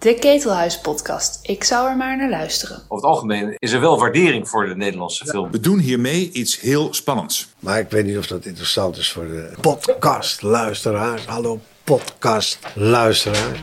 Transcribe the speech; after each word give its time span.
De 0.00 0.14
Ketelhuis 0.14 0.80
podcast. 0.80 1.38
Ik 1.42 1.64
zou 1.64 1.88
er 1.88 1.96
maar 1.96 2.16
naar 2.16 2.30
luisteren. 2.30 2.76
Over 2.76 2.94
het 2.94 3.04
algemeen 3.04 3.54
is 3.58 3.72
er 3.72 3.80
wel 3.80 3.98
waardering 3.98 4.48
voor 4.48 4.66
de 4.66 4.76
Nederlandse 4.76 5.26
film. 5.26 5.50
We 5.50 5.60
doen 5.60 5.78
hiermee 5.78 6.30
iets 6.32 6.60
heel 6.60 6.94
spannends. 6.94 7.48
Maar 7.58 7.78
ik 7.78 7.90
weet 7.90 8.04
niet 8.04 8.18
of 8.18 8.26
dat 8.26 8.44
interessant 8.44 8.96
is 8.96 9.12
voor 9.12 9.26
de 9.26 9.52
podcastluisteraars. 9.60 11.26
Hallo 11.26 11.60
podcastluisteraars. 11.84 13.58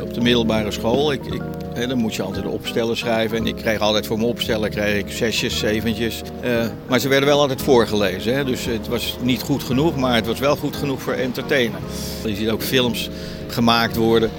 Op 0.00 0.14
de 0.14 0.20
middelbare 0.20 0.70
school, 0.70 1.12
ik, 1.12 1.24
ik, 1.24 1.42
hè, 1.74 1.86
dan 1.86 1.98
moet 1.98 2.14
je 2.14 2.22
altijd 2.22 2.44
de 2.44 2.50
opstellen 2.50 2.96
schrijven. 2.96 3.36
En 3.36 3.46
ik 3.46 3.56
kreeg 3.56 3.80
altijd 3.80 4.06
voor 4.06 4.16
mijn 4.16 4.28
opstellen 4.28 4.70
kreeg 4.70 4.98
ik 4.98 5.12
zesjes, 5.12 5.58
zeventjes. 5.58 6.22
Eh, 6.40 6.66
maar 6.88 6.98
ze 6.98 7.08
werden 7.08 7.28
wel 7.28 7.40
altijd 7.40 7.62
voorgelezen. 7.62 8.34
Hè, 8.34 8.44
dus 8.44 8.64
het 8.64 8.88
was 8.88 9.16
niet 9.20 9.42
goed 9.42 9.62
genoeg, 9.62 9.96
maar 9.96 10.14
het 10.14 10.26
was 10.26 10.38
wel 10.38 10.56
goed 10.56 10.76
genoeg 10.76 11.02
voor 11.02 11.12
entertainen. 11.12 11.80
Je 12.24 12.34
ziet 12.34 12.50
ook 12.50 12.62
films 12.62 13.10
gemaakt 13.48 13.96
worden 13.96 14.30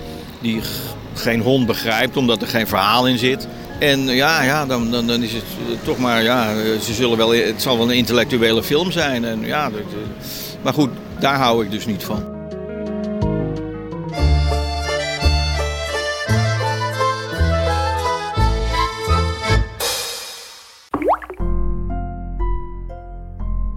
die 0.41 0.61
geen 1.13 1.41
hond 1.41 1.65
begrijpt, 1.65 2.17
omdat 2.17 2.41
er 2.41 2.47
geen 2.47 2.67
verhaal 2.67 3.07
in 3.07 3.17
zit. 3.17 3.47
En 3.79 3.99
ja, 4.05 4.43
ja 4.43 4.65
dan, 4.65 4.91
dan, 4.91 5.07
dan 5.07 5.23
is 5.23 5.33
het 5.33 5.43
eh, 5.43 5.85
toch 5.85 5.97
maar, 5.97 6.23
ja, 6.23 6.49
eh, 6.49 6.79
ze 6.79 6.93
zullen 6.93 7.17
wel, 7.17 7.33
het 7.33 7.61
zal 7.61 7.77
wel 7.77 7.89
een 7.89 7.97
intellectuele 7.97 8.63
film 8.63 8.91
zijn. 8.91 9.25
En, 9.25 9.45
ja, 9.45 9.69
dat, 9.69 9.79
eh, 9.79 10.63
maar 10.63 10.73
goed, 10.73 10.89
daar 11.19 11.37
hou 11.37 11.65
ik 11.65 11.71
dus 11.71 11.85
niet 11.85 12.03
van. 12.03 12.39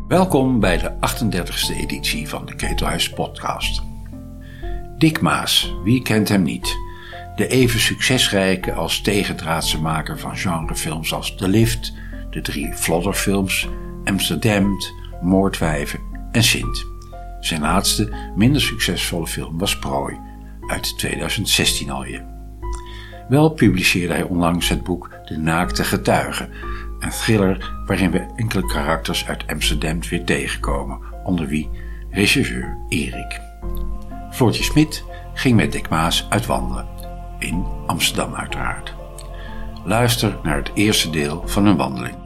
Welkom 0.08 0.60
bij 0.60 0.78
de 0.78 0.90
38e 1.00 1.74
editie 1.80 2.28
van 2.28 2.46
de 2.46 2.54
Ketelhuis 2.54 3.10
podcast. 3.10 3.82
Dick 5.04 5.20
Maas, 5.20 5.74
wie 5.82 6.02
kent 6.02 6.28
hem 6.28 6.42
niet? 6.42 6.76
De 7.36 7.46
even 7.46 7.80
succesrijke 7.80 8.72
als 8.72 9.00
tegendraadse 9.00 9.80
maker 9.80 10.18
van 10.18 10.36
genrefilms 10.36 11.12
als 11.12 11.36
De 11.36 11.48
Lift, 11.48 11.92
de 12.30 12.40
drie 12.40 12.72
Flodderfilms, 12.72 13.68
Amsterdam, 14.04 14.76
Moordwijven 15.22 16.00
en 16.32 16.42
Sint. 16.42 16.86
Zijn 17.40 17.60
laatste, 17.60 18.12
minder 18.36 18.60
succesvolle 18.60 19.26
film 19.26 19.58
was 19.58 19.78
Prooi, 19.78 20.18
uit 20.66 20.98
2016 20.98 21.90
alweer. 21.90 22.24
Wel 23.28 23.50
publiceerde 23.50 24.14
hij 24.14 24.22
onlangs 24.22 24.68
het 24.68 24.82
boek 24.82 25.10
De 25.24 25.36
Naakte 25.36 25.84
Getuigen, 25.84 26.50
een 26.98 27.10
thriller 27.10 27.72
waarin 27.86 28.10
we 28.10 28.26
enkele 28.36 28.66
karakters 28.66 29.26
uit 29.26 29.46
Amsterdam 29.46 30.00
weer 30.10 30.24
tegenkomen, 30.24 30.98
onder 31.24 31.46
wie 31.46 31.70
regisseur 32.10 32.78
Erik. 32.88 33.40
Floortje 34.34 34.62
Smit 34.62 35.04
ging 35.34 35.56
met 35.56 35.72
Dick 35.72 35.88
Maas 35.88 36.26
uitwandelen, 36.28 36.88
in 37.38 37.66
Amsterdam 37.86 38.34
uiteraard. 38.34 38.94
Luister 39.84 40.38
naar 40.42 40.56
het 40.56 40.70
eerste 40.74 41.10
deel 41.10 41.42
van 41.46 41.66
hun 41.66 41.76
wandeling. 41.76 42.16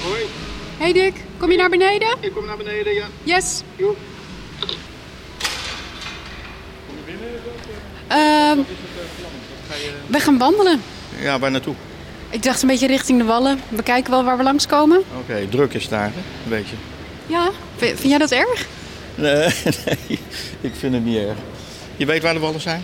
Hoi, 0.00 0.24
Hey 0.78 0.92
Dick, 0.92 1.14
kom 1.38 1.50
je 1.50 1.56
naar 1.56 1.70
beneden? 1.70 2.16
ik 2.20 2.32
kom 2.32 2.44
naar 2.44 2.56
beneden, 2.56 2.94
ja. 2.94 3.06
Yes. 3.22 3.62
Joep. 3.76 3.96
Ehm, 8.08 8.58
we 10.06 10.20
gaan 10.20 10.38
wandelen. 10.38 10.80
Ja, 11.22 11.38
waar 11.38 11.50
naartoe? 11.50 11.74
Ik 12.30 12.42
dacht 12.42 12.62
een 12.62 12.68
beetje 12.68 12.86
richting 12.86 13.18
de 13.18 13.24
wallen. 13.24 13.60
We 13.68 13.82
kijken 13.82 14.10
wel 14.10 14.24
waar 14.24 14.36
we 14.36 14.42
langskomen. 14.42 15.02
Oké, 15.20 15.48
druk 15.50 15.74
is 15.74 15.88
daar, 15.88 16.10
hè? 16.14 16.18
een 16.44 16.48
beetje. 16.48 16.76
Ja, 17.26 17.50
vind 17.76 18.02
jij 18.02 18.18
dat 18.18 18.30
erg? 18.30 18.66
Nee, 19.14 19.48
nee, 19.86 20.18
ik 20.60 20.72
vind 20.78 20.94
het 20.94 21.04
niet 21.04 21.16
erg. 21.16 21.36
Je 21.96 22.06
weet 22.06 22.22
waar 22.22 22.34
de 22.34 22.40
wallen 22.40 22.60
zijn? 22.60 22.82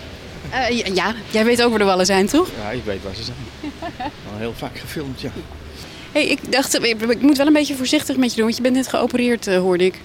Eh, 0.51 0.71
ja, 0.71 0.85
ja, 0.95 1.15
jij 1.31 1.45
weet 1.45 1.63
ook 1.63 1.71
waar 1.71 1.79
de 1.79 1.85
wallen 1.85 2.07
zijn, 2.07 2.27
toch? 2.27 2.49
Ja, 2.63 2.71
ik 2.71 2.85
weet 2.85 3.03
waar 3.03 3.15
ze 3.15 3.23
zijn. 3.23 3.37
Al 4.33 4.39
heel 4.39 4.55
vaak 4.57 4.79
gefilmd, 4.79 5.21
ja. 5.21 5.31
Hey, 6.13 6.27
ik 6.27 6.53
dacht, 6.53 6.85
ik, 6.85 7.03
ik 7.03 7.23
moet 7.23 7.37
wel 7.37 7.47
een 7.47 7.53
beetje 7.53 7.75
voorzichtig 7.75 8.17
met 8.17 8.31
je 8.31 8.35
doen, 8.37 8.45
want 8.45 8.57
je 8.57 8.63
bent 8.63 8.75
net 8.75 8.89
geopereerd, 8.89 9.47
eh, 9.47 9.59
hoorde 9.59 9.85
ik. 9.85 10.01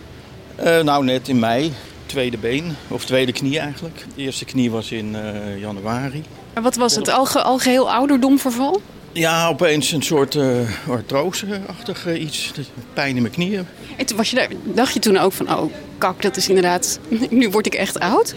Eh, 0.55 0.79
nou, 0.79 1.05
net 1.05 1.27
in 1.27 1.39
mei. 1.39 1.73
Tweede 2.13 2.37
been, 2.37 2.75
of 2.87 3.05
tweede 3.05 3.31
knie 3.31 3.59
eigenlijk. 3.59 4.05
De 4.15 4.21
eerste 4.21 4.45
knie 4.45 4.71
was 4.71 4.91
in 4.91 5.15
eh, 5.15 5.59
januari. 5.59 6.23
Maar 6.53 6.63
wat 6.63 6.75
was 6.75 6.95
het? 6.95 7.09
Alge, 7.09 7.41
algeheel 7.41 7.91
ouderdomverval? 7.91 8.81
Ja, 9.11 9.47
opeens 9.47 9.91
een 9.91 10.01
soort 10.03 10.35
eh 10.35 10.89
artrose-achtig 10.89 12.15
iets. 12.17 12.51
Pijn 12.93 13.15
in 13.15 13.21
mijn 13.21 13.33
knieën. 13.33 13.67
En 13.97 14.05
toen 14.05 14.17
was 14.17 14.29
je 14.29 14.35
daar, 14.35 14.47
dacht 14.63 14.93
je 14.93 14.99
toen 14.99 15.17
ook 15.17 15.33
van, 15.33 15.53
oh 15.53 15.73
kak, 15.97 16.21
dat 16.21 16.37
is 16.37 16.47
inderdaad, 16.47 16.99
nu 17.29 17.49
word 17.49 17.65
ik 17.65 17.73
echt 17.73 17.99
oud? 17.99 18.35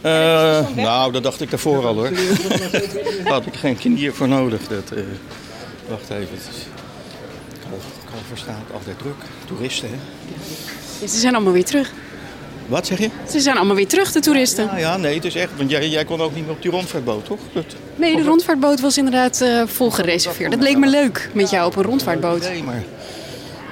Eh, 0.00 0.66
nou, 0.76 1.12
dat 1.12 1.22
dacht 1.22 1.40
ik 1.40 1.50
daarvoor 1.50 1.86
al 1.86 1.94
hoor. 1.94 2.10
Daar 3.24 3.32
had 3.38 3.46
ik 3.46 3.54
geen 3.54 3.78
knieën 3.78 4.12
voor 4.12 4.28
nodig. 4.28 4.60
Dat, 4.68 4.92
wacht 5.88 6.10
even. 6.10 6.38
Kalverstraat, 8.10 8.72
altijd 8.74 8.98
druk. 8.98 9.22
Toeristen, 9.46 9.88
hè? 9.88 9.96
Ja, 11.00 11.06
ze 11.06 11.18
zijn 11.18 11.34
allemaal 11.34 11.52
weer 11.52 11.64
terug. 11.64 11.92
Wat 12.72 12.86
zeg 12.86 12.98
je? 12.98 13.10
Ze 13.30 13.40
zijn 13.40 13.56
allemaal 13.56 13.76
weer 13.76 13.86
terug, 13.86 14.12
de 14.12 14.20
toeristen. 14.20 14.66
Nou 14.66 14.78
ja, 14.78 14.96
nee, 14.96 15.14
het 15.14 15.24
is 15.24 15.34
echt. 15.34 15.50
Want 15.56 15.70
jij, 15.70 15.88
jij 15.88 16.04
kon 16.04 16.20
ook 16.20 16.34
niet 16.34 16.44
meer 16.46 16.54
op 16.54 16.62
die 16.62 16.70
rondvaartboot, 16.70 17.24
toch? 17.24 17.38
Dat, 17.52 17.64
Nee, 17.96 18.16
de 18.16 18.22
rondvaartboot 18.22 18.80
was 18.80 18.98
inderdaad 18.98 19.40
eh, 19.40 19.62
vol 19.66 19.90
gereserveerd. 19.90 20.50
Dat 20.50 20.60
leek 20.62 20.78
me 20.78 20.86
leuk 20.86 21.30
met 21.32 21.50
jou 21.50 21.66
op 21.66 21.76
een 21.76 21.82
rondvaartboot. 21.82 22.40
Nee, 22.40 22.62
maar 22.62 22.82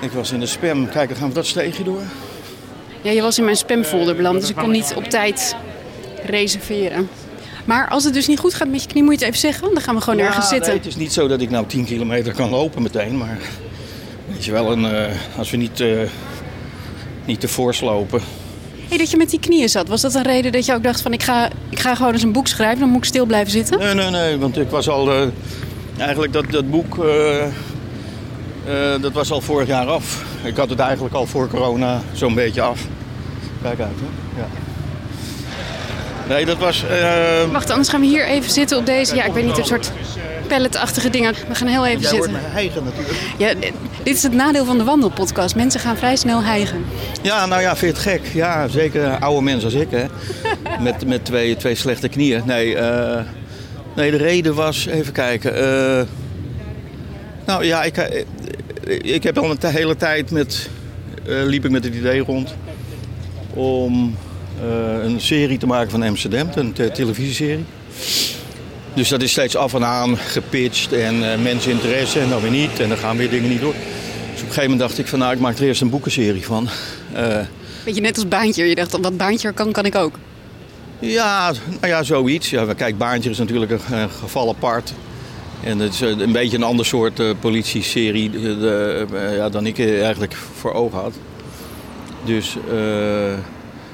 ik 0.00 0.10
was 0.10 0.32
in 0.32 0.40
de 0.40 0.46
spam. 0.46 0.88
Kijk, 0.88 1.08
dan 1.08 1.18
gaan 1.18 1.28
we 1.28 1.34
dat 1.34 1.46
steegje 1.46 1.84
door. 1.84 2.02
Ja, 3.02 3.10
je 3.10 3.22
was 3.22 3.38
in 3.38 3.44
mijn 3.44 3.56
spamfolder 3.56 4.16
beland, 4.16 4.40
dus 4.40 4.50
ik 4.50 4.56
kon 4.56 4.70
niet 4.70 4.92
op 4.96 5.04
tijd 5.04 5.56
reserveren. 6.24 7.08
Maar 7.64 7.88
als 7.88 8.04
het 8.04 8.14
dus 8.14 8.26
niet 8.26 8.38
goed 8.38 8.54
gaat 8.54 8.68
met 8.68 8.82
je 8.82 8.88
knie, 8.88 9.02
moet 9.02 9.12
je 9.12 9.18
het 9.18 9.28
even 9.28 9.48
zeggen. 9.48 9.74
Dan 9.74 9.82
gaan 9.82 9.94
we 9.94 10.00
gewoon 10.00 10.18
Ja, 10.18 10.26
ergens 10.26 10.48
zitten. 10.48 10.68
nee, 10.68 10.78
het 10.78 10.86
is 10.86 10.96
niet 10.96 11.12
zo 11.12 11.28
dat 11.28 11.40
ik 11.40 11.50
nou 11.50 11.66
10 11.66 11.84
kilometer 11.84 12.32
kan 12.34 12.50
lopen 12.50 12.82
meteen, 12.82 13.16
maar 13.18 13.38
weet 14.32 14.44
je 14.44 14.52
wel, 14.52 14.72
een, 14.72 14.84
eh, 14.84 15.12
als 15.38 15.50
we 15.50 15.56
niet, 15.56 15.80
eh, 15.80 15.88
niet 17.24 17.40
te 17.40 17.48
fors 17.48 17.80
lopen. 17.80 18.20
Hey, 18.90 18.98
dat 18.98 19.10
je 19.10 19.16
met 19.16 19.30
die 19.30 19.40
knieën 19.40 19.68
zat, 19.68 19.88
was 19.88 20.00
dat 20.00 20.14
een 20.14 20.22
reden 20.22 20.52
dat 20.52 20.66
je 20.66 20.74
ook 20.74 20.82
dacht 20.82 21.00
van 21.00 21.12
ik 21.12 21.22
ga, 21.22 21.48
ik 21.68 21.78
ga 21.78 21.94
gewoon 21.94 22.12
eens 22.12 22.22
een 22.22 22.32
boek 22.32 22.46
schrijven, 22.46 22.80
dan 22.80 22.88
moet 22.88 22.98
ik 22.98 23.04
stil 23.04 23.26
blijven 23.26 23.50
zitten? 23.50 23.78
Nee, 23.78 23.94
nee, 23.94 24.10
nee, 24.10 24.38
want 24.38 24.58
ik 24.58 24.70
was 24.70 24.88
al, 24.88 25.12
eh, 25.12 25.26
eigenlijk 25.98 26.32
dat, 26.32 26.44
dat 26.50 26.70
boek, 26.70 27.04
eh, 27.04 27.44
eh, 27.44 27.50
dat 29.00 29.12
was 29.12 29.30
al 29.30 29.40
vorig 29.40 29.66
jaar 29.66 29.86
af. 29.86 30.24
Ik 30.42 30.56
had 30.56 30.70
het 30.70 30.78
eigenlijk 30.78 31.14
al 31.14 31.26
voor 31.26 31.48
corona 31.48 32.00
zo'n 32.12 32.34
beetje 32.34 32.60
af. 32.60 32.80
Kijk 33.62 33.80
uit, 33.80 33.96
hè. 33.96 34.40
Ja. 34.40 34.46
Nee, 36.34 36.44
dat 36.44 36.58
was... 36.58 36.84
Wacht, 37.52 37.70
anders 37.70 37.88
gaan 37.88 38.00
we 38.00 38.06
hier 38.06 38.26
even 38.26 38.50
zitten 38.50 38.78
op 38.78 38.86
deze, 38.86 39.14
ja 39.14 39.24
ik 39.24 39.32
weet 39.32 39.44
niet, 39.44 39.58
een 39.58 39.64
soort 39.64 39.92
palletachtige 40.58 41.10
dingen. 41.10 41.34
We 41.48 41.54
gaan 41.54 41.66
heel 41.68 41.86
even 41.86 42.00
Jij 42.00 42.10
zitten. 42.10 42.32
me 42.32 42.38
hijgen 42.42 42.84
natuurlijk. 42.84 43.18
Ja, 43.38 43.54
dit- 43.54 43.72
is 44.02 44.22
het 44.22 44.32
nadeel 44.32 44.64
van 44.64 44.78
de 44.78 44.84
wandelpodcast. 44.84 45.54
Mensen 45.54 45.80
gaan 45.80 45.96
vrij 45.96 46.16
snel 46.16 46.42
hijgen. 46.42 46.84
Ja, 47.22 47.46
nou 47.46 47.60
ja, 47.62 47.76
vind 47.76 47.96
je 47.96 48.10
het 48.10 48.20
gek? 48.20 48.32
Ja, 48.34 48.68
zeker 48.68 49.18
oude 49.18 49.42
mensen 49.42 49.64
als 49.64 49.74
ik, 49.80 49.88
hè. 49.90 50.04
Met, 50.84 51.06
met 51.06 51.24
twee, 51.24 51.56
twee 51.56 51.74
slechte 51.74 52.08
knieën. 52.08 52.42
Nee, 52.46 52.76
eh, 52.76 53.20
nee, 53.96 54.10
de 54.10 54.16
reden 54.16 54.54
was, 54.54 54.86
even 54.86 55.12
kijken. 55.12 55.54
eh, 55.54 56.06
nou 57.46 57.64
ja, 57.64 57.82
ik, 57.82 57.96
eh, 57.96 58.24
ik 59.14 59.22
heb 59.22 59.38
al 59.38 59.50
een 59.50 59.58
hele 59.70 59.96
tijd 59.96 60.30
met, 60.30 60.68
liep 61.24 61.64
ik 61.64 61.70
met 61.70 61.84
het 61.84 61.94
idee 61.94 62.20
rond 62.20 62.54
om 63.54 64.16
een 65.04 65.20
serie 65.20 65.58
te 65.58 65.66
maken 65.66 65.90
van 65.90 66.02
Amsterdam, 66.02 66.48
een 66.54 66.72
te- 66.72 66.90
televisieserie. 66.90 67.64
Dus 69.00 69.08
dat 69.08 69.22
is 69.22 69.30
steeds 69.30 69.56
af 69.56 69.74
en 69.74 69.84
aan 69.84 70.16
gepitcht 70.16 70.92
en 70.92 71.32
eh, 71.32 71.38
mensen 71.38 71.70
interesse 71.70 72.20
en 72.20 72.28
dan 72.28 72.40
weer 72.42 72.50
niet. 72.50 72.80
En 72.80 72.88
dan 72.88 72.98
gaan 72.98 73.16
weer 73.16 73.30
dingen 73.30 73.48
niet 73.50 73.60
door. 73.60 73.72
Dus 73.72 73.80
op 74.22 74.30
een 74.32 74.38
gegeven 74.38 74.62
moment 74.62 74.80
dacht 74.80 74.98
ik 74.98 75.06
van 75.06 75.18
nou, 75.18 75.32
ik 75.32 75.38
maak 75.40 75.58
er 75.58 75.64
eerst 75.64 75.80
een 75.80 75.90
boekenserie 75.90 76.44
van. 76.44 76.68
Eh, 77.12 77.38
Beetje 77.84 78.00
net 78.00 78.16
als 78.16 78.28
Baantje. 78.28 78.68
Je 78.68 78.74
dacht, 78.74 78.98
wat 79.00 79.16
Baantje 79.16 79.52
kan, 79.52 79.72
kan 79.72 79.84
ik 79.84 79.94
ook. 79.94 80.14
ja, 80.98 81.52
nou 81.80 81.86
ja, 81.86 82.02
zoiets. 82.02 82.50
Ja, 82.50 82.74
kijk, 82.74 82.98
Baantje 82.98 83.30
is 83.30 83.38
natuurlijk 83.38 83.70
een, 83.70 83.80
een 83.90 84.10
geval 84.10 84.48
apart. 84.48 84.92
En 85.64 85.78
het 85.78 85.92
is 85.92 86.00
een 86.00 86.32
beetje 86.32 86.56
een 86.56 86.62
ander 86.62 86.86
soort 86.86 87.20
eh, 87.20 87.30
politieserie 87.40 88.30
eh, 88.34 88.42
de- 88.42 89.06
eh, 89.14 89.36
ja, 89.36 89.48
dan 89.48 89.66
ik 89.66 89.78
eh, 89.78 90.02
eigenlijk 90.04 90.34
voor 90.60 90.72
ogen 90.72 90.98
had. 90.98 91.14
Dus 92.24 92.56
eh, 92.70 93.32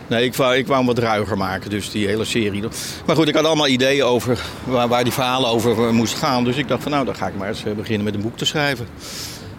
nee, 0.08 0.24
ik 0.24 0.34
wou, 0.34 0.56
ik 0.56 0.66
wou 0.66 0.78
hem 0.78 0.86
wat 0.86 0.98
ruiger 0.98 1.36
maken, 1.36 1.70
dus 1.70 1.90
die 1.90 2.06
hele 2.06 2.24
serie. 2.24 2.64
Maar 3.06 3.16
goed, 3.16 3.28
ik 3.28 3.34
had 3.34 3.44
allemaal 3.44 3.68
ideeën 3.68 4.04
over 4.04 4.40
waar, 4.64 4.88
waar 4.88 5.04
die 5.04 5.12
verhalen 5.12 5.48
over 5.48 5.86
eh, 5.86 5.92
moesten 5.92 6.18
gaan. 6.18 6.44
Dus 6.44 6.56
ik 6.56 6.68
dacht 6.68 6.82
van 6.82 6.92
nou, 6.92 7.04
dan 7.04 7.14
ga 7.14 7.26
ik 7.26 7.36
maar 7.36 7.48
eens 7.48 7.64
eh, 7.64 7.72
beginnen 7.72 8.04
met 8.04 8.14
een 8.14 8.20
boek 8.20 8.36
te 8.36 8.44
schrijven. 8.44 8.86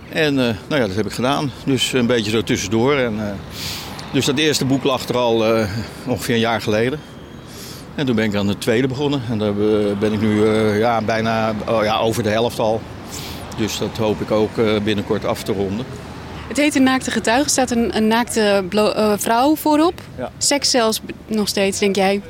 En 0.09 0.39
eh, 0.39 0.55
nou 0.67 0.81
ja, 0.81 0.87
dat 0.87 0.95
heb 0.95 1.05
ik 1.05 1.11
gedaan. 1.11 1.51
Dus 1.65 1.93
een 1.93 2.07
beetje 2.07 2.31
zo 2.31 2.41
tussendoor. 2.41 2.95
En, 2.95 3.37
dus 4.11 4.25
dat 4.25 4.37
eerste 4.37 4.65
boek 4.65 4.83
lag 4.83 5.07
er 5.07 5.17
al 5.17 5.65
ongeveer 6.05 6.35
een 6.35 6.41
jaar 6.41 6.61
geleden. 6.61 6.99
En 7.95 8.05
toen 8.05 8.15
ben 8.15 8.25
ik 8.25 8.35
aan 8.35 8.47
het 8.47 8.61
tweede 8.61 8.87
begonnen. 8.87 9.21
En 9.29 9.37
daar 9.37 9.53
ben 9.99 10.13
ik 10.13 10.21
nu 10.21 10.49
ja, 10.77 11.01
bijna 11.01 11.55
oh, 11.67 11.83
ja, 11.83 11.97
over 11.97 12.23
de 12.23 12.29
helft 12.29 12.59
al. 12.59 12.81
Dus 13.57 13.77
dat 13.77 13.97
hoop 13.97 14.21
ik 14.21 14.31
ook 14.31 14.83
binnenkort 14.83 15.25
af 15.25 15.43
te 15.43 15.51
ronden. 15.51 15.85
Het 16.47 16.57
heet 16.57 16.75
een 16.75 16.83
naakte 16.83 17.11
getuige. 17.11 17.43
Er 17.43 17.49
staat 17.49 17.71
een, 17.71 17.97
een 17.97 18.07
naakte 18.07 18.63
eh, 18.69 19.13
vrouw 19.17 19.55
voorop. 19.55 20.01
Ja. 20.17 20.31
Seks 20.37 20.69
zelfs 20.69 21.01
nog 21.27 21.47
steeds, 21.47 21.79
denk 21.79 21.95
jij. 21.95 22.21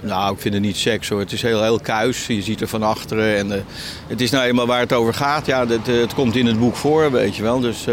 Nou, 0.00 0.34
ik 0.34 0.40
vind 0.40 0.54
het 0.54 0.62
niet 0.62 0.76
seks 0.76 1.08
hoor. 1.08 1.20
Het 1.20 1.32
is 1.32 1.42
heel, 1.42 1.62
heel 1.62 1.80
kuis. 1.80 2.26
Je 2.26 2.42
ziet 2.42 2.60
er 2.60 2.68
van 2.68 2.82
achteren. 2.82 3.36
En, 3.36 3.52
eh, 3.52 3.60
het 4.06 4.20
is 4.20 4.30
nou 4.30 4.44
eenmaal 4.44 4.66
waar 4.66 4.80
het 4.80 4.92
over 4.92 5.14
gaat. 5.14 5.46
Ja, 5.46 5.66
het, 5.66 5.88
eh, 5.88 6.00
het 6.00 6.14
komt 6.14 6.36
in 6.36 6.46
het 6.46 6.58
boek 6.58 6.76
voor, 6.76 7.12
weet 7.12 7.36
je 7.36 7.42
wel. 7.42 7.60
Dus, 7.60 7.84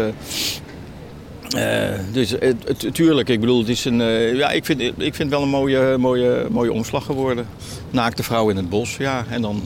dus 2.12 2.30
het, 2.30 2.94
tuurlijk, 2.94 3.28
ik 3.28 3.40
bedoel, 3.40 3.58
het 3.58 3.68
is 3.68 3.84
een, 3.84 3.98
ja, 4.36 4.50
ik, 4.50 4.64
vind, 4.64 4.80
ik 4.80 4.94
vind 4.96 5.18
het 5.18 5.28
wel 5.28 5.42
een 5.42 5.48
mooie, 5.48 5.96
mooie, 5.98 6.46
mooie 6.50 6.72
omslag 6.72 7.04
geworden. 7.04 7.46
Naakte 7.90 8.22
vrouw 8.22 8.48
in 8.48 8.56
het 8.56 8.68
bos, 8.68 8.96
ja. 8.96 9.24
En 9.30 9.42
dan 9.42 9.62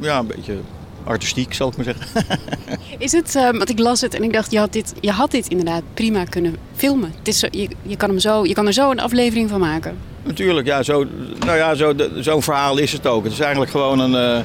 ja, 0.00 0.18
een 0.18 0.26
beetje 0.26 0.58
artistiek, 1.06 1.54
zal 1.54 1.68
ik 1.68 1.76
maar 1.76 1.84
zeggen. 1.84 2.24
Is 2.98 3.12
het, 3.12 3.34
eh, 3.34 3.42
want 3.42 3.70
ik 3.70 3.78
las 3.78 4.00
het 4.00 4.14
en 4.14 4.22
ik 4.22 4.32
dacht, 4.32 4.50
je 4.50 4.58
had 4.58 4.72
dit, 4.72 4.94
je 5.00 5.10
had 5.10 5.30
dit 5.30 5.48
inderdaad 5.48 5.82
prima 5.94 6.24
kunnen 6.24 6.56
filmen. 6.74 7.12
Het 7.18 7.28
is 7.28 7.38
zo, 7.38 7.46
je, 7.50 7.68
je, 7.82 7.96
kan 7.96 8.08
hem 8.08 8.18
zo, 8.18 8.44
je 8.44 8.54
kan 8.54 8.66
er 8.66 8.72
zo 8.72 8.90
een 8.90 9.00
aflevering 9.00 9.50
van 9.50 9.60
maken. 9.60 9.96
Natuurlijk, 10.26 10.66
ja, 10.66 10.82
zo, 10.82 11.04
nou 11.38 11.56
ja, 11.56 11.74
zo, 11.74 11.94
zo'n 12.18 12.42
verhaal 12.42 12.78
is 12.78 12.92
het 12.92 13.06
ook. 13.06 13.24
Het 13.24 13.32
is 13.32 13.40
eigenlijk 13.40 13.70
gewoon 13.70 13.98
een, 13.98 14.14
eh, 14.14 14.44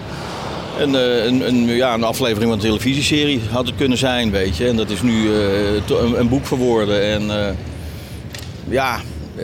een, 0.80 0.96
eh, 0.96 1.26
een, 1.26 1.48
een, 1.48 1.66
ja, 1.66 1.94
een 1.94 2.04
aflevering 2.04 2.44
van 2.44 2.52
een 2.52 2.66
televisieserie. 2.66 3.42
Had 3.52 3.66
het 3.66 3.76
kunnen 3.76 3.98
zijn, 3.98 4.32
weet 4.32 4.58
je. 4.58 4.68
En 4.68 4.76
dat 4.76 4.90
is 4.90 5.02
nu 5.02 5.36
eh, 5.36 5.74
een, 5.74 6.20
een 6.20 6.30
boek 6.30 6.46
geworden. 6.46 7.04
En 7.04 7.56
ja, 8.70 9.00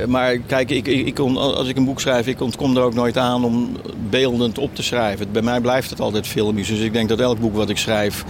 maar 0.07 0.37
kijk, 0.37 0.69
ik, 0.69 0.87
ik, 0.87 1.05
ik 1.05 1.19
als 1.19 1.67
ik 1.67 1.77
een 1.77 1.85
boek 1.85 1.99
schrijf, 1.99 2.27
ik 2.27 2.41
ontkom 2.41 2.77
er 2.77 2.83
ook 2.83 2.93
nooit 2.93 3.17
aan 3.17 3.43
om 3.43 3.77
beeldend 4.09 4.57
op 4.57 4.75
te 4.75 4.83
schrijven. 4.83 5.31
Bij 5.31 5.41
mij 5.41 5.61
blijft 5.61 5.89
het 5.89 6.01
altijd 6.01 6.27
filmisch. 6.27 6.67
Dus 6.67 6.79
ik 6.79 6.93
denk 6.93 7.09
dat 7.09 7.19
elk 7.19 7.39
boek 7.39 7.55
wat 7.55 7.69
ik 7.69 7.77
schrijf, 7.77 8.23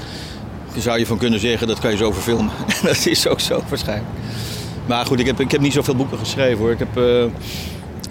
zou 0.78 1.00
je 1.00 1.06
van 1.06 1.18
kunnen 1.18 1.40
zeggen, 1.40 1.68
dat 1.68 1.80
kan 1.80 1.92
je 1.92 1.98
zo 1.98 2.12
verfilmen. 2.12 2.52
dat 2.84 3.06
is 3.06 3.28
ook 3.28 3.40
zo 3.40 3.64
waarschijnlijk. 3.70 4.10
Maar 4.86 5.06
goed, 5.06 5.20
ik 5.20 5.26
heb, 5.26 5.40
ik 5.40 5.52
heb 5.52 5.62
niet 5.62 5.74
zoveel 5.74 5.96
boeken 5.96 6.18
geschreven 6.18 6.58
hoor. 6.58 6.72
Ik 6.72 6.80
heb, 6.80 6.98
eh, 6.98 7.24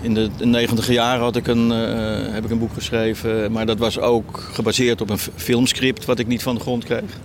in 0.00 0.14
de 0.14 0.30
negentig 0.38 0.92
jaren 0.92 1.22
had 1.22 1.36
ik 1.36 1.46
een, 1.46 1.72
eh, 1.72 2.32
heb 2.32 2.44
ik 2.44 2.50
een 2.50 2.58
boek 2.58 2.72
geschreven. 2.72 3.52
Maar 3.52 3.66
dat 3.66 3.78
was 3.78 3.98
ook 3.98 4.48
gebaseerd 4.52 5.00
op 5.00 5.10
een 5.10 5.18
filmscript 5.18 6.04
wat 6.04 6.18
ik 6.18 6.26
niet 6.26 6.42
van 6.42 6.54
de 6.54 6.60
grond 6.60 6.84
kreeg. 6.84 7.18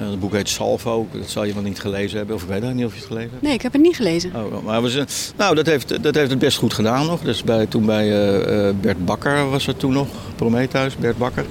Eh, 0.00 0.10
het 0.10 0.20
boek 0.20 0.32
heet 0.32 0.48
Salvo. 0.48 1.06
Dat 1.12 1.30
zal 1.30 1.44
je 1.44 1.54
wel 1.54 1.62
niet 1.62 1.80
gelezen 1.80 2.18
hebben. 2.18 2.36
Of 2.36 2.42
ik 2.42 2.48
weet 2.48 2.74
niet 2.74 2.84
of 2.84 2.92
je 2.92 2.98
het 2.98 3.06
gelezen 3.06 3.30
hebt. 3.30 3.42
Nee, 3.42 3.52
ik 3.52 3.62
heb 3.62 3.72
het 3.72 3.82
niet 3.82 3.96
gelezen. 3.96 4.32
Oh, 4.34 4.64
maar 4.64 4.82
we 4.82 4.88
zijn, 4.88 5.06
nou, 5.36 5.54
dat 5.54 5.66
heeft, 5.66 6.02
dat 6.02 6.14
heeft 6.14 6.30
het 6.30 6.38
best 6.38 6.58
goed 6.58 6.74
gedaan 6.74 7.06
nog. 7.06 7.20
Dus 7.20 7.42
bij, 7.42 7.66
toen 7.66 7.86
bij 7.86 8.10
eh, 8.10 8.68
eh, 8.68 8.74
Bert 8.80 9.04
Bakker 9.04 9.50
was 9.50 9.66
het 9.66 9.78
toen 9.78 9.92
nog. 9.92 10.08
Prometheus, 10.36 10.96
Bert 10.96 11.18
Bakker. 11.18 11.44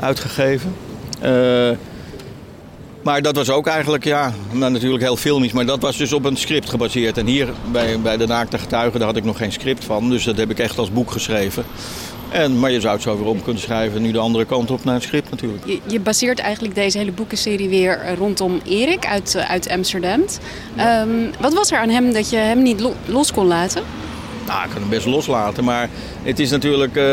Uitgegeven. 0.00 0.74
Maar 3.02 3.22
dat 3.22 3.36
was 3.36 3.50
ook 3.50 3.66
eigenlijk, 3.66 4.04
ja, 4.04 4.32
nou, 4.50 4.72
natuurlijk 4.72 5.02
heel 5.02 5.16
filmisch. 5.16 5.52
Maar 5.52 5.66
dat 5.66 5.80
was 5.82 5.96
dus 5.96 6.12
op 6.12 6.24
een 6.24 6.36
script 6.36 6.68
gebaseerd. 6.70 7.18
En 7.18 7.26
hier 7.26 7.48
bij, 7.70 8.00
bij 8.00 8.16
De 8.16 8.26
Naakte 8.26 8.58
Getuigen, 8.58 8.98
daar 8.98 9.08
had 9.08 9.16
ik 9.16 9.24
nog 9.24 9.36
geen 9.36 9.52
script 9.52 9.84
van. 9.84 10.10
Dus 10.10 10.24
dat 10.24 10.36
heb 10.36 10.50
ik 10.50 10.58
echt 10.58 10.78
als 10.78 10.92
boek 10.92 11.10
geschreven. 11.10 11.64
En, 12.30 12.58
maar 12.58 12.70
je 12.70 12.80
zou 12.80 12.94
het 12.94 13.02
zo 13.02 13.16
weer 13.18 13.26
om 13.26 13.42
kunnen 13.42 13.62
schrijven. 13.62 14.02
Nu 14.02 14.12
de 14.12 14.18
andere 14.18 14.44
kant 14.44 14.70
op 14.70 14.84
naar 14.84 14.94
een 14.94 15.00
script 15.02 15.30
natuurlijk. 15.30 15.62
Je, 15.66 15.78
je 15.86 16.00
baseert 16.00 16.38
eigenlijk 16.38 16.74
deze 16.74 16.98
hele 16.98 17.12
boekenserie 17.12 17.68
weer 17.68 18.14
rondom 18.18 18.60
Erik 18.64 19.06
uit, 19.06 19.34
eh, 19.34 19.50
uit 19.50 19.68
Amsterdam. 19.68 20.24
Ehm, 20.76 21.08
wat 21.40 21.52
was 21.54 21.70
er 21.70 21.78
aan 21.78 21.88
hem 21.88 22.12
dat 22.12 22.30
je 22.30 22.36
hem 22.36 22.62
niet 22.62 22.80
lo- 22.80 22.94
los 23.06 23.32
kon 23.32 23.46
laten? 23.46 23.82
Nou, 24.46 24.64
ik 24.64 24.70
kan 24.70 24.80
hem 24.80 24.90
best 24.90 25.06
loslaten, 25.06 25.64
maar 25.64 25.88
het 26.22 26.38
is 26.38 26.50
natuurlijk... 26.50 26.96
eh, 26.96 27.04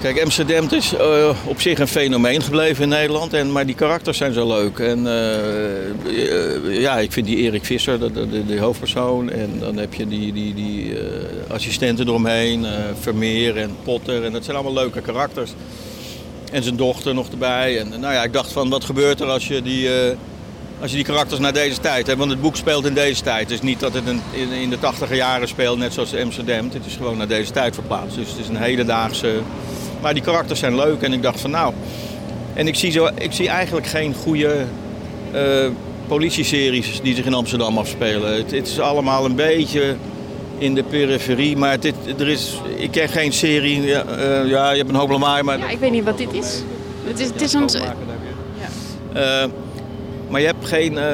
Kijk, 0.00 0.22
Amsterdam 0.22 0.66
is 0.70 0.94
eh, 0.94 1.36
op 1.44 1.60
zich 1.60 1.78
een 1.78 1.88
fenomeen 1.88 2.42
gebleven 2.42 2.82
in 2.82 2.88
Nederland. 2.88 3.32
En, 3.32 3.52
maar 3.52 3.66
die 3.66 3.74
karakters 3.74 4.18
zijn 4.18 4.32
zo 4.32 4.46
leuk. 4.46 4.78
En 4.78 5.06
eh, 5.06 5.88
eh, 5.88 6.80
ja, 6.80 6.98
ik 6.98 7.12
vind 7.12 7.26
die 7.26 7.36
Erik 7.36 7.64
Visser, 7.64 7.98
de, 7.98 8.46
de, 8.46 8.58
hoofdpersoon. 8.58 9.30
En 9.30 9.58
dan 9.58 9.76
heb 9.76 9.94
je 9.94 10.06
die, 10.06 10.32
die, 10.32 10.54
die 10.54 10.98
eh, 10.98 11.04
assistenten 11.48 12.06
eromheen. 12.06 12.66
Vermeer 13.00 13.56
en 13.56 13.76
Potter. 13.82 14.24
En 14.24 14.32
dat 14.32 14.44
zijn 14.44 14.56
allemaal 14.56 14.82
leuke 14.82 15.00
karakters. 15.00 15.50
En 16.52 16.62
zijn 16.62 16.76
dochter 16.76 17.14
nog 17.14 17.28
erbij. 17.28 17.78
En 17.78 17.88
nou 17.88 18.14
ja, 18.14 18.22
ik 18.22 18.32
dacht 18.32 18.52
van, 18.52 18.68
wat 18.68 18.84
gebeurt 18.84 19.20
er 19.20 19.26
als 19.26 19.48
je 19.48 19.62
die... 19.62 19.88
als 20.80 20.90
je 20.90 20.96
die 20.96 21.06
karakters 21.06 21.40
naar 21.40 21.52
deze 21.52 21.80
tijd 21.80 22.06
hebt, 22.06 22.18
want 22.18 22.30
het 22.30 22.40
boek 22.40 22.56
speelt 22.56 22.86
in 22.86 22.94
deze 22.94 23.22
tijd. 23.22 23.42
Het 23.42 23.50
is 23.50 23.62
niet 23.62 23.80
dat 23.80 23.94
het 23.94 24.04
in, 24.30 24.50
in 24.50 24.70
de 24.70 24.78
tachtiger 24.78 25.16
jaren 25.16 25.48
speelt, 25.48 25.78
net 25.78 25.92
zoals 25.92 26.14
Amsterdam. 26.14 26.70
Het 26.72 26.86
is 26.86 26.96
gewoon 26.96 27.16
naar 27.16 27.28
deze 27.28 27.52
tijd 27.52 27.74
verplaatst. 27.74 28.16
Dus 28.16 28.28
het 28.28 28.38
is 28.38 28.48
een 28.48 28.56
hedendaagse... 28.56 29.40
Maar 30.00 30.14
die 30.14 30.22
karakters 30.22 30.60
zijn 30.60 30.76
leuk 30.76 31.02
en 31.02 31.12
ik 31.12 31.22
dacht 31.22 31.40
van 31.40 31.50
nou... 31.50 31.74
En 32.54 32.66
ik 32.66 32.74
zie, 32.74 32.90
zo, 32.90 33.08
ik 33.14 33.32
zie 33.32 33.48
eigenlijk 33.48 33.86
geen 33.86 34.14
goede 34.14 34.64
eh 35.32 35.70
politieseries 36.08 37.00
die 37.02 37.14
zich 37.14 37.24
in 37.24 37.34
Amsterdam 37.34 37.78
afspelen. 37.78 38.34
Het, 38.34 38.50
het 38.50 38.66
is 38.66 38.80
allemaal 38.80 39.24
een 39.24 39.34
beetje 39.34 39.96
in 40.58 40.74
de 40.74 40.82
periferie, 40.82 41.56
maar 41.56 41.70
het, 41.70 41.92
er 42.18 42.28
is, 42.28 42.60
ik 42.76 42.90
ken 42.90 43.08
geen 43.08 43.32
serie... 43.32 43.82
Ja, 43.82 44.04
eh, 44.04 44.48
ja, 44.48 44.70
je 44.70 44.76
hebt 44.76 44.88
een 44.88 44.94
hoop 44.94 45.10
lawaai, 45.10 45.42
maar... 45.42 45.58
Ja, 45.58 45.68
ik 45.68 45.78
weet 45.78 45.90
niet 45.90 46.04
wat 46.04 46.18
dit 46.18 46.32
is. 46.32 46.62
Het 47.04 47.20
is, 47.20 47.26
het 47.26 47.40
is 47.40 47.52
een... 47.52 47.68
Eh, 49.12 49.44
maar 50.28 50.40
je 50.40 50.46
hebt 50.46 50.66
geen 50.66 50.98
eh, 50.98 51.04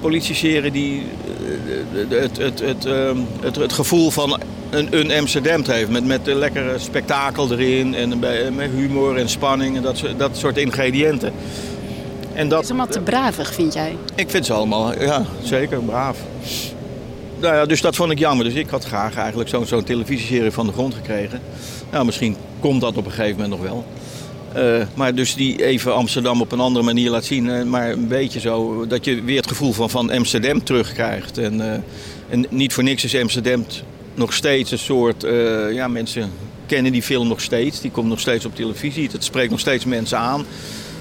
politieserie 0.00 0.70
die 0.70 1.06
het, 2.08 2.36
het, 2.36 2.60
het, 2.60 2.84
ehm, 2.84 3.16
het, 3.40 3.56
het 3.56 3.72
gevoel 3.72 4.10
van 4.10 4.40
een, 4.70 4.88
een 4.90 5.12
Amsterdam 5.12 5.62
heeft. 5.66 5.90
Met, 5.90 6.04
met 6.06 6.26
een 6.28 6.36
lekkere 6.38 6.78
spektakel 6.78 7.52
erin 7.52 7.94
en 7.94 8.18
met 8.54 8.70
humor 8.74 9.16
en 9.16 9.28
spanning 9.28 9.76
en 9.76 9.82
dat, 9.82 9.96
soort- 9.96 10.18
dat 10.18 10.36
soort 10.36 10.56
ingrediënten. 10.56 11.32
En 12.32 12.40
Het 12.40 12.50
dat, 12.50 12.62
is 12.62 12.68
allemaal 12.68 12.86
te 12.86 13.00
bravig, 13.00 13.54
vind 13.54 13.72
jij? 13.74 13.96
ik 14.14 14.30
vind 14.30 14.46
ze 14.46 14.52
allemaal, 14.52 15.00
ja, 15.02 15.24
zeker, 15.42 15.82
braaf. 15.82 16.18
Nou 17.40 17.54
ja, 17.54 17.66
dus 17.66 17.80
dat 17.80 17.96
vond 17.96 18.12
ik 18.12 18.18
jammer. 18.18 18.44
Dus 18.44 18.54
ik 18.54 18.68
had 18.68 18.84
graag 18.84 19.16
eigenlijk 19.16 19.48
zo'n 19.48 19.66
zo'n 19.66 19.84
televisieserie 19.84 20.50
van 20.50 20.66
de 20.66 20.72
grond 20.72 20.94
gekregen. 20.94 21.40
Nou, 21.90 22.04
misschien 22.04 22.36
komt 22.60 22.80
dat 22.80 22.96
op 22.96 23.04
een 23.06 23.12
gegeven 23.12 23.40
moment 23.40 23.50
nog 23.50 23.60
wel. 23.70 23.84
Eh, 24.52 24.86
maar 24.94 25.14
dus 25.14 25.34
die 25.34 25.64
even 25.64 25.94
Amsterdam 25.94 26.40
op 26.40 26.52
een 26.52 26.60
andere 26.60 26.84
manier 26.84 27.10
laat 27.10 27.24
zien. 27.24 27.50
eh, 27.50 27.62
maar 27.62 27.90
een 27.90 28.08
beetje 28.08 28.40
zo 28.40 28.86
dat 28.86 29.04
je 29.04 29.22
weer 29.22 29.36
het 29.36 29.48
gevoel 29.48 29.72
van, 29.72 29.90
van 29.90 30.10
Amsterdam 30.10 30.64
terugkrijgt. 30.64 31.38
En, 31.38 31.60
eh, 31.72 31.78
en 32.28 32.46
niet 32.50 32.72
voor 32.72 32.82
niks 32.84 33.04
is 33.04 33.16
Amsterdam 33.16 33.64
nog 34.20 34.32
steeds 34.32 34.70
een 34.70 34.78
soort... 34.78 35.24
eh, 35.24 35.72
ja, 35.72 35.88
mensen 35.88 36.32
kennen 36.66 36.92
die 36.92 37.02
film 37.02 37.28
nog 37.28 37.40
steeds. 37.40 37.80
Die 37.80 37.90
komt 37.90 38.08
nog 38.08 38.20
steeds 38.20 38.44
op 38.44 38.54
televisie. 38.54 39.08
Het 39.12 39.24
spreekt 39.24 39.50
nog 39.50 39.60
steeds 39.60 39.84
mensen 39.84 40.18
aan. 40.18 40.46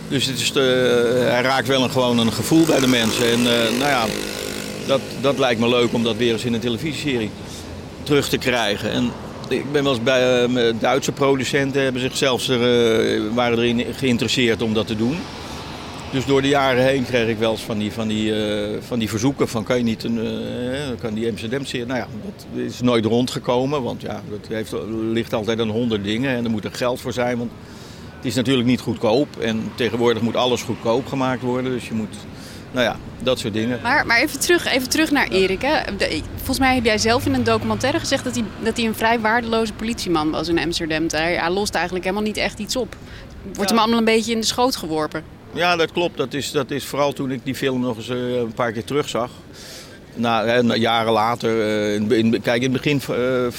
Dus 0.08 0.26
het 0.26 0.40
is 0.40 0.52
de, 0.52 1.28
hij 1.30 1.42
raakt 1.42 1.68
wel 1.68 1.84
een, 1.84 1.92
gewoon 1.92 2.20
een 2.20 2.34
gevoel 2.34 2.66
bij 2.66 2.80
de 2.80 2.88
mensen. 2.88 3.26
En 3.32 3.40
eh, 3.40 3.80
nou 3.80 3.90
ja, 3.90 4.06
dat, 4.88 5.02
dat 5.22 5.38
lijkt 5.38 5.60
me 5.60 5.70
leuk 5.70 5.94
om 5.94 6.04
dat 6.04 6.16
weer 6.16 6.34
eens 6.34 6.46
in 6.46 6.54
een 6.54 6.60
televisieserie 6.60 7.30
terug 8.04 8.30
te 8.30 8.38
krijgen. 8.38 8.92
En 8.92 9.12
ik 9.50 9.72
ben 9.72 9.84
wel 9.84 9.94
eens 9.94 10.04
bij 10.04 10.44
eh, 10.44 10.74
Duitse 10.80 11.12
producenten 11.12 11.82
hebben 11.82 12.02
zich 12.02 12.18
zelfs 12.18 12.48
er, 12.48 12.62
eh, 12.62 13.22
waren 13.34 13.58
erin 13.58 13.86
geïnteresseerd 13.96 14.62
om 14.62 14.74
dat 14.74 14.88
te 14.88 14.96
doen. 14.96 15.18
Dus 16.12 16.26
door 16.26 16.42
de 16.42 16.48
jaren 16.48 16.84
heen 16.84 17.06
kreeg 17.06 17.28
ik 17.28 17.38
wel 17.38 17.52
eens 17.52 17.62
van 17.62 17.78
die, 17.78 17.92
van 17.92 18.08
die, 18.08 18.46
eh, 18.46 18.78
van 18.82 19.00
die 19.00 19.10
verzoeken 19.10 19.48
van 19.48 19.64
kan 19.64 19.78
je 19.78 19.84
niet 19.84 20.04
een, 20.04 20.18
eh, 20.20 21.00
kan 21.00 21.14
die 21.14 21.30
Amsterdam 21.30 21.66
serie. 21.66 21.86
Nou 21.86 22.00
ja, 22.00 22.08
dat 22.24 22.64
is 22.66 22.82
nooit 22.82 23.06
rondgekomen, 23.06 23.84
want 23.84 24.02
ja, 24.02 24.22
dat 24.30 24.48
heeft, 24.48 24.74
ligt 25.12 25.34
altijd 25.34 25.60
aan 25.60 25.70
honderd 25.70 26.04
dingen 26.04 26.36
en 26.36 26.44
er 26.44 26.50
moet 26.50 26.66
er 26.66 26.72
geld 26.74 27.02
voor 27.02 27.14
zijn. 27.14 27.38
Want 27.38 27.52
het 28.16 28.26
is 28.26 28.36
natuurlijk 28.36 28.68
niet 28.68 28.80
goedkoop 28.80 29.40
en 29.40 29.72
tegenwoordig 29.76 30.22
moet 30.22 30.36
alles 30.36 30.62
goedkoop 30.62 31.08
gemaakt 31.08 31.42
worden. 31.42 31.72
Dus 31.72 31.88
je 31.88 31.94
moet, 31.94 32.16
nou 32.72 32.86
ja, 32.86 32.96
dat 33.24 33.40
soort 33.40 33.54
dingen. 33.54 33.80
Maar, 33.84 34.06
maar 34.06 34.20
even, 34.22 34.40
terug, 34.40 34.66
even 34.66 34.90
terug 34.90 35.12
naar 35.12 35.28
Erik. 35.28 35.62
Hè. 35.62 35.96
De- 35.98 36.22
volgens 36.36 36.60
mij 36.60 36.76
heb 36.76 36.86
jij 36.86 36.98
zelf 36.98 37.26
in 37.26 37.34
een 37.34 37.44
documentaire 37.44 38.00
gezegd 38.00 38.24
dat 38.24 38.36
hij, 38.36 38.44
dat 38.64 38.78
hij 38.78 38.86
een 38.86 38.96
vrij 38.96 39.20
waardeloze 39.20 39.74
politieman 39.74 40.32
was 40.32 40.48
in 40.48 40.60
Amsterdam. 40.60 41.06
Hij, 41.08 41.36
hij 41.36 41.50
lost 41.50 41.74
eigenlijk 41.74 42.04
helemaal 42.06 42.26
niet 42.26 42.38
echt 42.38 42.60
iets 42.60 42.76
op. 42.76 42.96
Wordt 43.54 43.70
hem 43.70 43.80
allemaal 43.80 44.00
een 44.00 44.06
beetje 44.06 44.32
in 44.32 44.40
de 44.40 44.46
schoot 44.46 44.76
geworpen. 44.76 45.24
Ja, 45.54 45.76
dat 45.76 45.92
klopt. 45.92 46.18
Dat 46.18 46.34
is, 46.34 46.52
dat 46.52 46.72
is 46.72 46.86
vooral 46.86 47.14
toen 47.14 47.32
ik 47.32 47.40
die 47.44 47.56
film 47.56 47.82
nog 47.82 47.98
eens 47.98 48.10
eh, 48.10 48.36
een 48.38 48.54
paar 48.54 48.72
keer 48.72 48.84
terugzag. 48.84 49.30
Na, 50.16 50.46
hè, 50.46 50.64
na- 50.64 50.76
jaren 50.76 51.12
later, 51.14 51.62
eh, 51.62 51.94
in, 51.96 52.12
in- 52.12 52.42
kijk 52.42 52.62
in 52.64 52.74
het 52.74 52.82
begin 52.82 53.02
eh, 53.10 53.46
eh, 53.46 53.52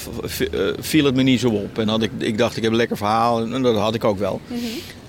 viel 0.79 1.05
het 1.05 1.15
me 1.15 1.21
niet 1.23 1.39
zo 1.39 1.49
op. 1.49 1.77
En 1.77 1.87
had 1.87 2.01
ik, 2.01 2.11
ik 2.17 2.37
dacht 2.37 2.57
ik 2.57 2.63
heb 2.63 2.71
een 2.71 2.77
lekker 2.77 2.97
verhaal 2.97 3.41
en 3.41 3.61
dat 3.61 3.75
had 3.75 3.93
ik 3.95 4.03
ook 4.03 4.17
wel. 4.19 4.41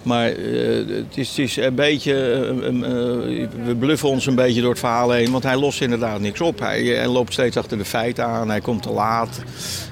Maar 0.03 0.27
eh, 0.29 0.77
het, 0.89 1.17
is, 1.17 1.29
het 1.29 1.39
is 1.39 1.57
een 1.57 1.75
beetje, 1.75 2.15
eh, 2.15 2.49
eh, 2.49 3.43
eh, 3.43 3.49
we 3.65 3.75
bluffen 3.79 4.09
ons 4.09 4.27
een 4.27 4.35
beetje 4.35 4.61
door 4.61 4.71
het 4.71 4.79
verhaal 4.79 5.11
heen. 5.11 5.31
Want 5.31 5.43
hij 5.43 5.57
lost 5.57 5.81
inderdaad 5.81 6.21
niks 6.21 6.41
op. 6.41 6.59
Hij, 6.59 6.85
hij 6.85 7.09
loopt 7.09 7.33
steeds 7.33 7.57
achter 7.57 7.79
de 7.79 7.85
feiten 7.85 8.25
aan, 8.25 8.49
hij 8.49 8.61
komt 8.61 8.83
te 8.83 8.91
laat. 8.91 9.41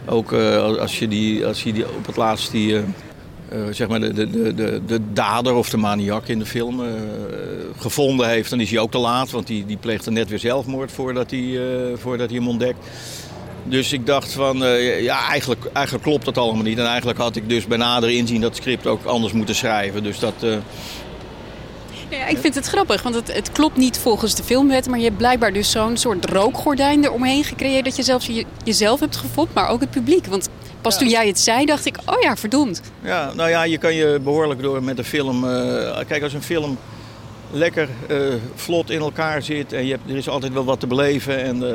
Ook 0.07 0.33
eh, 0.33 0.57
als, 0.79 0.99
je 0.99 1.09
die, 1.09 1.47
als 1.47 1.63
je 1.63 1.73
die 1.73 1.85
op 1.89 2.07
het 2.07 2.17
laatst 2.17 2.51
die... 2.51 2.81
eh, 3.51 3.59
zeg 3.71 3.89
maar 3.89 4.01
de, 4.01 4.13
de, 4.13 4.31
de, 4.31 4.55
de, 4.55 4.81
de 4.87 5.01
dader 5.13 5.55
of 5.55 5.71
de 5.71 5.77
maniak 5.77 6.27
in 6.27 6.39
de 6.39 6.47
film 6.47 6.81
eh, 6.81 6.91
gevonden 7.79 8.29
heeft, 8.29 8.51
dan 8.51 8.61
is 8.61 8.71
hij 8.71 8.79
ook 8.79 8.91
te 8.91 8.99
laat. 8.99 9.31
Want 9.31 9.47
die, 9.47 9.67
die 9.67 9.77
pleegde 9.77 10.11
net 10.11 10.29
weer 10.29 10.39
zelfmoord 10.39 10.93
voordat 10.93 11.31
hij, 11.31 11.41
eh, 11.41 11.97
voordat 11.99 12.29
hij 12.29 12.39
hem 12.39 12.49
ontdekt. 12.49 12.87
Dus 13.65 13.93
ik 13.93 14.07
dacht 14.07 14.33
van, 14.33 14.57
ja, 15.03 15.29
eigenlijk, 15.29 15.65
eigenlijk 15.73 16.05
klopt 16.05 16.25
dat 16.25 16.39
allemaal 16.39 16.63
niet. 16.63 16.79
En 16.79 16.87
eigenlijk 16.87 17.19
had 17.19 17.37
ik 17.37 17.49
dus 17.49 17.67
bij 17.67 17.79
nader 17.79 18.11
inzien 18.11 18.41
dat 18.41 18.57
script 18.57 18.87
ook 18.87 19.05
anders 19.05 19.33
moeten 19.33 19.55
schrijven. 19.55 20.03
Dus 20.03 20.19
dat, 20.19 20.35
eh, 20.41 20.57
Ja, 22.11 22.27
ik 22.27 22.39
vind 22.39 22.55
het 22.55 22.67
grappig, 22.67 23.03
want 23.03 23.15
het, 23.15 23.35
het 23.35 23.53
klopt 23.53 23.77
niet 23.77 23.99
volgens 23.99 24.35
de 24.35 24.43
filmwet. 24.43 24.89
Maar 24.89 24.99
je 24.99 25.05
hebt 25.05 25.17
blijkbaar 25.17 25.53
dus 25.53 25.71
zo'n 25.71 25.97
soort 25.97 26.25
rookgordijn 26.25 27.05
eromheen 27.05 27.45
gecreëerd. 27.45 27.85
Dat 27.85 27.97
je 27.97 28.03
zelfs 28.03 28.27
je, 28.27 28.45
jezelf 28.65 29.01
hebt 29.01 29.17
gefopt, 29.17 29.55
maar 29.55 29.69
ook 29.69 29.81
het 29.81 29.91
publiek. 29.91 30.27
Want 30.27 30.49
pas 30.81 30.99
toen 30.99 31.09
jij 31.09 31.27
het 31.27 31.39
zei, 31.39 31.67
dacht 31.67 31.87
ik, 31.87 31.97
oh 32.05 32.21
ja, 32.21 32.37
verdomd. 32.37 32.83
Ja, 33.03 33.33
nou 33.35 33.51
ja, 33.51 33.63
je 33.63 33.79
kan 33.79 33.95
je 33.95 34.19
behoorlijk 34.23 34.63
door 34.63 34.83
met 34.83 34.99
een 34.99 35.05
film... 35.05 35.45
eh, 35.45 35.99
kijk, 36.07 36.23
als 36.23 36.33
een 36.33 36.43
film 36.43 36.79
lekker 37.51 37.89
eh, 38.09 38.19
vlot 38.55 38.91
in 38.91 39.01
elkaar 39.01 39.43
zit 39.43 39.73
en 39.73 39.85
je 39.85 39.91
hebt, 39.91 40.11
er 40.11 40.17
is 40.17 40.29
altijd 40.29 40.53
wel 40.53 40.65
wat 40.65 40.81
te 40.81 40.87
beleven 40.87 41.43
en 41.43 41.55
eh, 41.55 41.71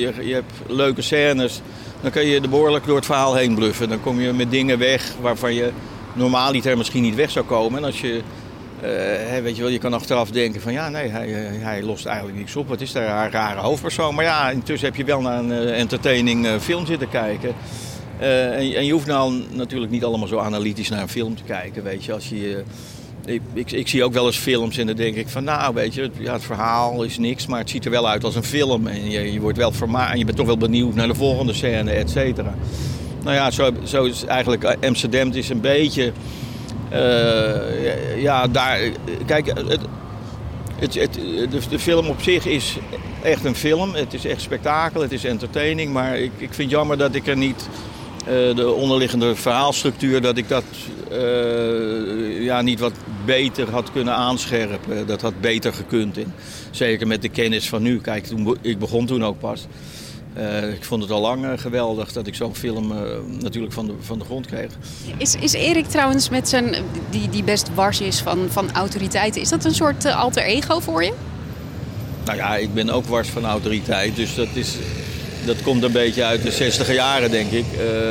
je, 0.00 0.12
je 0.20 0.34
hebt 0.34 0.52
leuke 0.66 1.02
scènes, 1.02 1.60
dan 2.00 2.10
kan 2.10 2.26
je 2.26 2.40
er 2.40 2.48
behoorlijk 2.48 2.86
door 2.86 2.96
het 2.96 3.06
verhaal 3.06 3.34
heen 3.34 3.54
bluffen. 3.54 3.88
Dan 3.88 4.00
kom 4.00 4.20
je 4.20 4.32
met 4.32 4.50
dingen 4.50 4.78
weg 4.78 5.12
waarvan 5.20 5.54
je 5.54 5.70
normaal 6.12 6.52
niet 6.52 6.66
er 6.66 6.76
misschien 6.76 7.02
niet 7.02 7.14
weg 7.14 7.30
zou 7.30 7.44
komen. 7.44 7.78
En 7.78 7.84
als 7.84 8.00
je, 8.00 8.20
weet 9.42 9.56
je 9.56 9.62
wel, 9.62 9.70
je 9.70 9.78
kan 9.78 9.94
achteraf 9.94 10.30
denken 10.30 10.60
van 10.60 10.72
ja, 10.72 10.88
nee, 10.88 11.08
hij, 11.08 11.28
hij 11.60 11.82
lost 11.82 12.06
eigenlijk 12.06 12.38
niks 12.38 12.56
op. 12.56 12.68
Wat 12.68 12.80
is 12.80 12.92
daar 12.92 13.24
een 13.24 13.30
rare 13.30 13.60
hoofdpersoon? 13.60 14.14
Maar 14.14 14.24
ja, 14.24 14.50
intussen 14.50 14.88
heb 14.88 14.96
je 14.96 15.04
wel 15.04 15.20
naar 15.20 15.38
een 15.38 15.52
entertaining 15.68 16.48
film 16.60 16.86
zitten 16.86 17.08
kijken. 17.08 17.54
Eh, 18.18 18.44
en, 18.44 18.74
en 18.74 18.84
je 18.84 18.92
hoeft 18.92 19.06
nou 19.06 19.42
natuurlijk 19.52 19.90
niet 19.90 20.04
allemaal 20.04 20.28
zo 20.28 20.38
analytisch 20.38 20.88
naar 20.88 21.02
een 21.02 21.08
film 21.08 21.36
te 21.36 21.42
kijken, 21.42 21.82
weet 21.82 22.04
je. 22.04 22.12
Als 22.12 22.28
je 22.28 22.64
eh, 23.24 23.34
ik, 23.34 23.42
ik, 23.52 23.72
ik 23.72 23.88
zie 23.88 24.04
ook 24.04 24.12
wel 24.12 24.26
eens 24.26 24.36
films 24.36 24.78
en 24.78 24.86
dan 24.86 24.96
denk 24.96 25.16
ik 25.16 25.28
van 25.28 25.44
nou 25.44 25.74
weet 25.74 25.94
je, 25.94 26.10
het, 26.22 26.42
verhaal 26.44 27.02
is 27.02 27.18
niks, 27.18 27.46
maar 27.46 27.58
het 27.58 27.70
ziet 27.70 27.84
er 27.84 27.90
wel 27.90 28.08
uit 28.08 28.24
als 28.24 28.34
een 28.34 28.44
film. 28.44 28.86
En 28.86 29.10
je, 29.10 29.32
je 29.32 29.40
wordt 29.40 29.58
wel 29.58 29.72
vermaakt 29.72 30.12
en 30.12 30.18
je 30.18 30.24
bent 30.24 30.36
toch 30.36 30.46
wel 30.46 30.56
benieuwd 30.56 30.94
naar 30.94 31.06
de 31.06 31.14
volgende 31.14 31.52
scène, 31.52 31.90
et 31.90 32.10
cetera. 32.10 32.54
Nou 33.22 33.34
ja, 33.34 33.50
zo, 33.50 33.70
zo 33.84 34.04
is 34.04 34.24
eigenlijk 34.24 34.64
eh, 34.64 34.88
Amsterdam 34.88 35.32
is 35.32 35.48
een 35.48 35.60
beetje, 35.60 36.12
ja 38.16 38.46
daar, 38.46 38.78
kijk, 39.26 39.52
het, 40.78 40.94
het, 40.94 41.18
de, 41.70 41.78
film 41.78 42.06
op 42.06 42.22
zich 42.22 42.46
is 42.46 42.76
echt 43.22 43.44
een 43.44 43.54
film. 43.54 43.94
Het 43.94 44.14
is 44.14 44.24
echt 44.24 44.40
spektakel, 44.40 45.00
het 45.00 45.12
is 45.12 45.24
entertaining, 45.24 45.92
maar 45.92 46.18
ik, 46.18 46.32
ik 46.36 46.54
vind 46.54 46.70
jammer 46.70 46.98
dat 46.98 47.14
ik 47.14 47.26
er 47.26 47.36
niet 47.36 47.68
de 48.54 48.72
onderliggende 48.72 49.34
verhaalstructuur, 49.34 50.20
dat 50.20 50.36
ik 50.36 50.48
dat 50.48 50.64
eh, 51.10 52.42
ja, 52.42 52.62
niet 52.62 52.80
wat 52.80 52.92
beter 53.24 53.70
had 53.70 53.92
kunnen 53.92 54.14
aanscherpen. 54.14 55.06
Dat 55.06 55.20
had 55.20 55.40
beter 55.40 55.72
gekund. 55.72 56.16
In. 56.18 56.32
Zeker 56.70 57.06
met 57.06 57.22
de 57.22 57.28
kennis 57.28 57.68
van 57.68 57.82
nu. 57.82 58.00
Kijk, 58.00 58.26
toen, 58.26 58.56
ik 58.60 58.78
begon 58.78 59.06
toen 59.06 59.24
ook 59.24 59.38
pas. 59.38 59.66
Eh, 60.34 60.72
ik 60.72 60.84
vond 60.84 61.02
het 61.02 61.10
al 61.10 61.20
lang 61.20 61.44
eh, 61.44 61.52
geweldig 61.56 62.12
dat 62.12 62.26
ik 62.26 62.34
zo'n 62.34 62.54
film 62.54 62.92
eh, 62.92 62.98
natuurlijk 63.40 63.72
van 63.72 63.86
de, 63.86 63.92
van 64.00 64.18
de 64.18 64.24
grond 64.24 64.46
kreeg. 64.46 64.70
Is, 65.16 65.34
is 65.34 65.52
Erik 65.52 65.86
trouwens 65.86 66.28
met 66.28 66.48
zijn, 66.48 66.76
die, 67.10 67.28
die 67.28 67.42
best 67.42 67.74
wars 67.74 68.00
is 68.00 68.20
van, 68.20 68.46
van 68.48 68.72
autoriteiten, 68.72 69.40
is 69.40 69.48
dat 69.48 69.64
een 69.64 69.74
soort 69.74 70.04
eh, 70.04 70.20
alter 70.20 70.42
ego 70.42 70.80
voor 70.80 71.04
je? 71.04 71.12
Nou 72.24 72.36
ja, 72.36 72.56
ik 72.56 72.74
ben 72.74 72.90
ook 72.90 73.04
wars 73.04 73.28
van 73.28 73.44
autoriteit, 73.44 74.16
dus 74.16 74.34
dat, 74.34 74.48
is, 74.54 74.76
dat 75.48 75.62
komt 75.62 75.82
een 75.82 75.92
beetje 75.92 76.24
uit 76.24 76.42
de 76.42 76.50
60 76.50 76.94
jaren, 76.94 77.30
denk 77.30 77.50
ik. 77.50 77.64
Eh, 77.78 78.10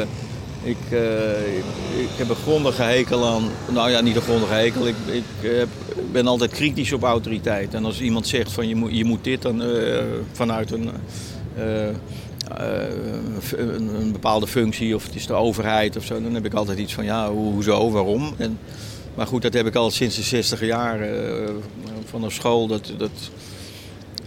ik, 0.63 0.77
eh, 0.89 2.00
ik, 2.01 2.10
heb 2.15 2.29
een 2.29 2.36
grondige 2.36 2.82
hekel 2.82 3.25
aan, 3.25 3.50
nou 3.70 3.89
ja, 3.89 4.01
niet 4.01 4.15
een 4.15 4.22
grondige 4.22 4.53
hekel, 4.53 4.88
ik, 4.88 4.96
ik 5.12 5.24
heb, 5.41 5.67
ben 6.12 6.27
altijd 6.27 6.51
kritisch 6.51 6.94
op 6.94 7.03
autoriteit. 7.03 7.74
En 7.74 7.86
als 7.86 8.01
iemand 8.01 8.27
zegt 8.27 8.51
van 8.51 8.67
je 8.67 8.75
moet, 8.75 8.98
je 8.98 9.06
moet 9.06 9.24
dit 9.24 9.41
dan 9.41 9.63
eh, 9.63 10.03
vanuit 10.32 10.72
een, 10.72 10.89
eh, 11.58 11.88
eh, 11.88 11.96
een, 13.56 13.96
een 14.01 14.12
bepaalde 14.12 14.48
functie 14.48 14.96
of 14.96 15.06
het 15.06 15.15
is 15.15 15.27
de 15.27 15.34
overheid 15.34 15.98
of 15.98 16.06
zo, 16.06 16.22
dan 16.22 16.34
heb 16.34 16.46
ik 16.46 16.53
altijd 16.53 16.79
iets 16.79 16.94
van 16.94 17.06
ja, 17.06 17.27
ho- 17.27 17.51
hoezo, 17.51 17.91
waarom? 17.91 18.34
En, 18.38 18.60
maar 19.15 19.27
goed, 19.27 19.41
dat 19.41 19.53
heb 19.53 19.65
ik 19.65 19.75
al 19.75 19.91
sinds 19.91 20.15
de 20.15 20.22
60 20.22 20.62
jaar 20.65 21.01
eh, 21.01 21.50
vanaf 22.10 22.34
school. 22.34 22.67
Dat, 22.67 22.91
dat, 22.98 23.12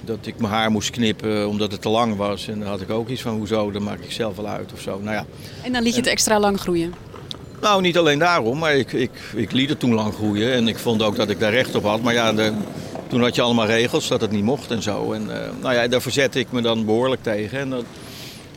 dat 0.04 0.18
ik 0.26 0.38
mijn 0.38 0.52
haar 0.52 0.70
moest 0.70 0.90
knippen 0.90 1.48
omdat 1.48 1.72
het 1.72 1.82
te 1.82 1.88
lang 1.88 2.16
was. 2.16 2.48
En 2.48 2.58
dan 2.58 2.68
had 2.68 2.80
ik 2.80 2.90
ook 2.90 3.08
iets 3.08 3.22
van, 3.22 3.36
hoezo, 3.36 3.70
dat 3.70 3.82
maak 3.82 4.00
ik 4.00 4.12
zelf 4.12 4.36
wel 4.36 4.46
uit 4.46 4.72
of 4.72 4.80
zo. 4.80 5.00
Nou 5.02 5.14
ja, 5.16 5.26
En 5.62 5.72
dan 5.72 5.82
liet 5.82 5.94
je 5.94 6.00
het 6.00 6.08
extra 6.10 6.40
lang 6.40 6.60
groeien. 6.60 6.94
nou 7.60 7.80
niet 7.82 7.98
alleen 7.98 8.18
daarom, 8.18 8.58
maar 8.58 8.74
ik, 8.74 8.92
ik, 8.92 9.10
ik 9.34 9.52
liet 9.52 9.68
het 9.68 9.80
toen 9.80 9.94
lang 9.94 10.14
groeien. 10.14 10.52
En 10.52 10.68
ik 10.68 10.78
vond 10.78 11.02
ook 11.02 11.16
dat 11.16 11.30
ik 11.30 11.40
daar 11.40 11.52
recht 11.52 11.74
op 11.74 11.84
had. 11.84 12.02
Maar 12.02 12.14
ja, 12.14 12.32
de, 12.32 12.52
toen 13.08 13.22
had 13.22 13.34
je 13.34 13.42
allemaal 13.42 13.66
regels 13.66 14.08
dat 14.08 14.20
het 14.20 14.30
niet 14.30 14.44
mocht 14.44 14.70
en 14.70 14.82
zo. 14.82 15.12
En 15.12 15.42
eh, 15.42 15.48
nou 15.60 15.74
ja, 15.74 15.88
daar 15.88 16.02
verzette 16.02 16.38
ik 16.38 16.52
me 16.52 16.60
dan 16.60 16.84
behoorlijk 16.84 17.22
tegen. 17.22 17.58
En 17.58 17.70
dat, 17.70 17.84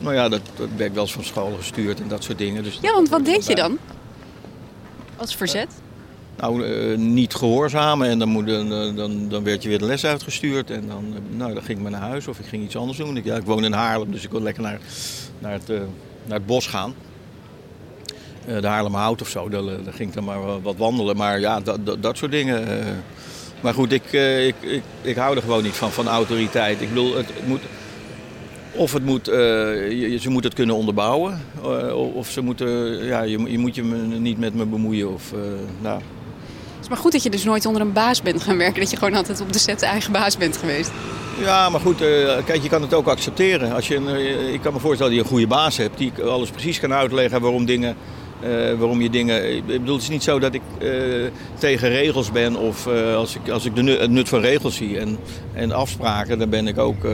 nou 0.00 0.14
ja, 0.14 0.28
dat, 0.28 0.40
dat 0.56 0.68
werd 0.76 0.92
wel 0.92 1.02
eens 1.02 1.12
van 1.12 1.24
school 1.24 1.52
gestuurd 1.58 2.00
en 2.00 2.08
dat 2.08 2.24
soort 2.24 2.38
dingen. 2.38 2.62
Dus 2.62 2.78
Ja, 2.82 2.92
want 2.92 3.08
wat 3.08 3.24
deed 3.24 3.46
je 3.46 3.54
dan? 3.54 3.78
Als 5.16 5.36
verzet? 5.36 5.68
Nou, 6.36 6.64
eh, 6.64 6.98
niet 6.98 7.34
gehoorzamen 7.34 8.08
en 8.08 8.18
dan, 8.18 8.28
moet, 8.28 8.46
dan, 8.46 9.28
dan, 9.28 9.44
werd 9.44 9.62
je 9.62 9.68
weer 9.68 9.78
de 9.78 9.84
les 9.84 10.04
uitgestuurd. 10.06 10.70
En 10.70 10.88
dan, 10.88 11.04
eh, 11.14 11.36
nou, 11.36 11.54
dan 11.54 11.62
ging 11.62 11.76
ik 11.78 11.82
maar 11.82 11.92
naar 11.92 12.08
huis 12.08 12.28
of 12.28 12.38
ik 12.38 12.46
ging 12.46 12.64
iets 12.64 12.76
anders 12.76 12.98
doen. 12.98 13.16
Ik, 13.16 13.24
ja, 13.24 13.36
ik 13.36 13.44
woon 13.44 13.64
in 13.64 13.72
Haarlem, 13.72 14.10
dus 14.10 14.24
ik 14.24 14.30
kon 14.30 14.42
lekker 14.42 14.62
naar, 14.62 14.80
naar, 15.38 15.52
het, 15.52 15.70
eh, 15.70 15.76
naar 16.24 16.38
het 16.38 16.46
bos 16.46 16.66
gaan. 16.66 16.94
De 18.46 18.66
Haarlemhout 18.66 19.22
of 19.22 19.28
zo, 19.28 19.48
daar, 19.48 19.62
ging 19.90 20.08
ik 20.08 20.14
dan 20.14 20.24
maar 20.24 20.62
wat 20.62 20.76
wandelen. 20.76 21.16
Maar 21.16 21.40
ja, 21.40 21.60
dat, 21.60 22.02
dat, 22.02 22.16
soort 22.16 22.30
dingen. 22.30 22.64
maar 23.60 23.74
goed, 23.74 23.92
ik, 23.92 24.12
ik, 24.12 24.54
ik, 24.60 24.82
ik 25.02 25.16
hou 25.16 25.36
er 25.36 25.42
gewoon 25.42 25.62
niet 25.62 25.74
van, 25.74 25.92
van 25.92 26.08
autoriteit. 26.08 26.80
Ik 26.80 26.88
bedoel, 26.88 27.16
het, 27.16 27.26
het 27.26 27.46
moet... 27.46 27.60
Of 28.72 28.92
het 28.92 29.04
moet, 29.04 29.24
ze 29.24 30.20
moeten 30.22 30.50
het 30.50 30.54
kunnen 30.54 30.76
onderbouwen. 30.76 31.40
of 32.14 32.30
ze 32.30 32.40
moeten, 32.40 32.68
ja, 33.04 33.22
je, 33.22 33.50
je 33.50 33.58
moet 33.58 33.74
je 33.74 33.82
me 33.82 33.96
niet 34.18 34.38
met 34.38 34.54
me 34.54 34.64
bemoeien. 34.64 35.12
Of, 35.12 35.32
eh, 35.32 35.38
nou, 35.80 36.00
is 36.84 36.90
maar 36.90 36.98
goed 36.98 37.12
dat 37.12 37.22
je 37.22 37.30
dus 37.30 37.44
nooit 37.44 37.66
onder 37.66 37.82
een 37.82 37.92
baas 37.92 38.22
bent 38.22 38.42
gaan 38.42 38.56
werken. 38.56 38.80
Dat 38.80 38.90
je 38.90 38.96
gewoon 38.96 39.14
altijd 39.14 39.40
op 39.40 39.52
de 39.52 39.58
set 39.58 39.82
eigen 39.82 40.12
baas 40.12 40.36
bent 40.36 40.56
geweest. 40.56 40.90
Ja, 41.40 41.68
maar 41.70 41.80
goed, 41.80 42.00
eh, 42.00 42.36
kijk, 42.44 42.62
je 42.62 42.68
kan 42.68 42.82
het 42.82 42.94
ook 42.94 43.06
accepteren. 43.06 43.72
Als 43.72 43.88
je 43.88 43.96
een, 43.96 44.08
eh, 44.08 44.52
ik 44.52 44.60
kan 44.60 44.72
me 44.72 44.78
voorstellen 44.78 45.12
dat 45.12 45.20
je 45.20 45.26
een 45.28 45.32
goede 45.36 45.54
baas 45.54 45.76
hebt 45.76 45.98
die 45.98 46.12
alles 46.22 46.50
precies 46.50 46.80
kan 46.80 46.92
uitleggen 46.92 47.40
waarom, 47.40 47.64
dingen, 47.64 47.96
eh, 48.40 48.48
waarom 48.78 49.00
je 49.00 49.10
dingen. 49.10 49.56
Ik 49.56 49.66
bedoel, 49.66 49.94
het 49.94 50.02
is 50.02 50.08
niet 50.08 50.22
zo 50.22 50.38
dat 50.38 50.54
ik 50.54 50.62
tegen 51.58 51.88
regels 51.88 52.30
ben 52.32 52.56
of 52.56 52.86
als 53.16 53.34
ik, 53.34 53.48
als 53.50 53.64
ik 53.64 53.74
de 53.74 53.82
nu- 53.82 53.98
het 53.98 54.10
nut 54.10 54.28
van 54.28 54.40
regels 54.40 54.76
zie 54.76 54.98
en, 54.98 55.18
en 55.52 55.72
afspraken, 55.72 56.38
dan 56.38 56.48
ben 56.48 56.66
ik 56.66 56.78
ook. 56.78 57.06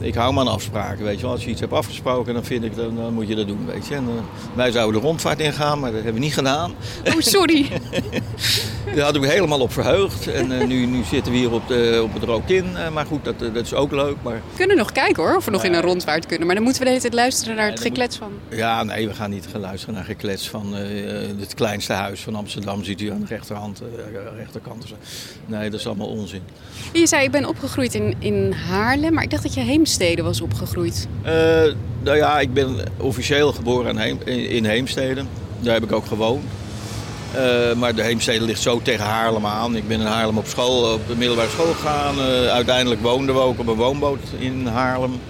Ik 0.00 0.14
hou 0.14 0.34
me 0.34 0.40
aan 0.40 0.48
afspraken, 0.48 1.04
weet 1.04 1.16
je 1.16 1.22
wel. 1.22 1.30
Als 1.30 1.44
je 1.44 1.50
iets 1.50 1.60
hebt 1.60 1.72
afgesproken, 1.72 2.34
dan 2.34 2.44
vind 2.44 2.64
ik, 2.64 2.76
dan, 2.76 2.96
dan 2.96 3.14
moet 3.14 3.28
je 3.28 3.34
dat 3.34 3.46
doen, 3.46 3.66
weet 3.66 3.86
je. 3.86 3.94
En, 3.94 4.04
eh, 4.08 4.56
wij 4.56 4.70
zouden 4.70 5.00
de 5.00 5.06
rondvaart 5.06 5.40
ingaan, 5.40 5.80
maar 5.80 5.92
dat 5.92 6.02
hebben 6.02 6.20
we 6.20 6.26
niet 6.26 6.34
gedaan. 6.34 6.74
Oh, 7.04 7.18
sorry. 7.18 7.68
Daar 8.94 9.04
had 9.04 9.14
ik 9.14 9.20
me 9.20 9.26
helemaal 9.26 9.60
op 9.60 9.72
verheugd. 9.72 10.26
En 10.26 10.60
eh, 10.60 10.66
nu, 10.66 10.86
nu 10.86 11.04
zitten 11.04 11.32
we 11.32 11.38
hier 11.38 11.52
op, 11.52 11.68
de, 11.68 12.00
op 12.02 12.14
het 12.14 12.22
Rookin. 12.22 12.76
Eh, 12.76 12.90
maar 12.90 13.06
goed, 13.06 13.24
dat, 13.24 13.34
eh, 13.42 13.54
dat 13.54 13.64
is 13.64 13.74
ook 13.74 13.92
leuk. 13.92 14.16
Maar 14.22 14.34
We 14.34 14.56
kunnen 14.56 14.76
nog 14.76 14.92
kijken 14.92 15.22
hoor, 15.22 15.36
of 15.36 15.44
we 15.44 15.50
nog 15.50 15.64
in 15.64 15.74
een 15.74 15.80
rondvaart 15.80 16.26
kunnen. 16.26 16.46
Maar 16.46 16.54
dan 16.54 16.64
moeten 16.64 16.82
we 16.82 16.88
de 16.88 16.94
hele 16.94 17.08
tijd 17.10 17.22
luisteren 17.22 17.56
naar 17.56 17.70
het 17.70 17.80
geklets 17.80 18.16
van... 18.16 18.32
ja, 18.48 18.82
nee, 18.82 19.08
we 19.08 19.14
gaan 19.14 19.30
niet 19.30 19.46
gaan 19.50 19.60
luisteren 19.60 19.94
naar 19.94 20.04
geklets 20.04 20.48
van 20.48 20.74
het 21.38 21.54
kleinste 21.54 21.92
huis 21.92 22.20
van 22.20 22.34
Amsterdam. 22.34 22.84
Ziet 22.84 23.00
u 23.00 23.10
aan 23.10 23.20
de 23.20 23.26
rechterhand, 23.26 23.82
rechterkant. 24.36 24.84
Nee, 25.46 25.70
dat 25.70 25.80
is 25.80 25.86
allemaal 25.86 26.08
onzin. 26.08 26.42
Je 26.92 27.06
zei, 27.06 27.24
ik 27.24 27.30
ben 27.30 27.46
opgegroeid 27.46 27.94
in, 27.94 28.14
in 28.18 28.52
Haarlem, 28.52 29.12
maar 29.12 29.22
ik 29.22 29.30
dacht 29.30 29.42
dat 29.42 29.54
je 29.54 29.60
Heemstede 29.60 30.22
was 30.22 30.40
opgegroeid. 30.40 31.08
Nou 32.02 32.16
ja, 32.16 32.40
ik 32.40 32.52
ben 32.52 32.76
officieel 32.96 33.52
geboren 33.52 33.90
in, 33.90 33.96
Heem, 33.96 34.18
in, 34.24 34.48
in 34.48 34.64
Heemstede. 34.64 35.22
Daar 35.60 35.74
heb 35.74 35.82
ik 35.82 35.92
ook 35.92 36.06
gewoond. 36.06 36.44
Eh, 37.34 37.74
maar 37.76 37.94
de 37.94 38.02
Heemstede 38.02 38.44
ligt 38.44 38.62
zo 38.62 38.80
tegen 38.82 39.04
Haarlem 39.04 39.46
aan. 39.46 39.76
Ik 39.76 39.88
ben 39.88 40.00
in 40.00 40.06
Haarlem 40.06 40.38
op 40.38 40.46
school, 40.46 40.92
op 40.92 41.08
de 41.08 41.16
middelbare 41.16 41.48
school 41.48 41.72
gegaan. 41.72 42.14
Eh, 42.18 42.46
uiteindelijk 42.46 43.00
woonden 43.00 43.34
we 43.34 43.40
ook 43.40 43.58
op 43.58 43.66
een 43.66 43.74
woonboot 43.74 44.20
in 44.38 44.66
Haarlem. 44.66 45.20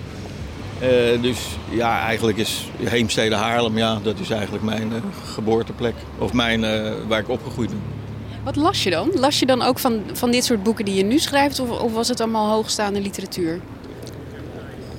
Eh, 0.78 0.88
dus 1.23 1.38
ja, 1.71 2.00
eigenlijk 2.00 2.38
is 2.38 2.69
Heemstede 2.83 3.35
Haarlem, 3.35 3.78
ja, 3.78 3.99
dat 4.02 4.19
is 4.19 4.30
eigenlijk 4.30 4.64
mijn 4.64 4.92
geboorteplek. 5.33 5.95
Of 6.19 6.33
mijn, 6.33 6.61
waar 7.09 7.21
ik 7.21 7.28
opgegroeid 7.28 7.69
ben. 7.69 7.83
Wat 8.45 8.57
las 8.57 8.83
je 8.83 8.90
dan? 8.90 9.11
Las 9.14 9.38
je 9.38 9.47
dan 9.47 9.62
ook 9.62 9.78
van, 9.78 10.02
van 10.12 10.30
dit 10.30 10.45
soort 10.45 10.62
boeken 10.62 10.85
die 10.85 10.95
je 10.95 11.04
nu 11.04 11.19
schrijft? 11.19 11.61
Of, 11.61 11.80
of 11.80 11.92
was 11.92 12.09
het 12.09 12.21
allemaal 12.21 12.50
hoogstaande 12.50 13.00
literatuur? 13.00 13.61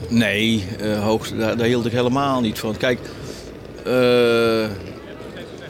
Nee, 0.10 0.67
hoogst, 1.00 1.38
daar, 1.38 1.58
daar 1.58 1.67
hield 1.67 1.86
ik 1.86 1.91
helemaal 1.91 2.41
niet 2.41 2.60
van. 2.60 2.77
Kijk, 2.77 3.00
eh, 3.86 4.91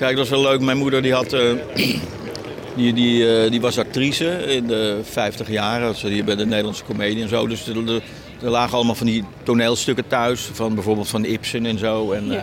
kijk, 0.02 0.16
dat 0.18 0.30
was 0.30 0.40
wel 0.42 0.52
leuk. 0.52 0.62
Mijn 0.62 0.78
moeder 0.78 1.02
die 1.02 1.14
had, 1.14 1.34
eh, 1.34 1.42
die, 2.78 2.94
die, 2.94 3.44
eh, 3.44 3.52
die 3.52 3.62
was 3.62 3.78
actrice 3.78 4.26
in 4.56 4.68
de 4.68 5.00
50 5.04 5.50
jaar. 5.50 5.96
Ze 5.96 6.08
hier 6.08 6.24
bij 6.24 6.36
de 6.36 6.46
Nederlandse 6.46 6.84
Comedie 6.84 7.22
en 7.24 7.30
zo. 7.30 7.48
Dus 7.48 7.68
er, 7.68 8.02
lagen 8.50 8.76
allemaal 8.76 8.96
van 8.96 9.06
die 9.08 9.24
toneelstukken 9.44 10.08
thuis. 10.08 10.50
Van 10.54 10.74
bijvoorbeeld 10.74 11.08
van 11.08 11.26
Ibsen 11.26 11.66
en 11.66 11.78
zo. 11.78 12.12
En, 12.12 12.26
Ja. 12.28 12.36
eh, 12.36 12.42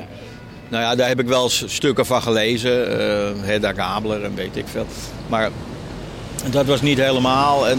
nou 0.68 0.82
ja, 0.82 0.94
daar 0.94 1.08
heb 1.08 1.20
ik 1.20 1.26
wel 1.26 1.42
eens 1.44 1.64
stukken 1.66 2.06
van 2.06 2.22
gelezen. 2.22 2.98
eh 3.00 3.42
Hedda 3.42 3.72
Gabler 3.72 4.24
en 4.24 4.34
weet 4.34 4.56
ik 4.56 4.64
veel. 4.70 4.86
Maar 5.26 5.50
dat 6.50 6.66
was 6.66 6.82
niet 6.82 6.98
helemaal. 6.98 7.68
En 7.68 7.78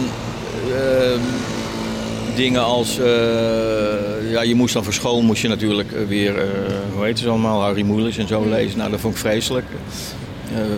dingen 2.40 2.64
als... 2.64 2.98
eh, 2.98 4.30
ja, 4.30 4.42
je 4.42 4.54
moest 4.54 4.74
dan 4.74 4.84
voor 4.84 4.92
school 4.92 5.22
moest 5.22 5.42
je 5.42 5.48
natuurlijk 5.48 5.92
eh, 5.92 6.06
weer... 6.06 6.38
eh, 6.38 6.48
hoe 6.94 7.04
heet 7.04 7.18
ze 7.18 7.28
allemaal? 7.28 7.60
Harry 7.62 7.82
Moelis 7.82 8.18
en 8.18 8.26
zo 8.28 8.48
lezen. 8.48 8.78
Nou, 8.78 8.90
dat 8.90 9.00
vond 9.00 9.14
ik 9.14 9.20
vreselijk. 9.20 9.66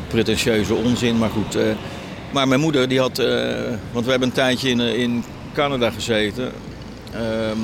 Pretentieuze 0.08 0.74
onzin. 0.74 1.18
Maar 1.18 1.30
goed, 1.30 1.56
Maar 2.32 2.48
mijn 2.48 2.60
moeder, 2.60 2.88
die 2.88 2.98
had... 3.00 3.16
want 3.92 4.04
we 4.04 4.10
hebben 4.10 4.28
een 4.28 4.34
tijdje 4.34 4.68
in, 4.68 4.80
in 4.80 5.24
Canada 5.52 5.90
gezeten. 5.90 6.52
Ehm, 7.12 7.58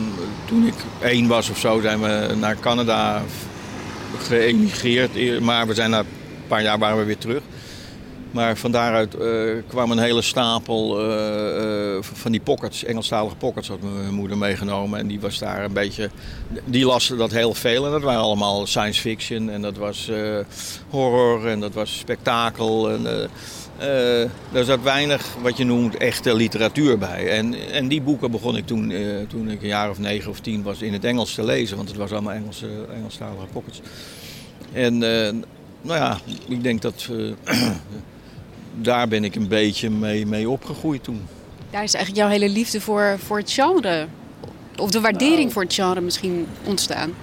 toen 0.47 0.67
ik 0.67 0.75
één 1.03 1.27
was 1.27 1.51
of 1.51 1.59
zo, 1.59 1.81
zijn 1.81 2.01
we 2.01 2.35
naar 2.41 2.57
Canada 2.61 3.23
geëmigreerd. 4.19 5.17
Eer- 5.17 5.43
Maar 5.43 5.67
we 5.67 5.75
zijn 5.75 5.91
na 5.91 5.99
een 5.99 6.07
paar 6.47 6.63
jaar 6.63 6.79
waren 6.79 6.99
we 6.99 7.05
weer 7.05 7.19
terug. 7.19 7.43
Maar 8.31 8.57
van 8.57 8.71
daaruit 8.71 9.15
eh, 9.15 9.31
kwam 9.67 9.91
een 9.91 9.99
hele 9.99 10.23
stapel 10.23 11.01
eh, 11.01 11.95
eh, 11.97 12.03
van 12.03 12.33
die 12.33 12.41
pockets, 12.41 12.85
Engelstalige 12.85 13.37
pockets, 13.37 13.69
had 13.69 13.81
mijn 13.81 14.15
moeder 14.15 14.39
meegenomen. 14.39 14.99
En 14.99 15.07
die 15.07 15.21
was 15.21 15.39
daar 15.39 15.65
een 15.65 15.73
beetje. 15.73 16.11
Die 16.65 16.85
las 16.85 17.09
dat 17.09 17.31
heel 17.31 17.55
veel. 17.55 17.85
En 17.85 17.91
dat 17.91 18.03
waren 18.03 18.21
allemaal 18.21 18.67
science 18.67 19.01
fiction. 19.01 19.51
En 19.51 19.63
dat 19.63 19.77
was 19.77 20.11
horror. 20.89 21.47
En 21.49 21.61
dat 21.61 21.75
was 21.75 21.99
spektakel. 21.99 22.91
En, 22.91 23.31
er 24.53 24.65
zat 24.65 24.83
weinig 24.83 25.37
wat 25.43 25.57
je 25.57 25.65
noemt 25.65 25.97
echte 25.97 26.35
literatuur 26.35 26.99
bij. 26.99 27.31
En, 27.31 27.55
en 27.71 27.89
die 27.89 28.03
boeken 28.03 28.31
begon 28.31 28.57
ik 28.57 28.67
toen, 28.67 28.93
toen 29.29 29.51
ik 29.51 29.63
een 29.63 29.69
jaar 29.69 29.91
of 29.91 29.99
negen 29.99 30.31
of 30.31 30.41
tien 30.41 30.63
was 30.63 30.83
in 30.83 30.93
het 30.93 31.05
Engels 31.05 31.35
te 31.35 31.45
lezen. 31.45 31.77
Want 31.77 31.89
het 31.89 31.99
was 31.99 32.13
allemaal 32.13 32.33
Engelse, 32.33 32.67
Engelstalige 32.95 33.47
pockets. 33.53 33.81
En 34.73 34.99
nou 35.83 35.99
ja, 35.99 36.19
ik 36.49 36.63
denk 36.63 36.83
dat. 36.83 37.09
daar 38.81 39.09
ben 39.09 39.25
ik 39.25 39.35
een 39.35 39.49
beetje 39.49 39.91
mee, 39.91 40.27
mee 40.27 40.49
opgegroeid 40.49 41.05
toen. 41.05 41.27
Daar 41.71 41.83
is 41.83 41.95
eigenlijk 41.95 42.25
jouw 42.25 42.39
hele 42.39 42.53
liefde 42.53 42.81
voor, 42.81 43.19
voor 43.25 43.39
het 43.39 43.51
genre. 43.51 44.07
Of 44.77 44.91
de 44.91 45.01
waardering 45.01 45.53
voor 45.53 45.63
het 45.63 45.75
genre 45.75 46.01
misschien 46.01 46.47
ontstaan. 46.65 47.15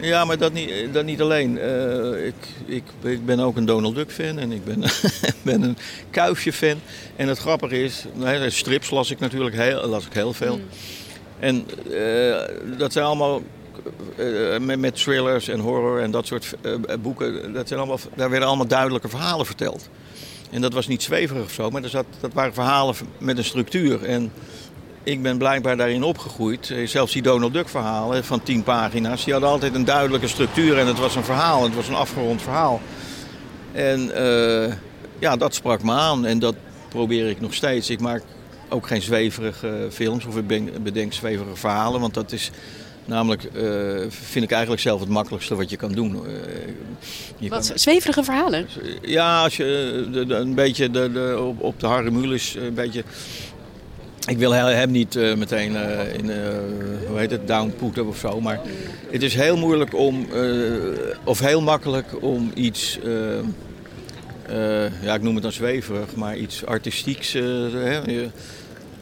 Ja, 0.00 0.24
maar 0.24 0.38
dat 0.38 0.52
niet, 0.52 0.72
dat 0.92 1.04
niet 1.04 1.20
alleen. 1.20 1.58
Eh, 1.58 2.26
ik, 2.26 2.34
ik, 2.64 2.82
ik 3.02 3.26
ben 3.26 3.40
ook 3.40 3.56
een 3.56 3.64
Donald 3.64 3.94
Duck 3.94 4.10
fan 4.10 4.38
en 4.38 4.52
ik 4.52 4.64
ben, 4.64 4.82
ben 5.42 5.62
een 5.62 5.76
Kuifje 6.10 6.52
fan. 6.52 6.80
En 7.16 7.28
het 7.28 7.38
grappige 7.38 7.82
is, 7.82 8.04
nee, 8.14 8.50
strips 8.50 8.90
las 8.90 9.10
ik 9.10 9.18
natuurlijk 9.18 9.56
heel, 9.56 9.86
las 9.86 10.06
ik 10.06 10.12
heel 10.12 10.32
veel. 10.32 10.60
En 11.38 11.66
eh, 11.90 12.78
dat 12.78 12.92
zijn 12.92 13.04
allemaal 13.04 13.42
eh, 14.16 14.58
met, 14.58 14.78
met 14.78 14.94
thrillers 14.94 15.48
en 15.48 15.60
horror 15.60 16.00
en 16.00 16.10
dat 16.10 16.26
soort 16.26 16.54
boeken. 17.00 17.52
Dat 17.52 17.68
zijn 17.68 17.80
allemaal, 17.80 17.98
daar 18.14 18.30
werden 18.30 18.48
allemaal 18.48 18.66
duidelijke 18.66 19.08
verhalen 19.08 19.46
verteld. 19.46 19.88
En 20.50 20.60
dat 20.60 20.72
was 20.72 20.86
niet 20.86 21.02
zweverig 21.02 21.44
of 21.44 21.52
zo, 21.52 21.70
maar 21.70 21.82
er 21.82 21.88
zat, 21.88 22.06
dat 22.20 22.32
waren 22.32 22.54
verhalen 22.54 22.94
met 23.18 23.38
een 23.38 23.44
structuur. 23.44 24.04
En 24.04 24.32
ik 25.02 25.22
ben 25.22 25.38
blijkbaar 25.38 25.76
daarin 25.76 26.02
opgegroeid. 26.02 26.70
Eh, 26.70 26.86
Zelfs 26.86 27.12
die 27.12 27.22
Donald 27.22 27.52
Duck 27.52 27.68
verhalen 27.68 28.24
van 28.24 28.42
tien 28.42 28.62
pagina's, 28.62 29.24
die 29.24 29.32
hadden 29.32 29.50
altijd 29.50 29.74
een 29.74 29.84
duidelijke 29.84 30.28
structuur 30.28 30.78
en 30.78 30.86
het 30.86 30.98
was 30.98 31.16
een 31.16 31.24
verhaal. 31.24 31.62
Het 31.62 31.74
was 31.74 31.88
een 31.88 31.94
afgerond 31.94 32.42
verhaal. 32.42 32.80
En 33.72 34.14
eh, 34.14 34.72
ja, 35.18 35.36
dat 35.36 35.54
sprak 35.54 35.82
me 35.82 35.92
aan 35.92 36.26
en 36.26 36.38
dat 36.38 36.54
probeer 36.88 37.28
ik 37.28 37.40
nog 37.40 37.54
steeds. 37.54 37.90
Ik 37.90 38.00
maak 38.00 38.22
ook 38.68 38.86
geen 38.86 39.02
zweverige 39.02 39.88
films 39.90 40.24
of 40.24 40.36
ik 40.36 40.82
bedenk 40.82 41.12
zweverige 41.12 41.56
verhalen, 41.56 42.00
want 42.00 42.14
dat 42.14 42.32
is 42.32 42.50
namelijk, 43.06 43.44
eh, 43.44 43.62
vind 44.08 44.44
ik 44.44 44.50
eigenlijk 44.50 44.82
zelf 44.82 45.00
het 45.00 45.08
makkelijkste 45.08 45.54
wat 45.54 45.70
je 45.70 45.76
kan 45.76 45.92
doen. 45.92 46.14
Eh, 46.26 46.32
je 47.38 47.48
Wat 47.48 47.68
kan- 47.68 47.78
zweverige 47.78 48.24
verhalen. 48.24 48.66
ja, 49.02 49.42
als 49.42 49.56
je 49.56 50.02
eh, 50.06 50.12
de, 50.12 50.26
de- 50.26 50.34
een 50.34 50.54
beetje 50.54 50.90
de, 50.90 51.12
de, 51.12 51.36
op, 51.40 51.62
op 51.62 51.80
de 51.80 51.86
Harry 51.86 52.12
Mulisch 52.12 52.54
een 52.54 52.74
beetje... 52.74 53.02
Ik 54.28 54.38
wil 54.38 54.50
he- 54.52 54.72
hem 54.74 54.90
niet 54.90 55.14
meteen 55.14 55.76
eh, 55.76 56.14
in, 56.14 56.30
hoe 57.08 57.18
heet 57.18 57.30
het, 57.30 57.46
downpoeten 57.48 58.06
of 58.06 58.16
zo. 58.18 58.40
Maar 58.40 58.60
het 59.10 59.22
is 59.22 59.34
heel 59.34 59.56
moeilijk 59.56 59.94
om, 59.94 60.26
of 61.24 61.38
heel 61.40 61.60
makkelijk 61.60 62.06
om 62.22 62.50
iets... 62.54 62.98
ja, 65.02 65.14
ik 65.14 65.22
noem 65.22 65.34
het 65.34 65.42
dan 65.42 65.52
zweverig, 65.52 66.14
maar 66.16 66.36
iets 66.36 66.64
artistieks. 66.64 67.32
hè. 67.32 68.00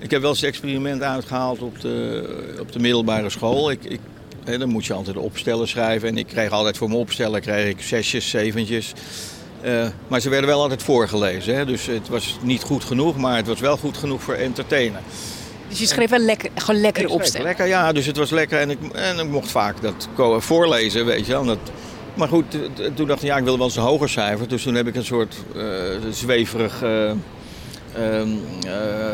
Ik 0.04 0.10
heb 0.10 0.20
wel 0.20 0.30
eens 0.30 0.42
een 0.42 0.48
experiment 0.48 1.02
uitgehaald 1.02 1.60
op 1.60 1.80
de, 1.80 2.56
op 2.60 2.72
de 2.72 2.78
middelbare 2.78 3.30
school. 3.30 3.70
Ik, 3.70 3.84
ik, 3.84 4.00
hè, 4.44 4.58
dan 4.58 4.68
moet 4.68 4.86
je 4.86 4.92
altijd 4.92 5.16
opstellen 5.16 5.68
schrijven. 5.68 6.08
En 6.08 6.18
ik 6.18 6.26
kreeg 6.26 6.50
altijd 6.50 6.76
voor 6.76 6.88
mijn 6.88 7.00
opstellen 7.00 7.40
kreeg 7.40 7.68
ik 7.68 7.80
zesjes, 7.80 8.30
zeventjes. 8.30 8.92
Eh, 9.60 9.86
maar 10.08 10.20
ze 10.20 10.28
werden 10.28 10.48
wel 10.48 10.60
altijd 10.60 10.82
voorgelezen. 10.82 11.54
Hè? 11.54 11.64
Dus 11.64 11.86
het 11.86 12.08
was 12.08 12.38
niet 12.42 12.62
goed 12.62 12.84
genoeg, 12.84 13.16
maar 13.16 13.36
het 13.36 13.46
was 13.46 13.60
wel 13.60 13.76
goed 13.76 13.96
genoeg 13.96 14.22
voor 14.22 14.34
entertainen. 14.34 15.00
Dus 15.68 15.78
je 15.78 15.86
schreef 15.86 16.10
wel 16.10 16.18
lekker, 16.18 16.50
gewoon 16.54 16.80
lekker 16.80 17.08
opstellen. 17.08 17.46
Lekker, 17.46 17.66
ja, 17.66 17.92
dus 17.92 18.06
het 18.06 18.16
was 18.16 18.30
lekker. 18.30 18.60
En 18.60 18.70
ik, 18.70 18.78
en 18.92 19.18
ik 19.18 19.28
mocht 19.28 19.50
vaak 19.50 19.76
dat 19.80 20.08
voorlezen, 20.38 21.06
weet 21.06 21.26
je 21.26 21.32
wel. 21.32 21.44
Dat, 21.44 21.58
maar 22.14 22.28
goed, 22.28 22.44
toen 22.94 23.06
dacht 23.06 23.22
ik, 23.22 23.28
ja, 23.28 23.36
ik 23.36 23.44
wil 23.44 23.56
wel 23.56 23.66
eens 23.66 23.76
een 23.76 23.82
hoger 23.82 24.08
cijfer. 24.08 24.48
Dus 24.48 24.62
toen 24.62 24.74
heb 24.74 24.86
ik 24.86 24.94
een 24.96 25.04
soort 25.04 25.36
eh, 25.56 25.64
zweverig 26.10 26.82
eh, 26.82 27.10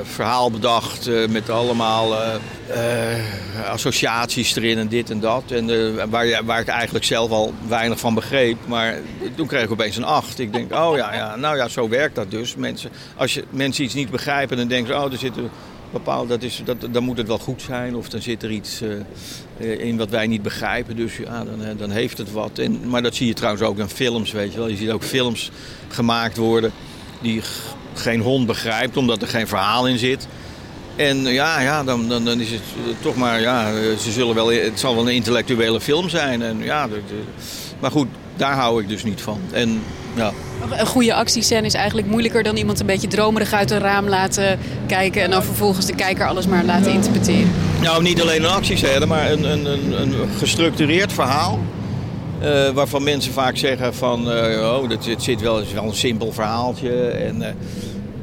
verhaal 0.03 0.51
bedacht. 0.51 1.07
eh, 1.07 1.29
met 1.29 1.51
allemaal 1.51 2.15
eh, 2.15 2.35
eh, 2.69 3.71
associaties 3.71 4.57
erin 4.57 4.79
en 4.79 4.89
dit 4.89 5.11
en 5.11 5.21
dat. 5.21 5.43
En 5.51 5.71
eh, 5.71 6.05
waar, 6.05 6.45
waar 6.45 6.61
ik 6.61 6.69
eigenlijk 6.69 7.05
zelf 7.05 7.31
al 7.31 7.55
weinig 7.69 7.99
van 7.99 8.15
begreep. 8.15 8.57
Maar 8.67 8.99
toen 9.35 9.47
kreeg 9.47 9.63
ik 9.63 9.71
opeens 9.71 9.97
een 9.97 10.05
8. 10.05 10.39
Ik 10.39 10.53
denk, 10.53 10.73
oh 10.73 10.97
ja, 10.97 11.15
ja 11.15 11.37
nou 11.37 11.57
ja, 11.57 11.69
zo 11.69 11.89
werkt 11.89 12.15
dat 12.15 12.31
dus. 12.31 12.57
Mensen, 12.57 12.91
als 13.17 13.35
je, 13.35 13.45
mensen 13.51 13.85
iets 13.85 13.95
niet 13.95 14.11
begrijpen, 14.11 14.57
dan 14.57 14.69
denken 14.69 14.95
ze, 14.95 15.01
oh, 15.01 15.13
er 15.13 15.19
zitten 15.19 15.51
bepaald, 15.91 16.29
dat 16.29 16.43
is, 16.43 16.63
dat, 16.65 16.87
dan 16.91 17.05
moet 17.05 17.17
het 17.17 17.27
wel 17.27 17.39
goed 17.39 17.63
zijn. 17.63 17.97
Of 17.97 18.09
dan 18.09 18.23
zit 18.23 18.43
er 18.43 18.51
iets 18.51 18.81
eh, 18.81 18.91
eh, 19.59 19.81
in 19.81 19.97
wat 19.97 20.11
wij 20.11 20.27
niet 20.27 20.43
begrijpen. 20.43 20.97
Dus 20.97 21.17
ja, 21.17 21.45
dan, 21.45 21.65
eh, 21.65 21.79
dan 21.79 21.91
heeft 21.91 22.19
het 22.19 22.33
wat. 22.33 22.59
En, 22.59 22.89
maar 22.89 23.03
dat 23.03 23.15
zie 23.15 23.27
je 23.27 23.35
trouwens 23.35 23.63
ook 23.65 23.79
in 23.79 23.89
films, 23.89 24.33
weet 24.33 24.53
je 24.53 24.59
wel. 24.59 24.69
Je 24.69 24.77
ziet 24.77 24.91
ook 24.91 25.03
films 25.03 25.51
gemaakt 25.89 26.37
worden 26.37 26.73
die 27.21 27.43
geen 27.95 28.21
hond 28.21 28.47
begrijpt, 28.47 28.97
omdat 28.97 29.23
er 29.23 29.29
geen 29.29 29.49
verhaal 29.49 29.87
in 29.89 29.99
zit. 29.99 30.27
En 30.97 31.27
eh, 31.27 31.35
ja, 31.35 31.61
ja 31.61 31.85
dan, 31.85 32.09
dan, 32.09 32.25
dan 32.25 32.41
is 32.41 32.51
het 32.51 32.61
eh, 32.87 32.93
toch 33.03 33.17
maar, 33.17 33.41
ja, 33.41 33.67
eh, 33.69 33.75
ze 33.99 34.11
zullen 34.13 34.35
wel, 34.35 34.53
het 34.53 34.81
zal 34.81 34.95
wel 34.95 35.09
een 35.09 35.15
intellectuele 35.15 35.81
film 35.81 36.09
zijn. 36.09 36.43
En, 36.43 36.59
ja, 36.63 36.89
de- 36.89 36.95
de- 37.09 37.23
maar 37.81 37.91
goed, 37.91 38.07
daar 38.37 38.55
hou 38.55 38.83
ik 38.83 38.89
dus 38.89 39.05
niet 39.05 39.21
van. 39.21 39.41
En 39.53 39.83
ja, 40.15 40.33
Een 40.71 40.87
goede 40.87 41.15
actiescène 41.15 41.67
is 41.67 41.75
eigenlijk 41.75 42.07
moeilijker 42.09 42.43
dan 42.43 42.57
iemand 42.57 42.81
een 42.81 42.87
beetje 42.87 43.09
dromerig 43.09 43.53
uit 43.53 43.71
een 43.71 43.79
raam 43.79 44.09
laten 44.09 44.59
kijken. 44.87 45.23
En 45.23 45.31
dan 45.31 45.43
vervolgens 45.43 45.87
de 45.87 45.95
kijker 45.95 46.27
alles 46.27 46.47
maar 46.47 46.65
laten 46.65 46.93
interpreteren. 46.93 47.51
Nou, 47.81 48.03
niet 48.03 48.21
alleen 48.21 48.43
een 48.45 48.51
actiescène, 48.51 49.07
maar 49.07 49.31
een, 49.31 49.45
een, 49.45 49.65
een, 49.67 50.01
een 50.03 50.15
gestructureerd 50.39 51.13
verhaal. 51.13 51.59
Eh, 52.41 52.69
waarvan 52.69 53.03
mensen 53.03 53.33
vaak 53.33 53.57
zeggen 53.57 53.95
van, 53.95 54.31
eh, 54.31 54.79
oh, 54.81 54.89
dat, 54.89 55.05
het 55.05 55.23
zit 55.23 55.41
wel, 55.41 55.61
is 55.61 55.73
wel 55.73 55.85
een 55.85 55.95
simpel 55.95 56.33
verhaaltje. 56.33 57.09
En, 57.09 57.43
eh, 57.43 57.53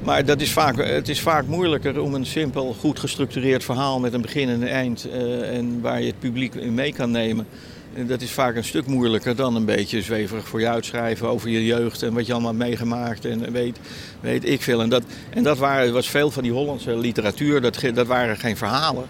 maar 0.04 0.26
dat 0.26 0.42
is 0.42 0.52
vaak, 0.52 0.78
het 0.78 1.10
is 1.10 1.22
vaak 1.22 1.48
moeilijker 1.48 2.02
om 2.02 2.14
een 2.14 2.26
simpel, 2.26 2.76
goed 2.80 3.00
gestructureerd 3.00 3.64
verhaal 3.64 4.00
met 4.00 4.14
een 4.14 4.22
begin 4.22 4.50
en 4.50 4.62
een 4.62 4.68
eind. 4.68 5.10
en 5.52 5.82
waar 5.82 6.02
je 6.02 6.08
het 6.08 6.20
publiek 6.20 6.56
in 6.56 6.74
mee 6.74 6.94
kan 6.94 7.12
nemen. 7.12 7.48
En 7.94 8.08
dat 8.08 8.22
is 8.22 8.32
vaak 8.32 8.56
een 8.56 8.64
stuk 8.64 8.86
moeilijker 8.86 9.36
dan 9.36 9.56
een 9.56 9.66
beetje 9.66 10.02
zweverig 10.02 10.48
voor 10.48 10.60
je 10.60 10.70
uitschrijven 10.70 11.28
over 11.28 11.50
je 11.50 11.66
jeugd 11.66 12.04
en 12.04 12.14
wat 12.14 12.26
je 12.26 12.34
allemaal 12.34 12.54
meegemaakt 12.54 13.26
en 13.26 13.52
weet, 13.52 13.80
weet 14.20 14.46
ik 14.46 14.62
veel. 14.62 14.82
En 14.82 14.90
dat, 14.90 15.04
en 15.30 15.44
dat 15.44 15.58
waren, 15.58 15.94
was 15.94 16.10
veel 16.10 16.32
van 16.32 16.44
die 16.44 16.52
Hollandse 16.52 16.98
literatuur, 16.98 17.62
dat, 17.62 17.82
dat 17.94 18.08
waren 18.08 18.38
geen 18.38 18.58
verhalen. 18.58 19.06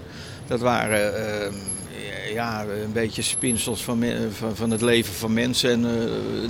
Dat 0.48 0.60
waren 0.60 1.16
eh, 1.16 1.54
ja, 2.34 2.66
een 2.84 2.92
beetje 2.94 3.22
spinsels 3.22 3.84
van, 3.84 4.04
van, 4.32 4.56
van 4.56 4.72
het 4.72 4.82
leven 4.82 5.14
van 5.14 5.34
mensen. 5.34 5.72
En, 5.72 5.86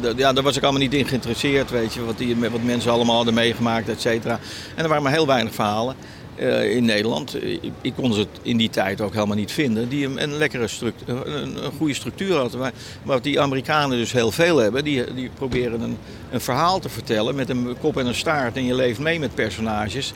eh, 0.03 0.17
ja, 0.17 0.33
daar 0.33 0.43
was 0.43 0.57
ik 0.57 0.63
allemaal 0.63 0.81
niet 0.81 0.93
in 0.93 1.07
geïnteresseerd, 1.07 1.69
weet 1.69 1.93
je, 1.93 2.05
wat, 2.05 2.17
die, 2.17 2.35
wat 2.35 2.63
mensen 2.63 2.91
allemaal 2.91 3.15
hadden 3.15 3.33
meegemaakt, 3.33 3.89
et 3.89 4.01
cetera. 4.01 4.39
En 4.75 4.83
er 4.83 4.89
waren 4.89 5.03
maar 5.03 5.11
heel 5.11 5.27
weinig 5.27 5.53
verhalen 5.53 5.95
eh, 6.35 6.75
in 6.75 6.85
Nederland. 6.85 7.37
Ik, 7.81 7.93
kon 7.95 8.13
ze 8.13 8.27
in 8.41 8.57
die 8.57 8.69
tijd 8.69 9.01
ook 9.01 9.13
helemaal 9.13 9.35
niet 9.35 9.51
vinden, 9.51 9.89
die 9.89 10.19
een, 10.19 10.37
lekkere 10.37 10.67
structuur, 10.67 11.27
een, 11.27 11.65
een 11.65 11.71
goede 11.77 11.93
structuur 11.93 12.35
hadden. 12.35 12.59
Maar 12.59 12.73
wat 13.03 13.23
die 13.23 13.41
Amerikanen 13.41 13.97
dus 13.97 14.11
heel 14.11 14.31
veel 14.31 14.57
hebben, 14.57 14.83
die, 14.83 15.13
die 15.13 15.29
proberen 15.35 15.81
een, 15.81 15.97
een 16.31 16.41
verhaal 16.41 16.79
te 16.79 16.89
vertellen 16.89 17.35
met 17.35 17.49
een 17.49 17.75
kop 17.81 17.97
en 17.97 18.05
een 18.05 18.15
staart. 18.15 18.55
En 18.55 18.65
je 18.65 18.75
leeft 18.75 18.99
mee 18.99 19.19
met 19.19 19.35
personages. 19.35 20.13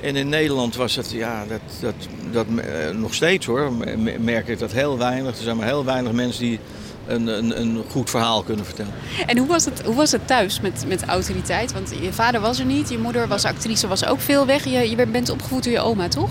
En 0.00 0.16
in 0.16 0.28
Nederland 0.28 0.76
was 0.76 0.96
het, 0.96 1.10
ja, 1.10 1.44
dat, 1.48 1.60
dat, 1.80 1.94
dat 2.32 2.46
eh, 2.64 2.90
nog 2.96 3.14
steeds 3.14 3.46
hoor, 3.46 3.72
me- 3.72 4.16
merk 4.18 4.48
ik 4.48 4.58
dat 4.58 4.72
heel 4.72 4.98
weinig. 4.98 5.36
Er 5.36 5.42
zijn 5.42 5.56
maar 5.56 5.66
heel 5.66 5.84
weinig 5.84 6.12
mensen 6.12 6.42
die 6.42 6.58
een, 7.06 7.26
een, 7.26 7.60
een 7.60 7.82
goed 7.90 8.10
verhaal 8.10 8.42
kunnen 8.42 8.64
vertellen. 8.64 8.92
En 9.26 9.38
hoe 9.38 9.46
was 9.46 9.64
het, 9.64 9.82
hoe 9.84 9.94
was 9.94 10.12
het 10.12 10.26
thuis 10.26 10.60
met, 10.60 10.84
met 10.88 11.04
autoriteit? 11.04 11.72
Want 11.72 11.92
je 12.00 12.12
vader 12.12 12.40
was 12.40 12.58
er 12.58 12.64
niet, 12.64 12.88
je 12.88 12.98
moeder 12.98 13.28
was 13.28 13.44
actrice, 13.44 13.88
was 13.88 14.06
ook 14.06 14.20
veel 14.20 14.46
weg. 14.46 14.64
Je, 14.64 14.90
je 14.90 15.06
bent 15.06 15.30
opgevoed 15.30 15.64
door 15.64 15.72
je 15.72 15.80
oma, 15.80 16.08
toch? 16.08 16.30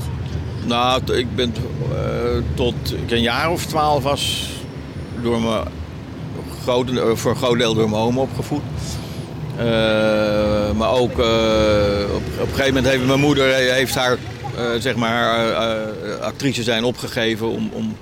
Nou, 0.66 1.14
ik 1.14 1.36
ben 1.36 1.54
eh, 1.92 1.98
tot 2.54 2.74
ik 3.04 3.12
een 3.12 3.22
jaar 3.22 3.52
of 3.52 3.66
twaalf 3.66 4.04
was 4.04 4.50
door 5.22 5.42
mijn 5.42 5.64
eh, 6.66 7.16
voor 7.16 7.32
een 7.32 7.38
groot 7.38 7.58
deel 7.58 7.74
door 7.74 7.90
mijn 7.90 8.02
oom 8.02 8.18
opgevoed. 8.18 8.62
Eh, 9.58 10.72
maar 10.78 10.92
ook 10.92 11.20
eh, 11.20 12.16
op, 12.16 12.22
op 12.40 12.48
een 12.48 12.48
gegeven 12.48 12.74
moment 12.74 12.86
heeft 12.88 13.06
mijn 13.06 13.20
moeder 13.20 13.54
heeft 13.56 13.96
haar, 13.96 14.18
eh, 14.58 14.64
zeg 14.80 14.96
maar, 14.96 15.50
eh, 15.50 15.82
eh, 16.14 16.20
actrice 16.20 16.64
zijn 16.64 16.84
opgegeven 16.84 17.50
om, 17.50 17.70
om 17.74 17.96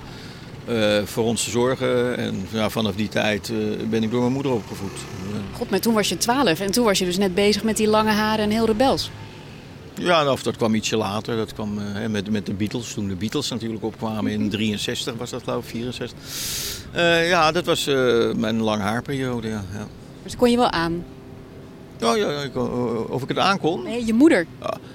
eh, 0.66 0.98
voor 1.04 1.24
ons 1.24 1.44
te 1.44 1.50
zorgen. 1.50 2.16
En 2.16 2.46
vanaf 2.68 2.94
die 2.94 3.08
tijd 3.08 3.50
eh, 3.50 3.86
ben 3.88 4.02
ik 4.02 4.10
door 4.10 4.20
mijn 4.20 4.32
moeder 4.32 4.52
opgevoed. 4.52 4.98
God, 5.52 5.70
maar 5.70 5.80
toen 5.80 5.94
was 5.94 6.08
je 6.08 6.16
twaalf 6.16 6.60
en 6.60 6.70
toen 6.70 6.84
was 6.84 6.98
je 6.98 7.04
dus 7.04 7.18
net 7.18 7.34
bezig 7.34 7.62
met 7.62 7.76
die 7.76 7.88
lange 7.88 8.10
haren 8.10 8.44
en 8.44 8.50
heel 8.50 8.66
rebels. 8.66 9.10
Ja, 10.00 10.32
of 10.32 10.42
dat 10.42 10.56
kwam 10.56 10.74
ietsje 10.74 10.96
later. 10.96 11.36
Dat 11.36 11.52
kwam 11.54 11.78
eh, 11.78 12.06
met, 12.08 12.30
met 12.30 12.46
de 12.46 12.52
Beatles. 12.54 12.92
Toen 12.94 13.08
de 13.08 13.14
Beatles 13.14 13.48
natuurlijk 13.50 13.84
opkwamen 13.84 14.32
in 14.32 14.50
63 14.50 15.14
was 15.16 15.30
dat 15.30 15.42
geloof 15.42 15.64
ik, 15.64 15.70
64. 15.70 16.18
Eh, 16.92 17.28
ja, 17.28 17.52
dat 17.52 17.64
was 17.64 17.86
eh, 17.86 18.32
mijn 18.34 18.60
lang 18.60 18.82
haarperiode, 18.82 19.48
ja. 19.48 19.64
ja. 19.72 19.86
Dus 20.22 20.32
dat 20.32 20.36
kon 20.36 20.50
je 20.50 20.56
wel 20.56 20.70
aan. 20.70 21.04
Oh, 22.02 22.16
ja, 22.16 22.42
ik, 22.42 22.54
eh, 22.54 23.10
of 23.10 23.22
ik 23.22 23.28
het 23.28 23.38
aankon? 23.38 23.82
Nee, 23.82 24.06
je 24.06 24.12
moeder. 24.12 24.46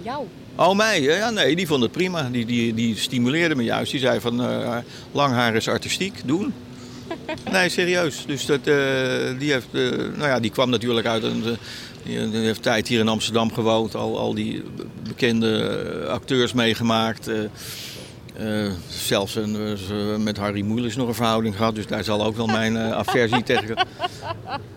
Jou. 0.01 0.25
Oh, 0.55 0.75
mij? 0.75 1.01
Ja, 1.01 1.29
nee, 1.29 1.55
die 1.55 1.67
vond 1.67 1.81
het 1.81 1.91
prima. 1.91 2.29
Die, 2.31 2.45
die, 2.45 2.73
die 2.73 2.95
stimuleerde 2.97 3.55
me 3.55 3.63
juist. 3.63 3.91
Die 3.91 3.99
zei 3.99 4.19
van, 4.19 4.41
eh, 4.41 4.77
lang 5.11 5.33
haar 5.33 5.55
is 5.55 5.67
artistiek, 5.67 6.21
doen. 6.25 6.53
Nee, 7.51 7.69
serieus. 7.69 8.23
Dus 8.27 8.45
dat, 8.45 8.59
eh, 8.59 8.75
die, 9.39 9.51
heeft, 9.51 9.67
eh, 9.71 9.81
nou 10.15 10.27
ja, 10.27 10.39
die 10.39 10.51
kwam 10.51 10.69
natuurlijk 10.69 11.07
uit 11.07 11.23
een... 11.23 11.43
eh, 11.45 11.51
die 12.03 12.29
die 12.29 12.39
heeft 12.39 12.61
tijd 12.61 12.87
hier 12.87 12.99
in 12.99 13.07
Amsterdam 13.07 13.53
gewoond. 13.53 13.95
Al, 13.95 14.17
al 14.17 14.33
die 14.33 14.63
bekende 15.07 15.79
eh, 16.03 16.07
acteurs 16.07 16.53
meegemaakt. 16.53 17.29
Eh, 18.37 18.71
zelfs 18.89 19.35
een, 19.35 19.77
eh, 19.89 20.15
met 20.17 20.37
Harry 20.37 20.61
Moelis 20.61 20.95
nog 20.95 21.07
een 21.07 21.13
verhouding 21.13 21.55
gehad. 21.55 21.75
Dus 21.75 21.87
daar 21.87 22.03
zal 22.03 22.25
ook 22.25 22.35
wel 22.35 22.45
mijn 22.45 22.77
eh, 22.77 22.91
aversie 22.91 23.43
tegen... 23.53 23.87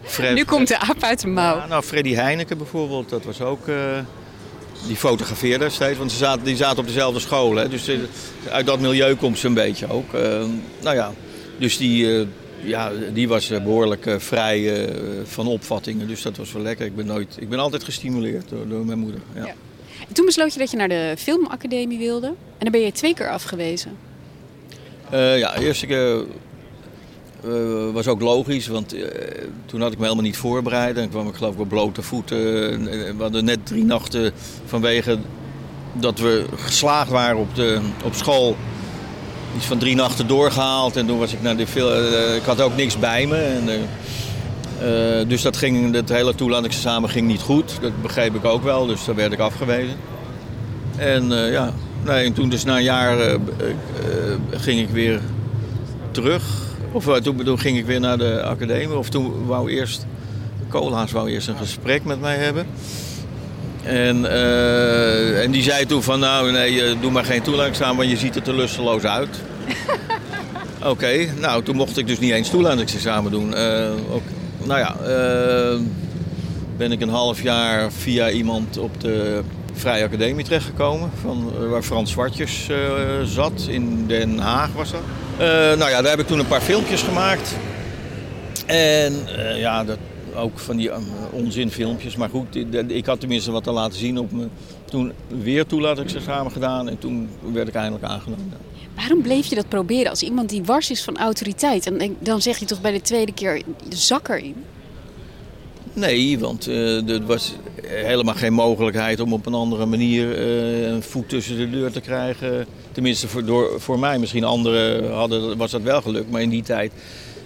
Fred, 0.03 0.35
Nu 0.35 0.45
komt 0.45 0.69
de 0.69 0.79
aap 0.79 1.03
uit 1.03 1.21
de 1.21 1.29
mouw. 1.29 1.57
ja, 1.57 1.67
nou, 1.67 1.83
Freddy 1.83 2.15
Heineken 2.15 2.59
bijvoorbeeld, 2.59 3.09
dat 3.09 3.25
was 3.25 3.41
ook... 3.41 3.67
die 4.87 4.97
fotografeerde 4.97 5.71
steeds, 5.71 5.99
want 5.99 6.13
ze 6.13 6.19
zaten, 6.19 6.45
die 6.45 6.57
zaten 6.57 6.79
op 6.79 6.87
dezelfde 6.87 7.21
school. 7.21 7.57
Hè, 7.57 7.69
dus 7.69 7.91
uit 8.51 8.67
dat 8.67 8.81
milieu 8.81 9.15
komt 9.15 9.39
ze 9.39 9.47
een 9.47 9.55
beetje 9.55 9.91
ook. 9.91 10.13
Nou 10.83 10.97
ja, 10.97 11.13
dus 11.59 11.77
die, 11.77 12.27
ja, 12.65 12.93
die 13.13 13.29
was 13.29 13.51
eh, 13.51 13.63
behoorlijk 13.63 14.07
eh, 14.07 14.19
vrij 14.19 14.89
van 15.25 15.47
opvattingen. 15.47 16.09
Dus 16.09 16.23
dat 16.23 16.37
was 16.37 16.53
wel 16.53 16.63
lekker. 16.63 16.87
Ik 16.87 16.97
ben, 16.97 17.07
nooit, 17.07 17.37
ik 17.39 17.49
ben 17.49 17.59
altijd 17.59 17.85
gestimuleerd 17.85 18.49
door, 18.49 18.69
door 18.69 18.87
mijn 18.87 18.99
moeder. 18.99 19.21
Ja. 19.35 19.47
Ja. 19.47 19.55
En 20.09 20.15
toen 20.15 20.25
besloot 20.25 20.53
je 20.53 20.59
dat 20.59 20.71
je 20.71 20.77
naar 20.77 20.89
de 20.89 21.15
filmacademie 21.19 21.99
wilde. 21.99 22.27
En 22.27 22.35
dan 22.59 22.71
ben 22.71 22.81
je 22.81 22.93
twee 22.93 23.15
keer 23.15 23.31
afgewezen. 23.31 23.97
Eh, 25.11 25.39
ja, 25.39 25.55
de 25.55 25.65
eerste 25.65 25.87
keer 25.87 26.25
eh, 27.45 27.93
was 27.93 28.07
ook 28.07 28.21
logisch, 28.21 28.67
want 28.67 28.95
eh, 28.95 29.03
toen 29.67 29.81
had 29.81 29.93
ik 29.93 29.99
me 29.99 30.05
helemaal 30.05 30.25
niet 30.25 30.37
voorbereid. 30.37 30.97
En 30.97 31.09
kwam 31.09 31.29
ik 31.29 31.35
geloof 31.35 31.55
ik 31.55 31.61
op 31.61 31.69
blote 31.69 32.03
voeten. 32.03 32.71
En, 32.73 32.89
eh, 32.89 33.15
We 33.17 33.23
hadden 33.23 33.45
net 33.45 33.67
drie 33.67 33.85
nachten 33.85 34.33
vanwege 34.65 35.19
dat 35.93 36.19
we 36.19 36.45
geslaagd 36.57 37.11
waren 37.11 37.37
op, 37.37 37.55
de, 37.55 37.81
op 38.05 38.15
school. 38.15 38.57
Iets 39.57 39.67
van 39.67 39.79
drie 39.79 39.95
nachten 39.95 40.27
doorgehaald. 40.27 40.97
En 40.97 41.07
toen 41.07 41.19
was 41.19 41.33
ik 41.33 41.43
naar 41.43 41.57
de 41.57 41.67
film. 41.67 41.93
ik 42.37 42.43
had 42.43 42.61
ook 42.61 42.77
niks 42.77 42.99
bij 42.99 43.27
me. 43.27 43.37
En, 43.37 43.69
eh, 44.81 45.29
dus 45.29 45.43
dat 45.43 45.57
ging, 45.57 45.95
het 45.95 46.09
hele 46.09 46.35
toelatingsexamen 46.35 47.11
ging 47.11 47.27
niet 47.27 47.41
goed. 47.41 47.79
Dat 47.81 48.03
begreep 48.03 48.35
ik 48.35 48.45
ook 48.45 48.63
wel, 48.63 48.87
dus 48.87 49.05
daar 49.05 49.15
werd 49.15 49.33
ik 49.33 49.39
afgewezen. 49.39 49.97
En 50.97 51.33
eh, 51.33 51.53
ja, 51.53 51.73
nee, 52.05 52.25
en 52.25 52.33
toen 52.33 52.49
dus 52.49 52.65
na 52.65 52.77
een 52.77 52.83
jaar 52.83 53.19
eh, 53.21 53.39
ging 54.51 54.81
ik 54.81 54.89
weer 54.89 55.21
terug. 56.11 56.43
Of 56.93 57.21
toen, 57.21 57.45
toen 57.45 57.59
ging 57.59 57.79
ik 57.79 57.87
weer 57.87 58.01
naar 58.01 58.19
de 58.19 58.43
academie. 58.43 58.97
Of 58.97 59.09
toen 59.09 59.47
wou 59.47 59.71
eerst, 59.71 60.07
Koolhaas 60.69 61.13
wou 61.13 61.31
eerst 61.31 61.49
een 61.49 61.57
gesprek 61.57 62.05
met 62.05 62.21
mij 62.21 62.37
hebben. 62.37 62.67
En, 63.83 64.31
en 65.43 65.51
die 65.51 65.63
zei 65.63 65.87
toen 65.87 66.03
van 66.03 66.19
nou 66.19 66.53
nee, 66.53 66.99
doe 67.01 67.11
maar 67.11 67.25
geen 67.25 67.43
toelatingsexamen, 67.43 67.97
want 67.97 68.11
je 68.11 68.17
ziet 68.17 68.37
er 68.37 68.43
te 68.43 68.55
lusteloos 68.55 69.05
uit. 69.05 69.41
Oké, 70.93 71.27
nou 71.41 71.63
toen 71.63 71.77
mocht 71.77 71.99
ik 71.99 72.07
dus 72.07 72.19
niet 72.19 72.33
eens 72.33 72.51
toelatingsexamen 72.51 73.31
doen. 73.31 73.55
Ook, 74.13 74.23
nou 74.67 74.79
ja, 74.79 74.97
eh, 74.97 75.81
ben 76.77 76.93
ik 76.93 77.01
een 77.01 77.09
half 77.09 77.43
jaar 77.43 77.93
via 77.93 78.31
iemand 78.31 78.79
op 78.79 79.01
de 79.01 79.41
Vrije 79.73 80.05
Academie 80.05 80.45
terechtgekomen. 80.45 81.11
Van, 81.21 81.53
eh, 81.61 81.69
waar 81.69 81.83
Frans 81.83 82.11
Zwartjes 82.11 82.69
eh, 82.69 82.77
zat, 83.25 83.67
in 83.69 84.07
Den 84.07 84.39
Haag 84.39 84.73
was 84.73 84.91
dat. 84.91 85.01
Eh, 85.39 85.47
nou 85.49 85.91
ja, 85.91 86.03
daar 86.03 86.11
heb 86.11 86.21
ik 86.21 86.27
toen 86.27 86.39
een 86.39 86.47
paar 86.47 86.61
filmpjes 86.61 87.03
gemaakt. 87.03 87.57
En 88.67 89.15
ja, 89.57 89.85
dat, 89.85 89.99
ook 90.37 90.59
van 90.59 90.77
die 90.77 90.91
eh, 90.91 90.99
onzinfilmpjes. 91.31 92.17
Maar 92.17 92.29
goed, 92.29 92.57
ik, 92.57 92.73
ik 92.89 93.07
had 93.07 93.21
tenminste 93.21 93.51
wat 93.51 93.65
te 93.65 93.71
laten 93.71 93.99
zien 93.99 94.19
op 94.19 94.33
me. 94.33 94.49
Toen 94.85 95.13
weer 95.29 95.67
toelatingsexamen 95.67 96.53
gedaan 96.53 96.89
en 96.89 96.99
toen 96.99 97.29
werd 97.53 97.69
ik 97.69 97.75
eindelijk 97.75 98.05
aangenomen. 98.05 98.53
Waarom 98.97 99.23
bleef 99.23 99.47
je 99.47 99.55
dat 99.55 99.69
proberen 99.69 100.11
als 100.11 100.23
iemand 100.23 100.49
die 100.49 100.65
wars 100.65 100.91
is 100.91 101.05
van 101.05 101.17
autoriteit? 101.17 101.87
En 101.87 102.17
dan 102.19 102.43
zeg 102.43 102.59
je 102.59 102.65
toch 102.65 102.81
bij 102.81 102.93
de 102.93 103.01
tweede 103.01 103.33
keer, 103.33 103.63
zak 103.89 104.29
erin. 104.29 104.65
Nee, 105.93 106.39
want 106.39 106.67
eh, 106.67 107.09
er 107.09 107.27
was 107.27 107.55
helemaal 107.87 108.35
geen 108.35 108.53
mogelijkheid 108.53 109.21
om 109.21 109.33
op 109.33 109.47
een 109.47 109.55
andere 109.55 109.87
manier 109.87 110.39
eh, 110.39 110.87
een 110.87 111.03
voet 111.03 111.29
tussen 111.29 111.57
de 111.57 111.71
deur 111.71 111.91
te 111.91 112.01
krijgen. 112.01 112.67
Tenminste, 112.93 113.29
voor, 113.29 113.45
door, 113.45 113.81
voor 113.81 113.99
mij. 113.99 114.19
Misschien 114.19 114.45
anderen 114.45 115.13
hadden, 115.13 115.57
was 115.57 115.71
dat 115.71 115.83
wel 115.83 116.03
gelukt. 116.03 116.31
Maar 116.31 116.43
in 116.43 116.49
die 116.49 116.63
tijd, 116.63 116.93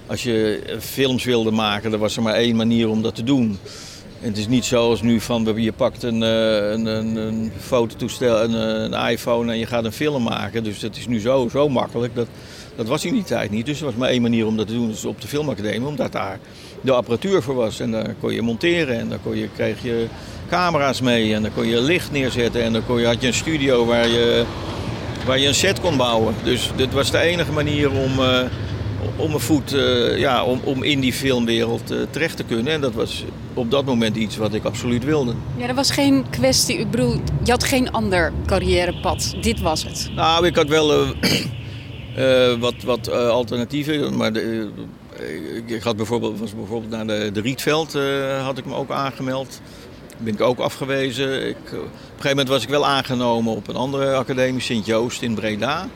als 0.07 0.23
je 0.23 0.63
films 0.81 1.25
wilde 1.25 1.51
maken, 1.51 1.91
dan 1.91 2.01
was 2.01 2.17
er 2.17 2.23
maar 2.23 2.35
één 2.35 2.57
manier 2.57 2.89
om 2.89 3.03
dat 3.03 3.15
te 3.15 3.23
doen. 3.23 3.59
Het 4.21 4.39
is 4.39 4.49
niet 4.49 4.65
zoals 4.65 5.03
nu 5.03 5.21
van 5.21 5.55
je 5.57 5.73
pakt 5.73 6.03
een, 6.03 6.23
eh, 6.23 6.71
een, 6.71 6.87
een, 6.87 7.17
een 7.17 7.53
fototoestel, 7.61 8.43
een, 8.43 8.53
een 8.53 9.11
iPhone 9.11 9.53
en 9.53 9.59
je 9.59 9.67
gaat 9.67 9.85
een 9.85 9.93
film 9.93 10.23
maken. 10.23 10.65
Dus 10.65 10.81
dat 10.81 10.97
is 10.97 11.07
nu 11.07 11.21
zo, 11.21 11.49
zo 11.51 11.69
makkelijk. 11.69 12.15
Dat, 12.15 12.27
dat 12.77 12.87
was 12.87 13.05
in 13.05 13.13
die 13.13 13.23
tijd 13.23 13.51
niet. 13.51 13.67
Dus 13.67 13.79
er 13.79 13.85
was 13.85 13.95
maar 13.95 14.09
één 14.09 14.23
manier 14.23 14.47
om 14.47 14.57
dat 14.57 14.67
te 14.67 14.73
doen, 14.73 14.89
dus 14.89 15.05
op 15.05 15.21
de 15.21 15.29
filmacademie. 15.29 15.89
Omdat 15.89 16.13
daar 16.13 16.39
de 16.81 16.93
apparatuur 16.93 17.43
voor 17.43 17.55
was. 17.55 17.81
En 17.81 17.91
daar 17.91 18.15
kon 18.21 18.33
je 18.33 18.43
monteren 18.43 18.99
en 18.99 19.09
dan 19.09 19.19
kon 19.23 19.37
je, 19.37 19.49
kreeg 19.55 19.83
je 19.83 20.07
camera's 20.49 21.01
mee. 21.01 21.35
En 21.35 21.43
dan 21.43 21.55
kon 21.55 21.67
je 21.67 21.81
licht 21.81 22.13
neerzetten. 22.13 22.63
En 22.63 22.73
dan 22.73 22.87
kon 22.87 23.01
je, 23.01 23.07
had 23.07 23.21
je 23.21 23.27
een 23.27 23.35
studio 23.35 23.87
waar 23.87 24.09
je, 24.09 24.45
waar 25.27 25.39
je 25.39 25.47
een 25.47 25.55
set 25.55 25.81
kon 25.81 25.97
bouwen. 25.97 26.35
Dus 26.45 26.71
dit 26.77 26.93
was 26.93 27.11
de 27.11 27.19
enige 27.19 27.53
manier 27.53 27.91
om, 27.91 28.19
eh, 28.19 28.41
om 29.17 29.35
een 29.35 29.41
voet 29.41 29.73
eh, 29.73 30.19
ja, 30.19 30.45
om, 30.45 30.61
om 30.65 30.83
in 30.83 31.01
die 31.01 31.13
filmwereld 31.13 31.91
eh, 31.91 31.99
terecht 32.11 32.37
te 32.37 32.45
kunnen. 32.45 32.73
En 32.73 32.81
dat 32.81 32.93
was 32.95 33.25
op 33.55 33.71
dat 33.71 33.85
moment 33.85 34.17
iets 34.17 34.37
wat 34.37 34.55
ik 34.55 34.65
absoluut 34.65 35.05
wilde. 35.05 35.33
Ja, 35.57 35.67
er 35.67 35.75
was 35.75 35.91
geen 35.91 36.25
kwestie, 36.31 36.79
ik 36.79 36.91
bedoel, 36.91 37.21
je 37.45 37.51
had 37.51 37.65
geen 37.65 37.91
ander 37.93 38.33
carrièrepad. 38.47 39.35
Dit 39.41 39.61
was 39.61 39.85
het. 39.85 40.11
Nou, 40.15 40.47
ik 40.47 40.57
had 40.57 40.69
wel 40.69 40.93
eh, 40.93 42.53
wat, 42.61 42.75
wat 42.85 43.11
alternatieven. 43.11 44.17
Maar 44.17 44.33
de, 44.33 44.69
ik- 45.67 45.83
had 45.83 45.97
bijvoorbeeld, 45.97 46.39
was 46.39 46.55
bijvoorbeeld 46.55 46.91
naar 46.93 47.07
de, 47.07 47.31
de 47.33 47.41
Rietveld 47.41 47.93
had 48.43 48.59
ik 48.59 48.65
me 48.67 48.75
ook 48.75 48.91
aangemeld. 48.91 49.61
Ben 50.19 50.33
ik 50.35 50.41
ook 50.41 50.59
afgewezen. 50.59 51.49
Ik, 51.49 51.57
op 51.57 51.73
een 51.73 51.79
gegeven 52.11 52.29
moment 52.29 52.49
was 52.49 52.63
ik 52.63 52.69
wel 52.69 52.87
aangenomen 52.87 53.55
op 53.57 53.69
een 53.69 53.77
andere 53.77 54.15
academie, 54.15 54.61
Sint-Joost 54.61 55.23
in 55.23 55.35
Breda. 55.35 55.89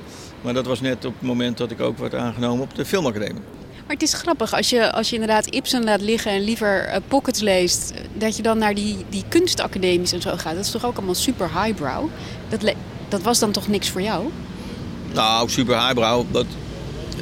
Maar 0.42 0.54
dat 0.54 0.66
was 0.66 0.80
net 0.80 1.04
op 1.04 1.14
het 1.18 1.28
moment 1.28 1.58
dat 1.58 1.70
ik 1.70 1.80
ook 1.80 1.98
werd 1.98 2.14
aangenomen 2.14 2.62
op 2.62 2.74
de 2.74 2.84
filmacademie. 2.84 3.42
Maar 3.86 4.00
het 4.00 4.02
is 4.02 4.14
grappig, 4.14 4.54
als 4.54 4.70
je, 4.70 4.92
als 4.92 5.08
je 5.08 5.14
inderdaad 5.14 5.46
Ibsen 5.46 5.84
laat 5.84 6.00
liggen 6.00 6.32
en 6.32 6.44
liever 6.44 6.84
eh, 6.84 7.00
pockets 7.08 7.40
leest, 7.40 7.92
dat 8.14 8.36
je 8.36 8.42
dan 8.42 8.58
naar 8.58 8.74
die, 8.74 8.96
die 9.08 9.24
kunstacademies 9.28 10.12
en 10.12 10.20
zo 10.20 10.30
gaat. 10.36 10.54
Dat 10.54 10.64
is 10.64 10.70
toch 10.70 10.86
ook 10.86 10.96
allemaal 10.96 11.14
super 11.14 11.50
highbrow? 11.62 12.08
Dat, 12.48 12.74
dat 13.08 13.22
was 13.22 13.38
dan 13.38 13.52
toch 13.52 13.68
niks 13.68 13.88
voor 13.88 14.02
jou? 14.02 14.24
Nou, 15.12 15.48
super 15.48 15.86
highbrow, 15.86 16.24
dat, 16.30 16.46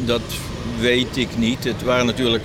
dat 0.04 0.20
weet 0.80 1.16
ik 1.16 1.38
niet. 1.38 1.64
Het 1.64 1.83
waren 1.83 2.06
natuurlijk, 2.06 2.44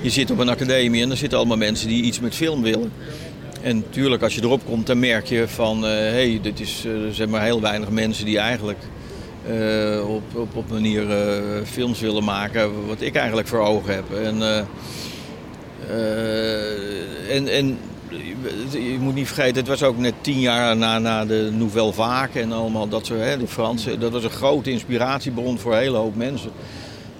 je 0.00 0.10
zit 0.10 0.30
op 0.30 0.38
een 0.38 0.48
academie 0.48 1.02
en 1.02 1.10
er 1.10 1.16
zitten 1.16 1.38
allemaal 1.38 1.56
mensen 1.56 1.88
die 1.88 2.02
iets 2.02 2.20
met 2.20 2.34
film 2.34 2.62
willen. 2.62 2.92
En 3.62 3.76
natuurlijk, 3.76 4.22
als 4.22 4.34
je 4.34 4.42
erop 4.42 4.64
komt, 4.64 4.86
dan 4.86 4.98
merk 4.98 5.26
je 5.26 5.48
van, 5.48 5.82
hé, 5.82 6.10
hey, 6.10 6.38
dit 6.42 6.60
is, 6.60 6.82
eh, 6.86 7.06
er 7.06 7.14
zijn 7.14 7.30
maar 7.30 7.42
heel 7.42 7.60
weinig 7.60 7.90
mensen 7.90 8.24
die 8.24 8.38
eigenlijk 8.38 8.78
eh, 9.46 10.08
op, 10.08 10.34
op, 10.34 10.56
op 10.56 10.70
manier 10.70 11.10
eh, 11.10 11.64
films 11.64 12.00
willen 12.00 12.24
maken, 12.24 12.86
wat 12.86 13.00
ik 13.00 13.14
eigenlijk 13.14 13.48
voor 13.48 13.58
ogen 13.58 13.94
heb. 13.94 14.14
En, 14.14 14.42
eh, 14.42 14.56
en, 17.36 17.48
en 17.48 17.78
je 18.70 18.96
moet 19.00 19.14
niet 19.14 19.26
vergeten, 19.26 19.56
het 19.56 19.68
was 19.68 19.82
ook 19.82 19.98
net 19.98 20.14
tien 20.20 20.40
jaar 20.40 20.76
na, 20.76 20.98
na 20.98 21.24
de 21.24 21.50
Nouvelle 21.52 21.92
Vague 21.92 22.42
en 22.42 22.52
allemaal 22.52 22.88
dat 22.88 23.06
soort, 23.06 23.20
hè, 23.20 23.38
de 23.38 23.46
Fransen. 23.46 24.00
Dat 24.00 24.12
was 24.12 24.24
een 24.24 24.30
grote 24.30 24.70
inspiratiebron 24.70 25.58
voor 25.58 25.72
een 25.72 25.78
hele 25.78 25.96
hoop 25.96 26.16
mensen. 26.16 26.50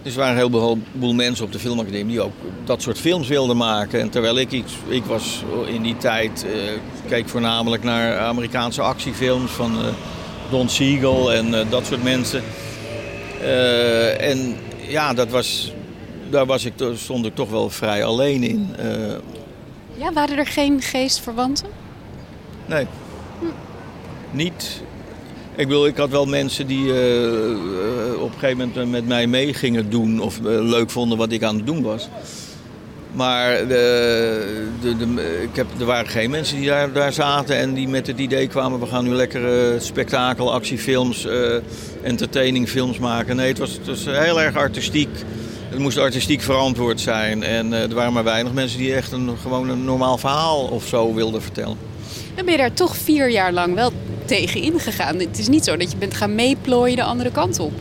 Dus 0.03 0.15
er 0.15 0.21
waren 0.21 0.43
een 0.43 0.53
heleboel 0.53 1.15
mensen 1.15 1.45
op 1.45 1.53
de 1.53 1.59
filmacademie 1.59 2.07
die 2.07 2.21
ook 2.21 2.33
dat 2.65 2.83
soort 2.83 2.99
films 2.99 3.29
wilden 3.29 3.57
maken. 3.57 4.01
En 4.01 4.11
terwijl 4.11 4.39
ik 4.39 4.51
iets, 4.51 4.75
ik 4.89 5.05
was 5.05 5.45
in 5.67 5.83
die 5.83 5.97
tijd, 5.97 6.45
eh, 6.45 6.73
keek 7.09 7.29
voornamelijk 7.29 7.83
naar 7.83 8.19
Amerikaanse 8.19 8.83
actiefilms 8.83 9.51
van 9.51 9.73
Don 10.51 10.69
Siegel 10.69 11.33
en 11.33 11.55
eh, 11.55 11.71
dat 11.71 11.87
soort 11.87 12.03
mensen. 12.03 12.43
Eh, 13.41 14.31
en 14.31 14.57
ja, 14.89 15.15
dat 15.15 15.29
was, 15.29 15.73
daar 16.31 16.47
was 16.47 16.65
ik, 16.65 16.77
to- 16.77 16.95
stond 16.95 17.27
ik 17.27 17.35
toch 17.35 17.51
wel 17.51 17.71
vrij 17.71 18.05
alleen 18.05 18.43
in. 18.43 18.75
Eh, 18.79 19.15
Ja, 19.99 20.13
waren 20.13 20.39
er 20.39 20.47
geen 20.47 20.83
geestverwanten? 20.83 21.69
Nee. 22.67 22.87
Niet. 24.31 24.83
Ik 25.57 25.67
bedoel, 25.69 25.87
ik 25.87 25.97
had 25.97 26.11
wel 26.11 26.27
mensen 26.27 26.67
die 26.67 26.91
op 28.21 28.33
een 28.33 28.39
gegeven 28.39 28.71
moment 28.75 28.91
met 28.91 29.07
mij 29.07 29.27
mee 29.27 29.55
gingen 29.55 29.91
doen 29.91 30.21
of 30.21 30.39
leuk 30.43 30.91
vonden 30.91 31.19
wat 31.19 31.33
ik 31.33 31.43
aan 31.43 31.57
het 31.57 31.67
doen 31.67 31.83
was. 31.83 32.09
Maar 33.17 33.69
de, 33.69 34.69
de, 34.81 34.97
de, 34.97 35.43
ik 35.43 35.57
heb, 35.57 35.67
er 35.79 35.85
waren 35.85 36.09
geen 36.09 36.31
mensen 36.31 36.57
die 36.57 36.67
daar, 36.67 36.93
daar 36.93 37.13
zaten 37.13 37.57
en 37.57 37.75
die 37.75 37.89
met 37.89 38.07
het 38.07 38.19
idee 38.19 38.47
kwamen... 38.47 38.81
we 38.81 38.87
gaan 38.87 39.05
nu 39.05 39.11
lekker 39.11 39.73
uh, 39.73 39.81
spektakel, 39.81 40.53
actiefilms, 40.53 41.27
uh, 41.27 41.57
entertainingfilms 42.03 42.99
maken. 42.99 43.37
Nee, 43.37 43.49
het 43.49 43.59
was, 43.59 43.73
het 43.73 43.87
was 43.87 44.05
heel 44.05 44.41
erg 44.41 44.57
artistiek. 44.57 45.09
Het 45.69 45.79
moest 45.79 45.99
artistiek 45.99 46.43
verantwoord 46.43 47.01
zijn. 47.01 47.43
En 47.43 47.73
uh, 47.73 47.83
er 47.83 47.95
waren 47.95 48.13
maar 48.13 48.25
weinig 48.25 48.53
mensen 48.53 48.79
die 48.79 48.95
echt 48.95 49.13
een, 49.13 49.31
gewoon 49.43 49.69
een 49.69 49.85
normaal 49.85 50.19
verhaal 50.19 50.65
of 50.65 50.87
zo 50.87 51.15
wilden 51.15 51.43
vertellen. 51.43 51.77
Dan 52.35 52.45
ben 52.45 52.55
je 52.55 52.61
daar 52.61 52.73
toch 52.73 52.97
vier 52.97 53.31
jaar 53.31 53.53
lang 53.53 53.75
wel 53.75 53.93
tegen 54.25 54.63
ingegaan. 54.63 55.19
Het 55.19 55.39
is 55.39 55.49
niet 55.49 55.65
zo 55.65 55.77
dat 55.77 55.91
je 55.91 55.97
bent 55.97 56.15
gaan 56.15 56.35
meeplooien 56.35 56.97
de 56.97 57.03
andere 57.03 57.31
kant 57.31 57.59
op. 57.59 57.73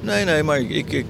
Nee, 0.00 0.24
nee, 0.24 0.42
maar 0.42 0.58
ik, 0.58 0.70
ik, 0.70 0.92
ik 0.92 1.06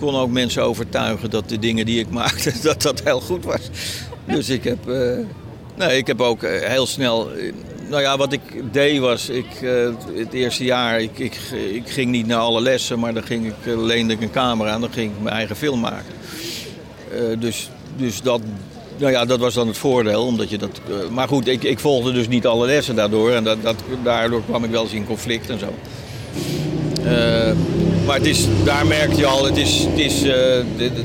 kon 0.00 0.14
ook 0.16 0.30
mensen 0.30 0.62
overtuigen 0.62 1.30
dat 1.30 1.48
de 1.48 1.58
dingen 1.58 1.86
die 1.86 1.98
ik 2.00 2.10
maakte, 2.10 2.52
dat 2.62 2.82
dat 2.82 3.00
heel 3.04 3.20
goed 3.20 3.44
was. 3.44 3.70
Dus 4.24 4.48
ik 4.48 4.64
heb, 4.64 4.88
uh, 4.88 5.18
nee, 5.76 5.96
ik 5.96 6.06
heb 6.06 6.20
ook 6.20 6.42
heel 6.42 6.86
snel... 6.86 7.28
Nou 7.88 8.02
ja, 8.02 8.16
wat 8.16 8.32
ik 8.32 8.40
deed 8.72 8.98
was, 8.98 9.28
ik, 9.28 9.46
het 10.14 10.32
eerste 10.32 10.64
jaar, 10.64 11.00
ik, 11.00 11.18
ik, 11.18 11.36
ik 11.72 11.88
ging 11.88 12.10
niet 12.10 12.26
naar 12.26 12.38
alle 12.38 12.60
lessen, 12.60 12.98
maar 12.98 13.14
dan 13.14 13.22
ging 13.22 13.46
ik, 13.46 13.76
leende 13.76 14.12
ik 14.12 14.20
een 14.20 14.30
camera 14.30 14.74
en 14.74 14.80
dan 14.80 14.92
ging 14.92 15.12
ik 15.12 15.22
mijn 15.22 15.34
eigen 15.34 15.56
film 15.56 15.80
maken. 15.80 16.12
Dus, 17.38 17.70
dus 17.96 18.22
dat, 18.22 18.40
nou 18.96 19.12
ja, 19.12 19.24
dat 19.24 19.38
was 19.38 19.54
dan 19.54 19.66
het 19.66 19.78
voordeel, 19.78 20.24
omdat 20.24 20.50
je 20.50 20.58
dat... 20.58 20.80
maar 21.10 21.28
goed, 21.28 21.48
ik, 21.48 21.62
ik 21.62 21.78
volgde 21.78 22.12
dus 22.12 22.28
niet 22.28 22.46
alle 22.46 22.66
lessen 22.66 22.94
daardoor 22.94 23.30
en 23.30 23.44
dat, 23.44 23.62
dat, 23.62 23.76
daardoor 24.04 24.42
kwam 24.44 24.64
ik 24.64 24.70
wel 24.70 24.82
eens 24.82 24.92
in 24.92 25.06
conflict 25.06 25.50
en 25.50 25.58
zo. 25.58 25.74
Maar 28.10 28.18
het 28.18 28.28
is, 28.28 28.46
daar 28.64 28.86
merk 28.86 29.12
je 29.12 29.26
al, 29.26 29.44
het 29.44 29.56
is, 29.56 29.84
het, 29.84 29.98
is, 29.98 30.24
uh, 30.24 30.34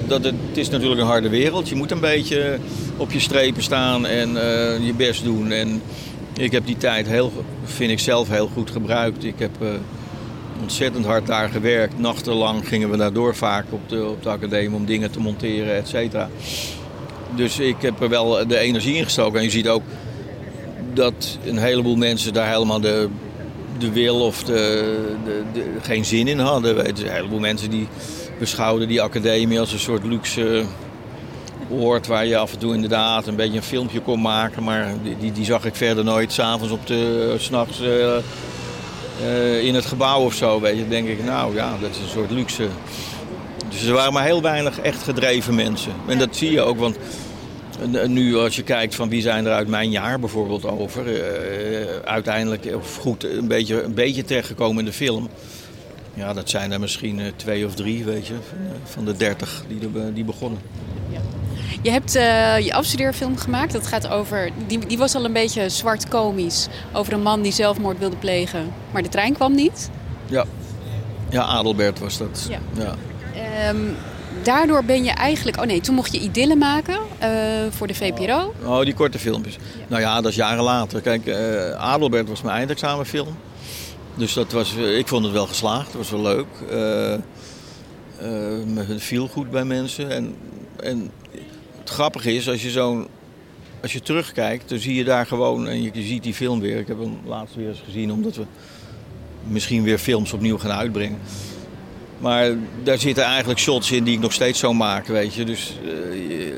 dat 0.07 0.23
het, 0.23 0.35
is 0.53 0.69
natuurlijk 0.69 1.01
een 1.01 1.07
harde 1.07 1.29
wereld. 1.29 1.69
Je 1.69 1.75
moet 1.75 1.91
een 1.91 1.99
beetje 1.99 2.57
op 2.97 3.11
je 3.11 3.19
strepen 3.19 3.63
staan 3.63 4.05
en 4.05 4.29
uh, 4.29 4.85
je 4.85 4.93
best 4.97 5.23
doen. 5.23 5.51
En 5.51 5.81
ik 6.37 6.51
heb 6.51 6.65
die 6.65 6.77
tijd, 6.77 7.07
heel, 7.07 7.31
vind 7.63 7.91
ik 7.91 7.99
zelf, 7.99 8.29
heel 8.29 8.49
goed 8.53 8.71
gebruikt. 8.71 9.23
Ik 9.23 9.33
heb 9.37 9.51
ontzettend 10.61 11.05
hard 11.05 11.27
daar 11.27 11.49
gewerkt. 11.49 11.99
Nachtenlang 11.99 12.67
gingen 12.67 12.89
we 12.89 12.97
daardoor 12.97 13.35
vaak 13.35 13.65
op 13.69 13.89
de, 13.89 14.05
op 14.05 14.23
de 14.23 14.29
academie 14.29 14.77
om 14.77 14.85
dingen 14.85 15.11
te 15.11 15.19
monteren, 15.19 15.75
et 15.75 15.87
cetera. 15.87 16.29
Dus 17.35 17.59
ik 17.59 17.75
heb 17.79 18.01
er 18.01 18.09
wel 18.09 18.47
de 18.47 18.57
energie 18.57 18.95
in 18.95 19.03
gestoken. 19.03 19.37
En 19.37 19.45
je 19.45 19.51
ziet 19.51 19.67
ook 19.67 19.83
dat 20.93 21.37
een 21.45 21.57
heleboel 21.57 21.95
mensen 21.95 22.33
daar 22.33 22.51
helemaal 22.51 22.79
de 22.79 23.07
de 23.77 23.91
wil 23.91 24.21
of 24.21 24.43
de, 24.43 24.93
de, 25.25 25.43
de, 25.53 25.63
geen 25.81 26.05
zin 26.05 26.27
in 26.27 26.39
hadden. 26.39 26.77
Er 26.77 26.91
zijn 26.95 27.07
een 27.07 27.13
heleboel 27.13 27.39
mensen 27.39 27.69
die 27.69 27.87
beschouwden 28.39 28.87
die 28.87 29.01
academie 29.01 29.59
als 29.59 29.73
een 29.73 29.79
soort 29.79 30.03
luxe 30.03 30.65
oord 31.69 32.07
waar 32.07 32.25
je 32.25 32.37
af 32.37 32.51
en 32.51 32.57
toe 32.57 32.73
inderdaad 32.73 33.27
een 33.27 33.35
beetje 33.35 33.57
een 33.57 33.63
filmpje 33.63 33.99
kon 33.99 34.21
maken. 34.21 34.63
Maar 34.63 34.93
die, 35.19 35.31
die 35.31 35.45
zag 35.45 35.65
ik 35.65 35.75
verder 35.75 36.03
nooit 36.03 36.31
s'avonds 36.31 36.73
op 36.73 36.87
de 36.87 37.35
s'nachts 37.37 37.81
uh, 37.81 37.87
uh, 39.21 39.63
in 39.63 39.75
het 39.75 39.85
gebouw 39.85 40.21
of 40.21 40.33
zo. 40.33 40.61
Weet 40.61 40.75
je. 40.75 40.81
Dan 40.81 40.89
denk 40.89 41.07
ik, 41.07 41.23
nou 41.23 41.55
ja, 41.55 41.77
dat 41.81 41.89
is 41.89 41.97
een 41.97 42.09
soort 42.09 42.31
luxe. 42.31 42.67
Dus 43.69 43.85
er 43.85 43.93
waren 43.93 44.13
maar 44.13 44.23
heel 44.23 44.41
weinig 44.41 44.79
echt 44.79 45.03
gedreven 45.03 45.55
mensen. 45.55 45.91
En 46.07 46.17
dat 46.17 46.35
zie 46.35 46.51
je 46.51 46.61
ook, 46.61 46.79
want 46.79 46.97
nu 48.07 48.37
als 48.37 48.55
je 48.55 48.63
kijkt 48.63 48.95
van 48.95 49.09
wie 49.09 49.21
zijn 49.21 49.45
er 49.45 49.51
uit 49.51 49.67
mijn 49.67 49.91
jaar 49.91 50.19
bijvoorbeeld 50.19 50.65
over. 50.65 51.07
Uh, 51.07 51.85
uiteindelijk 52.05 52.75
of 52.75 52.95
goed 52.95 53.23
een 53.23 53.47
beetje, 53.47 53.83
een 53.83 53.93
beetje 53.93 54.23
terechtgekomen 54.23 54.79
in 54.79 54.85
de 54.85 54.93
film. 54.93 55.29
Ja, 56.13 56.33
dat 56.33 56.49
zijn 56.49 56.71
er 56.71 56.79
misschien 56.79 57.19
uh, 57.19 57.25
twee 57.35 57.65
of 57.65 57.75
drie, 57.75 58.03
weet 58.03 58.27
je, 58.27 58.33
van, 58.33 58.57
uh, 58.61 58.71
van 58.83 59.05
de 59.05 59.17
dertig 59.17 59.63
die, 59.67 60.13
die 60.13 60.23
begonnen. 60.23 60.59
Ja. 61.09 61.19
Je 61.81 61.91
hebt 61.91 62.11
je 62.65 62.73
afstudeerfilm 62.73 63.37
gemaakt. 63.37 63.73
Dat 63.73 63.87
gaat 63.87 64.07
over. 64.07 64.49
Die, 64.67 64.85
die 64.85 64.97
was 64.97 65.15
al 65.15 65.25
een 65.25 65.33
beetje 65.33 65.69
zwart 65.69 66.09
komisch. 66.09 66.67
Over 66.93 67.13
een 67.13 67.21
man 67.21 67.41
die 67.41 67.51
zelfmoord 67.51 67.99
wilde 67.99 68.15
plegen. 68.15 68.73
Maar 68.91 69.03
de 69.03 69.09
trein 69.09 69.33
kwam 69.33 69.55
niet. 69.55 69.89
Ja, 70.25 70.45
ja 71.29 71.41
Adelbert 71.41 71.99
was 71.99 72.17
dat. 72.17 72.47
Ja. 72.49 72.59
ja. 72.77 72.95
Um, 73.69 73.95
daardoor 74.45 74.83
ben 74.83 75.03
je 75.03 75.11
eigenlijk... 75.11 75.59
Oh 75.59 75.65
nee, 75.65 75.81
toen 75.81 75.95
mocht 75.95 76.11
je 76.13 76.19
Idylle 76.19 76.55
maken 76.55 76.99
uh, 77.21 77.29
voor 77.69 77.87
de 77.87 77.93
VPRO. 77.93 78.53
Oh, 78.63 78.81
die 78.81 78.93
korte 78.93 79.19
filmpjes. 79.19 79.53
Ja. 79.53 79.59
Nou 79.87 80.01
ja, 80.01 80.21
dat 80.21 80.31
is 80.31 80.37
jaren 80.37 80.63
later. 80.63 81.01
Kijk, 81.01 81.25
uh, 81.25 81.69
Adelbert 81.71 82.29
was 82.29 82.41
mijn 82.41 82.55
eindexamenfilm. 82.55 83.37
Dus 84.15 84.33
dat 84.33 84.51
was, 84.51 84.75
uh, 84.75 84.97
ik 84.97 85.07
vond 85.07 85.23
het 85.23 85.33
wel 85.33 85.47
geslaagd. 85.47 85.87
Het 85.87 85.95
was 85.95 86.09
wel 86.09 86.21
leuk. 86.21 86.45
het 88.87 89.01
viel 89.01 89.27
goed 89.27 89.51
bij 89.51 89.65
mensen. 89.65 90.11
En, 90.11 90.35
en 90.79 91.11
het 91.79 91.89
grappige 91.89 92.35
is, 92.35 92.49
als 92.49 92.61
je 92.61 92.69
zo'n... 92.69 93.07
Als 93.81 93.93
je 93.93 94.01
terugkijkt, 94.01 94.69
dan 94.69 94.79
zie 94.79 94.95
je 94.95 95.03
daar 95.03 95.25
gewoon... 95.25 95.67
En 95.67 95.81
je, 95.81 95.89
je 95.93 96.01
ziet 96.01 96.23
die 96.23 96.33
film 96.33 96.59
weer. 96.59 96.77
Ik 96.77 96.87
heb 96.87 96.99
hem 96.99 97.19
laatst 97.25 97.55
weer 97.55 97.67
eens 97.67 97.81
gezien, 97.85 98.11
omdat 98.11 98.35
we 98.35 98.45
misschien 99.47 99.83
weer 99.83 99.97
films 99.97 100.33
opnieuw 100.33 100.57
gaan 100.57 100.71
uitbrengen. 100.71 101.19
Maar 102.25 102.51
daar 102.83 102.97
zitten 102.97 103.23
eigenlijk 103.23 103.59
shots 103.59 103.91
in 103.91 104.03
die 104.03 104.13
ik 104.13 104.19
nog 104.19 104.33
steeds 104.33 104.59
zo 104.59 104.73
maak, 104.73 105.07
weet 105.07 105.33
je. 105.33 105.43
Dus 105.45 105.73
uh, 105.83 106.53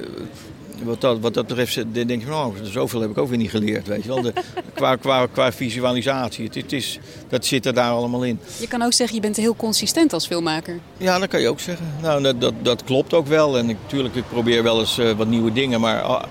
wat, 0.83 1.01
dat, 1.01 1.19
wat 1.19 1.33
dat 1.33 1.47
betreft 1.47 1.93
denk 1.93 2.09
ik, 2.09 2.27
nou, 2.27 2.53
zoveel 2.63 3.01
heb 3.01 3.09
ik 3.09 3.17
ook 3.17 3.27
weer 3.27 3.37
niet 3.37 3.49
geleerd, 3.49 3.87
weet 3.87 4.03
je 4.03 4.07
wel. 4.07 4.21
De, 4.21 4.33
qua, 4.73 4.95
qua, 4.95 5.25
qua 5.25 5.51
visualisatie, 5.51 6.45
het, 6.45 6.55
het, 6.55 6.73
is, 6.73 6.99
dat 7.29 7.45
zit 7.45 7.65
er 7.65 7.73
daar 7.73 7.91
allemaal 7.91 8.23
in. 8.23 8.39
Je 8.59 8.67
kan 8.67 8.81
ook 8.81 8.93
zeggen, 8.93 9.15
je 9.15 9.21
bent 9.21 9.35
heel 9.35 9.55
consistent 9.55 10.13
als 10.13 10.27
filmmaker. 10.27 10.79
Ja, 10.97 11.19
dat 11.19 11.29
kan 11.29 11.41
je 11.41 11.49
ook 11.49 11.59
zeggen. 11.59 11.85
Nou, 12.01 12.23
dat, 12.23 12.41
dat, 12.41 12.53
dat 12.61 12.83
klopt 12.83 13.13
ook 13.13 13.27
wel. 13.27 13.57
En 13.57 13.65
natuurlijk, 13.65 14.15
ik 14.15 14.29
probeer 14.29 14.63
wel 14.63 14.79
eens 14.79 14.99
uh, 14.99 15.11
wat 15.11 15.27
nieuwe 15.27 15.53
dingen, 15.53 15.79
maar... 15.79 16.03
Uh, 16.03 16.23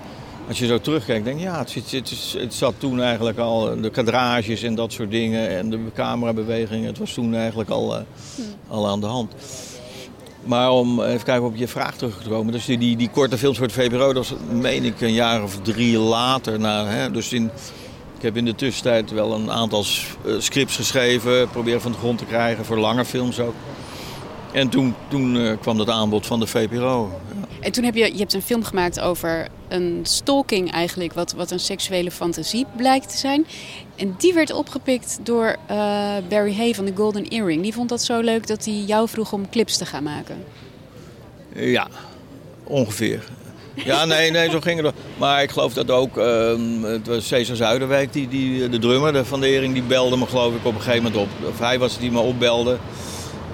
als 0.47 0.59
je 0.59 0.65
zo 0.65 0.79
terugkijkt, 0.79 1.25
denk 1.25 1.39
je, 1.39 1.45
ja, 1.45 1.59
het, 1.59 1.73
het, 1.73 1.91
het, 1.91 2.35
het, 2.37 2.53
zat 2.53 2.73
toen 2.77 3.01
eigenlijk 3.01 3.37
al, 3.37 3.81
de 3.81 3.89
kadrages 3.89 4.63
en 4.63 4.75
dat 4.75 4.91
soort 4.91 5.11
dingen 5.11 5.49
en 5.49 5.69
de 5.69 5.79
camerabewegingen, 5.93 6.87
het 6.87 6.97
was 6.97 7.13
toen 7.13 7.35
eigenlijk 7.35 7.69
al, 7.69 7.95
uh, 7.95 8.01
al 8.67 8.87
aan 8.87 8.99
de 8.99 9.05
hand. 9.05 9.33
Maar 10.43 10.71
om 10.71 11.01
even 11.01 11.23
kijken 11.23 11.45
op 11.45 11.55
je 11.55 11.67
vraag 11.67 11.95
terug 11.95 12.21
te 12.21 12.29
komen. 12.29 12.51
Dus 12.51 12.65
die, 12.65 12.77
die, 12.77 12.97
die 12.97 13.09
korte 13.09 13.37
films 13.37 13.57
voor 13.57 13.67
de 13.67 13.73
VPRO, 13.73 14.13
dat 14.13 14.29
was, 14.29 14.33
meen 14.51 14.83
ik, 14.83 15.01
een 15.01 15.13
jaar 15.13 15.43
of 15.43 15.59
drie 15.61 15.97
later. 15.97 16.59
Hè? 16.87 17.11
Dus 17.11 17.33
in, 17.33 17.49
ik 18.17 18.21
heb 18.21 18.37
in 18.37 18.45
de 18.45 18.55
tussentijd 18.55 19.11
wel 19.11 19.33
een 19.33 19.51
aantal 19.51 19.83
scripts 20.37 20.75
geschreven, 20.75 21.49
proberen 21.49 21.81
van 21.81 21.91
de 21.91 21.97
grond 21.97 22.17
te 22.17 22.25
krijgen, 22.25 22.65
voor 22.65 22.77
lange 22.77 23.05
films 23.05 23.39
ook. 23.39 23.53
En 24.51 24.69
toen, 24.69 24.95
toen 25.07 25.35
uh, 25.35 25.51
kwam 25.61 25.77
dat 25.77 25.89
aanbod 25.89 26.25
van 26.25 26.39
de 26.39 26.47
VPRO. 26.47 27.11
En 27.61 27.71
toen 27.71 27.83
heb 27.83 27.95
je, 27.95 28.11
je 28.11 28.17
hebt 28.17 28.33
een 28.33 28.41
film 28.41 28.63
gemaakt 28.63 28.99
over 28.99 29.47
een 29.67 29.99
stalking 30.03 30.71
eigenlijk, 30.71 31.13
wat, 31.13 31.33
wat 31.33 31.51
een 31.51 31.59
seksuele 31.59 32.11
fantasie 32.11 32.65
blijkt 32.75 33.09
te 33.09 33.17
zijn. 33.17 33.45
En 33.95 34.15
die 34.17 34.33
werd 34.33 34.53
opgepikt 34.53 35.19
door 35.23 35.55
uh, 35.71 36.15
Barry 36.29 36.55
Hay 36.55 36.75
van 36.75 36.85
de 36.85 36.93
Golden 36.95 37.27
Earring. 37.27 37.61
Die 37.61 37.73
vond 37.73 37.89
dat 37.89 38.01
zo 38.01 38.19
leuk 38.19 38.47
dat 38.47 38.65
hij 38.65 38.73
jou 38.73 39.09
vroeg 39.09 39.33
om 39.33 39.49
clips 39.49 39.77
te 39.77 39.85
gaan 39.85 40.03
maken. 40.03 40.43
Ja, 41.55 41.87
ongeveer. 42.63 43.23
Ja, 43.85 44.05
nee, 44.05 44.31
nee, 44.31 44.49
zo 44.49 44.59
ging 44.59 44.81
het. 44.81 44.95
Maar 45.17 45.43
ik 45.43 45.49
geloof 45.49 45.73
dat 45.73 45.91
ook, 45.91 46.17
uh, 46.17 46.83
het 46.83 47.07
was 47.07 47.27
Cesar 47.27 47.55
Zuiderwijk, 47.55 48.13
die, 48.13 48.27
die, 48.27 48.69
de 48.69 48.79
drummer 48.79 49.25
van 49.25 49.39
de 49.39 49.47
Ering, 49.47 49.73
die 49.73 49.83
belde 49.83 50.17
me 50.17 50.25
geloof 50.25 50.55
ik 50.55 50.65
op 50.65 50.75
een 50.75 50.81
gegeven 50.81 51.03
moment 51.03 51.21
op. 51.21 51.47
Of 51.49 51.59
hij 51.59 51.79
was 51.79 51.91
het 51.91 52.01
die 52.01 52.11
me 52.11 52.19
opbelde. 52.19 52.77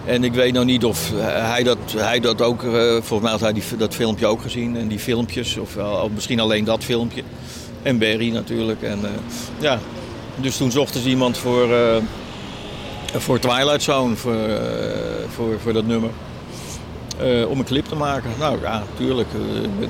En 0.05 0.23
ik 0.23 0.33
weet 0.33 0.53
nog 0.53 0.65
niet 0.65 0.85
of 0.85 1.11
hij 1.25 1.63
dat, 1.63 1.77
hij 1.95 2.19
dat 2.19 2.41
ook... 2.41 2.63
Uh, 2.63 2.91
volgens 2.91 3.21
mij 3.21 3.31
had 3.31 3.39
hij 3.39 3.53
die, 3.53 3.63
dat 3.77 3.95
filmpje 3.95 4.27
ook 4.27 4.41
gezien. 4.41 4.77
En 4.77 4.87
die 4.87 4.99
filmpjes. 4.99 5.57
Of, 5.57 5.75
uh, 5.75 6.03
misschien 6.13 6.39
alleen 6.39 6.63
dat 6.63 6.83
filmpje. 6.83 7.23
En 7.81 7.97
Barry 7.97 8.31
natuurlijk. 8.31 8.81
En, 8.81 8.99
uh, 8.99 9.09
ja. 9.59 9.79
Dus 10.35 10.57
toen 10.57 10.71
zochten 10.71 11.01
ze 11.01 11.09
iemand 11.09 11.37
voor, 11.37 11.69
voor 13.13 13.39
Twilight 13.39 13.83
Zone. 13.83 14.15
Voor, 14.15 14.35
voor, 15.35 15.59
voor 15.59 15.73
dat 15.73 15.85
nummer. 15.85 16.09
om 17.47 17.59
een 17.59 17.65
clip 17.65 17.85
te 17.85 17.95
maken. 17.95 18.29
Nou 18.39 18.61
ja, 18.61 18.83
tuurlijk. 18.97 19.27
ik 19.63 19.79
ben 19.79 19.89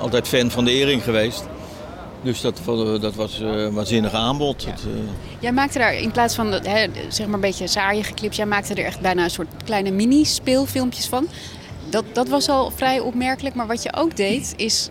altijd 0.00 0.28
fan 0.28 0.50
van 0.50 0.64
de 0.64 0.70
Ering 0.70 1.02
geweest. 1.02 1.44
Dus 2.22 2.40
dat, 2.40 2.60
dat 3.00 3.14
was 3.14 3.38
een 3.38 3.72
waanzinnig 3.72 4.12
aanbod. 4.12 4.62
Ja. 4.62 4.70
Het, 4.70 4.84
uh... 4.86 4.92
Jij 5.38 5.52
maakte 5.52 5.78
daar 5.78 5.94
in 5.94 6.10
plaats 6.10 6.34
van 6.34 6.52
hè, 6.52 6.86
zeg 7.08 7.26
maar 7.26 7.34
een 7.34 7.40
beetje 7.40 7.66
saaiige 7.66 8.14
clips, 8.14 8.36
jij 8.36 8.46
maakte 8.46 8.74
er 8.74 8.84
echt 8.84 9.00
bijna 9.00 9.24
een 9.24 9.30
soort 9.30 9.48
kleine 9.64 9.90
mini-speelfilmpjes 9.90 11.06
van. 11.06 11.28
Dat, 11.90 12.04
dat 12.12 12.28
was 12.28 12.48
al 12.48 12.70
vrij 12.70 13.00
opmerkelijk. 13.00 13.54
Maar 13.54 13.66
wat 13.66 13.82
je 13.82 13.96
ook 13.96 14.16
deed, 14.16 14.54
is 14.56 14.90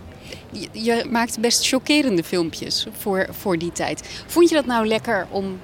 je, 0.52 0.68
je 0.72 1.06
maakte 1.10 1.40
best 1.40 1.68
chockerende 1.68 2.24
filmpjes 2.24 2.88
voor, 2.92 3.28
voor 3.32 3.58
die 3.58 3.72
tijd. 3.72 4.24
Vond 4.28 4.50
je 4.50 4.56
dat 4.56 4.66
nou 4.66 4.88
lekker 4.88 5.28
om, 5.30 5.60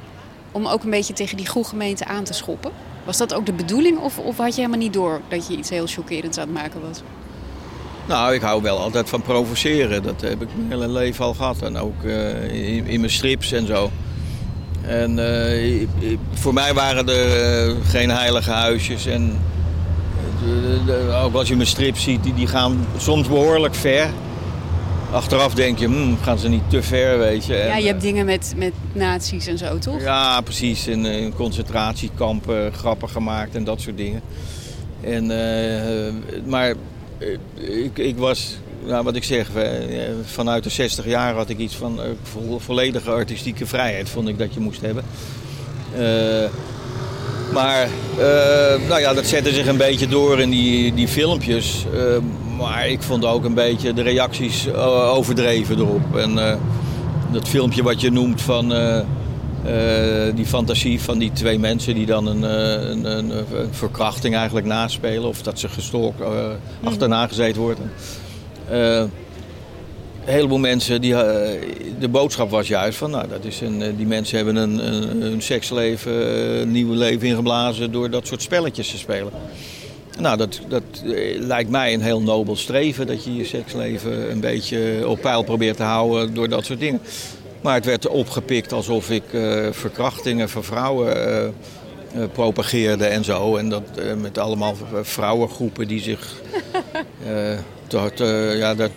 om 0.52 0.68
ook 0.68 0.84
een 0.84 0.90
beetje 0.90 1.14
tegen 1.14 1.38
die 1.38 1.48
gemeente 1.52 2.06
aan 2.06 2.24
te 2.24 2.34
schoppen? 2.34 2.72
Was 3.06 3.18
dat 3.18 3.34
ook 3.34 3.46
de 3.46 3.54
bedoeling 3.54 3.98
of, 3.98 4.20
of 4.20 4.38
had 4.38 4.56
je 4.56 4.62
helemaal 4.62 4.80
niet 4.80 4.94
door 4.94 5.22
dat 5.28 5.48
je 5.48 5.58
iets 5.58 5.70
heel 5.70 5.88
chockerends 5.88 6.38
aan 6.38 6.48
het 6.48 6.54
maken 6.54 6.82
was? 6.82 7.02
Nou, 8.08 8.34
ik 8.34 8.42
hou 8.42 8.62
wel 8.62 8.80
altijd 8.80 9.10
van 9.10 9.22
provoceren. 9.22 10.04
Dat 10.04 10.22
heb 10.22 10.42
ik 10.42 10.48
mijn 10.56 10.70
hele 10.70 10.88
leven 10.88 11.26
al 11.26 11.34
gehad. 11.34 11.62
En 11.62 11.78
ook 11.78 12.04
uh, 12.04 12.44
in, 12.44 12.88
in, 12.88 13.00
mijn 13.00 13.12
strips 13.12 13.52
en 13.52 13.68
zo. 13.68 13.92
En 14.82 15.18
uh, 15.18 15.88
voor 16.34 16.54
mij 16.54 16.74
waren 16.74 17.10
er 17.10 17.68
uh, 17.68 17.76
geen 17.86 18.10
heilige 18.10 18.52
huisjes. 18.52 19.06
En 19.06 19.38
ook 21.24 21.34
als 21.34 21.48
je 21.48 21.56
mijn 21.56 21.68
strip 21.68 21.98
ziet, 21.98 22.24
die, 22.24 22.34
die 22.34 22.48
gaan 22.48 22.86
soms 22.98 23.28
behoorlijk 23.28 23.76
ver. 23.76 24.10
Achteraf 25.14 25.54
denk 25.54 25.80
je, 25.80 25.86
hmm, 25.86 26.18
gaan 26.22 26.38
ze 26.38 26.50
niet 26.50 26.70
te 26.70 26.84
ver, 26.84 27.20
weet 27.20 27.46
je. 27.46 27.54
Ja, 27.54 27.78
je 27.78 27.88
hebt 27.88 28.02
dingen 28.02 28.26
met, 28.26 28.54
met 28.58 28.74
nazi's 28.94 29.48
en 29.48 29.58
zo, 29.58 29.78
toch? 29.78 30.02
Ja, 30.02 30.42
precies. 30.42 30.88
In, 30.88 31.06
eh, 31.06 31.22
in 31.22 31.34
concentratiekampen 31.34 32.74
grappen 32.74 33.10
gemaakt 33.10 33.56
en 33.56 33.64
dat 33.64 33.82
soort 33.82 33.98
dingen. 33.98 34.22
En, 35.02 35.32
eh, 35.32 36.14
maar 36.46 36.70
eh, 36.70 36.76
ik, 37.84 37.98
ik 37.98 38.18
was, 38.18 38.56
nou, 38.86 39.04
wat 39.04 39.16
ik 39.16 39.24
zeg, 39.24 39.50
eh, 39.56 39.68
vanuit 40.24 40.64
de 40.64 40.70
60 40.70 41.06
jaar 41.06 41.34
had 41.34 41.50
ik 41.50 41.58
iets 41.58 41.76
van 41.76 42.02
eh, 42.02 42.10
vo- 42.24 42.60
volledige 42.60 43.10
artistieke 43.12 43.66
vrijheid, 43.66 44.10
vond 44.10 44.28
ik 44.28 44.38
dat 44.38 44.54
je 44.54 44.60
moest 44.60 44.82
hebben. 44.82 45.04
Eh, 45.98 46.50
maar 47.54 47.82
eh, 48.18 48.88
nou 48.88 49.00
ja, 49.00 49.14
dat 49.14 49.26
zette 49.26 49.54
zich 49.54 49.68
een 49.68 49.78
beetje 49.78 50.08
door 50.08 50.40
in 50.40 50.50
die, 50.50 50.94
die 50.94 51.08
filmpjes. 51.08 51.86
Eh, 51.94 52.00
maar 52.58 52.90
ik 52.90 53.02
vond 53.02 53.26
ook 53.26 53.44
een 53.44 53.54
beetje 53.54 53.94
de 53.94 54.02
reacties 54.02 54.68
eh, 54.68 55.14
overdreven 55.16 55.78
erop. 55.78 56.16
En 56.18 56.48
eh, 56.50 56.56
dat 57.32 57.48
filmpje 57.48 57.84
wat 57.84 58.02
je 58.02 58.12
noemt 58.12 58.42
van 58.42 58.72
eh, 59.66 60.36
die 60.36 60.46
fantasie 60.46 61.02
van 61.02 61.18
die 61.18 61.32
twee 61.32 61.60
mensen 61.60 61.96
die 61.96 62.06
dan 62.06 62.28
een, 62.28 62.44
eh, 62.44 62.90
een, 62.90 63.06
een, 63.06 63.30
een 63.30 63.74
verkrachting 63.74 64.36
eigenlijk 64.36 64.66
naspelen. 64.66 65.28
Of 65.30 65.42
dat 65.42 65.60
ze 65.60 65.70
gestalkt, 65.70 66.22
eh, 66.22 66.48
achterna 66.84 67.28
gezeten 67.28 67.62
worden. 67.62 67.92
Een 68.70 70.34
heleboel 70.34 70.58
mensen, 70.58 71.02
die, 71.02 71.14
de 72.00 72.08
boodschap 72.10 72.50
was 72.50 72.68
juist 72.68 72.98
van, 72.98 73.12
nou, 73.12 73.28
dat 73.28 73.46
is 73.46 73.62
een, 73.62 73.96
die 73.98 74.06
mensen 74.06 74.36
hebben 74.36 74.56
een, 74.56 74.94
een, 74.94 75.22
hun 75.22 75.42
seksleven, 75.42 76.14
een 76.62 76.72
nieuw 76.72 76.94
leven 76.94 77.28
ingeblazen 77.28 77.92
door 77.92 78.10
dat 78.10 78.28
soort 78.28 78.42
spelletjes 78.42 78.90
te 78.90 78.98
spelen. 78.98 79.32
Nou, 80.20 80.38
dat, 80.38 80.60
dat 80.68 80.84
lijkt 81.38 81.70
mij 81.70 81.94
een 81.94 82.02
heel 82.02 82.22
nobel 82.22 82.56
streven, 82.56 83.08
dat 83.08 83.24
je 83.24 83.36
je 83.36 83.46
seksleven 83.46 84.32
een 84.32 84.40
beetje 84.40 85.08
op 85.08 85.22
peil 85.22 85.44
probeert 85.44 85.78
te 85.78 85.84
houden 85.84 86.34
door 86.34 86.50
dat 86.50 86.66
soort 86.66 86.80
dingen. 86.80 87.02
Maar 87.64 87.74
het 87.76 87.86
werd 87.86 88.08
opgepikt 88.08 88.74
alsof 88.74 89.10
ik 89.10 89.34
eh, 89.34 89.68
verkrachtingen 89.72 90.50
van 90.50 90.64
vrouwen 90.64 91.16
eh, 91.16 92.24
propageerde 92.32 93.06
en 93.06 93.24
zo. 93.24 93.58
En 93.58 93.70
dat 93.70 93.84
met 94.18 94.38
allemaal 94.38 94.76
vrouwengroepen 95.02 95.88
die 95.88 96.02
zich 96.02 96.42
ja, 98.58 98.76
dat, 98.76 98.92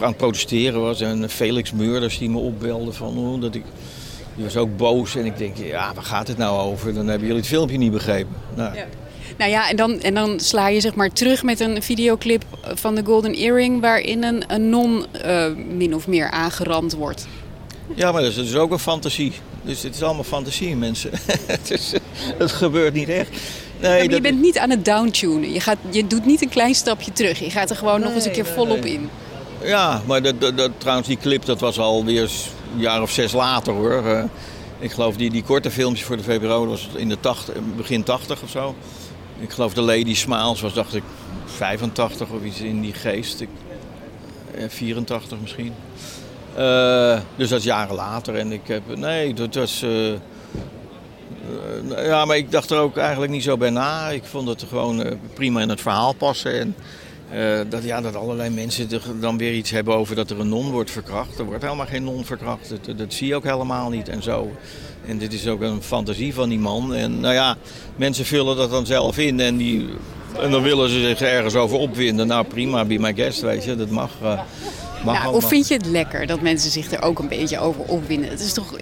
aan 0.00 0.08
het 0.08 0.16
protesteren 0.16 0.80
was. 0.80 1.00
En 1.00 1.30
Felix 1.30 1.72
Meurders 1.72 2.18
die 2.18 2.30
me 2.30 2.38
opbelde 2.38 2.92
van 2.92 3.14
hoe 3.14 3.40
dat 3.40 3.54
ik. 3.54 3.64
Die 4.34 4.44
was 4.44 4.56
ook 4.56 4.76
boos 4.76 5.16
en 5.16 5.24
ik 5.24 5.38
denk, 5.38 5.56
ja, 5.56 5.94
waar 5.94 6.04
gaat 6.04 6.28
het 6.28 6.38
nou 6.38 6.60
over? 6.60 6.94
Dan 6.94 7.06
hebben 7.06 7.26
jullie 7.26 7.42
het 7.42 7.50
filmpje 7.50 7.78
niet 7.78 7.92
begrepen. 7.92 8.34
Nou, 8.54 8.74
Ja. 8.74 8.86
Nou 9.38 9.50
ja, 9.50 9.70
en 9.70 9.76
dan, 9.76 10.00
en 10.00 10.14
dan 10.14 10.40
sla 10.40 10.68
je 10.68 10.80
zeg 10.80 10.94
maar 10.94 11.12
terug 11.12 11.42
met 11.42 11.60
een 11.60 11.82
videoclip 11.82 12.44
van 12.62 12.94
de 12.94 13.04
Golden 13.04 13.34
Earring... 13.34 13.80
waarin 13.80 14.24
een, 14.24 14.44
een 14.46 14.68
non 14.68 15.06
min 15.76 15.94
of 15.94 16.06
meer 16.06 16.30
aangerand 16.30 16.94
wordt. 16.94 17.26
Ja, 17.94 18.12
maar 18.12 18.22
dat 18.22 18.30
is, 18.30 18.36
dat 18.36 18.44
is 18.44 18.54
ook 18.54 18.70
een 18.70 18.78
fantasie. 18.78 19.32
Dus 19.62 19.82
het 19.82 19.94
is 19.94 20.02
allemaal 20.02 20.24
fantasie, 20.24 20.76
mensen. 20.76 21.10
het, 21.46 21.70
is, 21.70 21.92
het 22.38 22.52
gebeurt 22.52 22.94
niet 22.94 23.08
echt. 23.08 23.30
Nee, 23.80 24.04
maar 24.04 24.14
je 24.14 24.20
bent 24.20 24.40
niet 24.40 24.58
aan 24.58 24.70
het 24.70 24.84
downtunen. 24.84 25.52
Je, 25.52 25.60
gaat, 25.60 25.78
je 25.90 26.06
doet 26.06 26.24
niet 26.24 26.42
een 26.42 26.48
klein 26.48 26.74
stapje 26.74 27.12
terug. 27.12 27.38
Je 27.38 27.50
gaat 27.50 27.70
er 27.70 27.76
gewoon 27.76 28.00
nog 28.00 28.14
eens 28.14 28.24
een 28.24 28.32
keer 28.32 28.44
nee, 28.44 28.52
volop 28.52 28.80
nee. 28.80 28.92
in. 28.92 29.10
Ja, 29.62 30.02
maar 30.06 30.22
dat, 30.22 30.40
dat, 30.40 30.56
dat- 30.56 30.70
trouwens, 30.78 31.08
die 31.08 31.16
clip 31.16 31.44
dat 31.44 31.60
was 31.60 31.78
alweer 31.78 32.22
een 32.22 32.80
jaar 32.80 33.02
of 33.02 33.10
zes 33.10 33.32
later 33.32 33.72
hoor. 33.72 34.06
Eh, 34.06 34.24
ik 34.78 34.90
geloof 34.90 35.16
die, 35.16 35.30
die 35.30 35.42
korte 35.42 35.70
filmpjes 35.70 36.06
voor 36.06 36.16
de 36.16 36.22
VPRO 36.22 36.66
dat 36.66 36.68
was 36.68 36.88
in 36.94 37.08
de 37.08 37.20
80, 37.20 37.54
begin 37.76 38.02
80 38.02 38.42
of 38.42 38.50
zo. 38.50 38.74
Ik 39.40 39.50
geloof 39.50 39.74
de 39.74 39.80
Lady 39.80 40.14
Smiles 40.14 40.60
was, 40.60 40.74
dacht 40.74 40.94
ik, 40.94 41.02
85 41.44 42.28
of 42.28 42.44
iets 42.44 42.60
in 42.60 42.80
die 42.80 42.92
geest. 42.92 43.40
Ik, 43.40 43.48
eh, 44.54 44.64
84 44.68 45.38
misschien. 45.40 45.72
Eh, 46.58 47.18
dus 47.36 47.48
dat 47.48 47.58
is 47.58 47.64
jaren 47.64 47.94
later. 47.94 48.34
En 48.34 48.52
ik 48.52 48.60
heb, 48.64 48.96
nee, 48.96 49.34
dat 49.34 49.54
was. 49.54 49.82
eh, 49.82 50.12
eh, 50.12 50.18
ja, 52.06 52.24
maar 52.24 52.36
ik 52.36 52.50
dacht 52.50 52.70
er 52.70 52.78
ook 52.78 52.96
eigenlijk 52.96 53.32
niet 53.32 53.42
zo 53.42 53.56
bij 53.56 53.70
na. 53.70 54.08
Ik 54.08 54.24
vond 54.24 54.48
het 54.48 54.64
gewoon 54.68 55.18
prima 55.34 55.60
in 55.60 55.68
het 55.68 55.80
verhaal 55.80 56.12
passen. 56.12 56.60
En 56.60 56.74
dat, 57.68 57.82
ja, 57.82 58.00
dat 58.00 58.16
allerlei 58.16 58.50
mensen 58.50 58.90
er 58.90 59.02
dan 59.20 59.38
weer 59.38 59.52
iets 59.52 59.70
hebben 59.70 59.94
over 59.94 60.16
dat 60.16 60.30
er 60.30 60.40
een 60.40 60.48
non 60.48 60.70
wordt 60.70 60.90
verkracht. 60.90 61.38
Er 61.38 61.44
wordt 61.44 61.62
helemaal 61.62 61.86
geen 61.86 62.04
non 62.04 62.24
verkracht. 62.24 62.74
Dat, 62.96 63.12
zie 63.12 63.26
je 63.26 63.34
ook 63.34 63.44
helemaal 63.44 63.90
niet 63.90 64.08
en 64.08 64.22
zo. 64.22 64.50
En 65.06 65.18
dit 65.18 65.32
is 65.32 65.46
ook 65.46 65.60
een 65.60 65.82
fantasie 65.82 66.34
van 66.34 66.48
die 66.48 66.58
man. 66.58 66.94
En 66.94 67.20
nou 67.20 67.34
ja, 67.34 67.56
mensen 67.96 68.24
vullen 68.24 68.56
dat 68.56 68.70
dan 68.70 68.86
zelf 68.86 69.18
in 69.18 69.40
en, 69.40 69.56
die, 69.56 69.88
en 70.40 70.50
dan 70.50 70.62
willen 70.62 70.88
ze 70.88 71.00
zich 71.00 71.20
ergens 71.20 71.54
over 71.54 71.78
opwinden. 71.78 72.26
Nou 72.26 72.46
prima, 72.46 72.84
be 72.84 72.98
my 72.98 73.14
guest, 73.14 73.40
weet 73.40 73.64
je. 73.64 73.76
Dat 73.76 73.90
mag. 73.90 74.10
Of 75.32 75.48
vind 75.48 75.68
je 75.68 75.74
het 75.74 75.86
lekker 75.86 76.26
dat 76.26 76.40
mensen 76.40 76.70
zich 76.70 76.92
er 76.92 77.02
ook 77.02 77.18
een 77.18 77.28
beetje 77.28 77.58
over 77.58 77.80
opwinden? 77.82 78.30
Het 78.30 78.40
is 78.40 78.52
toch... 78.52 78.76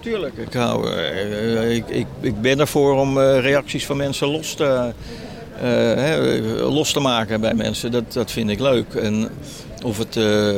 Tuurlijk. 0.00 0.36
Ik, 0.36 0.52
hou, 0.52 0.92
eh, 0.92 1.74
ik, 1.76 1.88
ik, 1.88 2.06
ik 2.20 2.40
ben 2.40 2.60
ervoor 2.60 2.94
om 2.94 3.20
eh, 3.20 3.40
reacties 3.40 3.86
van 3.86 3.96
mensen 3.96 4.28
los 4.28 4.54
te, 4.54 4.92
eh, 5.56 5.64
hè, 5.94 6.20
los 6.62 6.92
te 6.92 7.00
maken 7.00 7.40
bij 7.40 7.54
mensen. 7.54 7.90
Dat, 7.90 8.12
dat 8.12 8.30
vind 8.30 8.50
ik 8.50 8.60
leuk. 8.60 8.94
En, 8.94 9.28
of 9.84 9.98
het, 9.98 10.16
eh, 10.16 10.48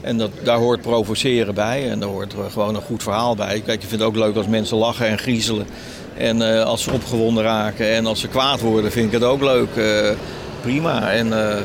en 0.00 0.18
dat, 0.18 0.30
daar 0.42 0.58
hoort 0.58 0.80
provoceren 0.80 1.54
bij. 1.54 1.90
En 1.90 2.00
daar 2.00 2.08
hoort 2.08 2.34
gewoon 2.50 2.74
een 2.74 2.82
goed 2.82 3.02
verhaal 3.02 3.34
bij. 3.34 3.62
Kijk, 3.64 3.82
ik 3.82 3.88
vind 3.88 4.00
het 4.00 4.08
ook 4.08 4.16
leuk 4.16 4.36
als 4.36 4.46
mensen 4.46 4.76
lachen 4.76 5.06
en 5.06 5.18
griezelen. 5.18 5.66
En 6.16 6.42
eh, 6.42 6.64
als 6.64 6.82
ze 6.82 6.92
opgewonden 6.92 7.42
raken 7.42 7.94
en 7.94 8.06
als 8.06 8.20
ze 8.20 8.28
kwaad 8.28 8.60
worden, 8.60 8.92
vind 8.92 9.06
ik 9.06 9.12
het 9.12 9.22
ook 9.22 9.42
leuk. 9.42 9.76
Eh, 9.76 10.10
prima. 10.60 11.12
En 11.12 11.48
eh, 11.48 11.56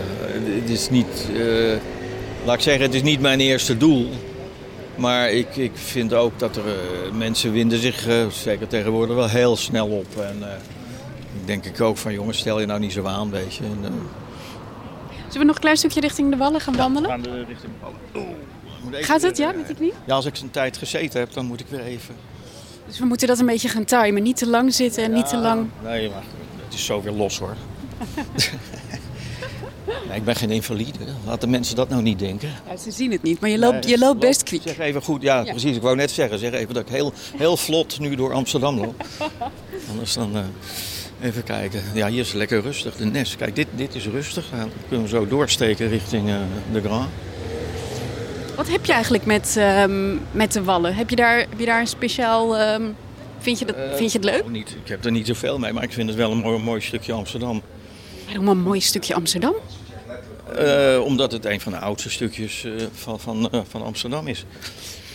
het 0.61 0.69
is 0.69 0.89
niet... 0.89 1.29
laat 2.45 2.55
ik 2.55 2.61
zeggen, 2.61 2.83
het 2.83 2.93
is 2.93 3.01
niet 3.01 3.19
mijn 3.19 3.39
eerste 3.39 3.77
doel. 3.77 4.09
Maar 4.95 5.31
ik, 5.31 5.55
ik 5.55 5.71
vind 5.73 6.13
ook 6.13 6.39
dat 6.39 6.55
er 6.55 6.67
eh, 6.67 7.11
mensen 7.13 7.51
winden 7.51 7.79
zich, 7.79 8.07
eh, 8.07 8.27
zeker 8.27 8.67
tegenwoordig, 8.67 9.15
wel 9.15 9.29
heel 9.29 9.57
snel 9.57 9.87
op. 9.87 10.17
En 10.17 10.37
eh, 10.41 10.55
ik 11.39 11.47
denk 11.47 11.65
ik 11.65 11.81
ook 11.81 11.97
van 11.97 12.13
jongens, 12.13 12.37
stel 12.37 12.59
je 12.59 12.65
nou 12.65 12.79
niet 12.79 12.91
zo 12.91 13.05
aan, 13.05 13.29
weet 13.29 13.55
je. 13.55 13.63
En, 13.63 13.81
Zullen 13.81 15.39
we 15.39 15.45
nog 15.45 15.55
een 15.55 15.61
klein 15.61 15.77
stukje 15.77 15.99
richting 15.99 16.31
de 16.31 16.37
Wallen 16.37 16.61
gaan 16.61 16.75
wandelen? 16.75 17.09
gaan 17.09 17.21
de 17.21 17.43
richting 17.47 17.71
Ballen. 17.81 17.95
Oeh, 18.15 18.37
ik 18.77 18.83
moet 18.83 18.93
even 18.93 19.05
Gaat 19.05 19.21
het, 19.21 19.37
weer, 19.37 19.47
ja, 19.47 19.53
met 19.53 19.67
die 19.67 19.75
knie? 19.75 19.93
Ja, 20.05 20.15
als 20.15 20.25
ik 20.25 20.37
een 20.37 20.51
tijd 20.51 20.77
gezeten 20.77 21.19
heb, 21.19 21.33
dan 21.33 21.45
moet 21.45 21.59
ik 21.59 21.65
weer 21.69 21.83
even... 21.83 22.15
Dus 22.87 22.99
we 22.99 23.05
moeten 23.05 23.27
dat 23.27 23.39
een 23.39 23.45
beetje 23.45 23.69
gaan 23.69 23.85
timen. 23.85 24.23
Niet 24.23 24.37
te 24.37 24.47
lang 24.47 24.73
zitten 24.73 25.03
en 25.03 25.11
niet 25.11 25.29
te 25.29 25.37
lang... 25.37 25.67
Nee, 25.83 26.09
maar 26.09 26.23
het 26.65 26.73
is 26.73 26.85
zo 26.85 27.01
weer 27.01 27.13
los 27.13 27.39
hoor. 27.39 27.55
ik 30.13 30.23
ben 30.23 30.35
geen 30.35 30.51
invalide. 30.51 30.99
Laten 31.25 31.49
mensen 31.49 31.75
dat 31.75 31.89
nou 31.89 32.01
niet 32.01 32.19
denken. 32.19 32.49
Ja, 32.69 32.77
ze 32.77 32.91
zien 32.91 33.11
het 33.11 33.23
niet, 33.23 33.39
maar 33.39 33.49
je 33.49 33.59
loopt, 33.59 33.89
je 33.89 33.97
loopt 33.97 34.19
best 34.19 34.43
kwiek. 34.43 34.61
Zeg 34.65 34.77
even 34.79 35.01
goed, 35.01 35.21
ja, 35.21 35.41
Ja. 35.45 35.51
precies. 35.51 35.75
Ik 35.75 35.81
wou 35.81 35.95
net 35.95 36.11
zeggen, 36.11 36.39
zeg 36.39 36.51
even 36.53 36.73
dat 36.73 36.83
ik 36.83 36.89
heel, 36.89 37.13
heel 37.37 37.57
vlot 37.57 37.99
nu 37.99 38.15
door 38.15 38.33
Amsterdam 38.33 38.79
loop. 38.79 39.05
Anders 39.91 40.13
dan 40.13 40.35
eh, 40.35 41.27
even 41.27 41.43
kijken. 41.43 41.81
Ja, 41.93 42.07
hier 42.07 42.19
is 42.19 42.27
het 42.27 42.37
lekker 42.37 42.61
rustig. 42.61 42.95
De 42.95 43.05
Nes, 43.05 43.35
kijk, 43.35 43.55
dit, 43.55 43.67
dit 43.75 43.95
is 43.95 44.05
rustig. 44.07 44.45
Dan 44.49 44.69
kunnen 44.87 45.05
we 45.05 45.11
zo 45.11 45.27
doorsteken 45.27 45.89
richting 45.89 46.29
eh, 46.29 46.35
de 46.71 46.81
Grand. 46.81 47.09
Wat 48.55 48.69
heb 48.69 48.85
je 48.85 48.91
eigenlijk 48.93 49.25
met, 49.25 49.55
ehm, 49.57 50.15
met 50.31 50.53
de 50.53 50.63
Wallen? 50.63 50.95
Heb 50.95 51.09
je 51.09 51.15
daar, 51.15 51.37
heb 51.37 51.59
je 51.59 51.65
daar 51.65 51.79
een 51.79 51.87
speciaal... 51.87 52.57
ehm, 52.57 52.83
vind, 53.39 53.59
je 53.59 53.65
dat, 53.65 53.75
vind 53.95 54.11
je 54.11 54.17
het 54.17 54.27
leuk? 54.27 54.39
Nou, 54.39 54.51
niet, 54.51 54.69
ik 54.83 54.87
heb 54.87 55.05
er 55.05 55.11
niet 55.11 55.27
zoveel 55.27 55.59
mee, 55.59 55.73
maar 55.73 55.83
ik 55.83 55.93
vind 55.93 56.07
het 56.09 56.17
wel 56.17 56.31
een 56.31 56.37
mooi, 56.37 56.59
mooi 56.63 56.81
stukje 56.81 57.13
Amsterdam. 57.13 57.61
Waarom 58.25 58.47
een 58.47 58.61
mooi 58.61 58.79
stukje 58.81 59.13
Amsterdam? 59.13 59.53
Eh, 60.55 61.03
omdat 61.03 61.31
het 61.31 61.45
een 61.45 61.61
van 61.61 61.71
de 61.71 61.77
oudste 61.77 62.09
stukjes 62.09 62.63
eh, 62.63 62.71
van, 62.93 63.19
van, 63.19 63.51
eh, 63.51 63.59
van 63.69 63.83
Amsterdam 63.83 64.27
is. 64.27 64.45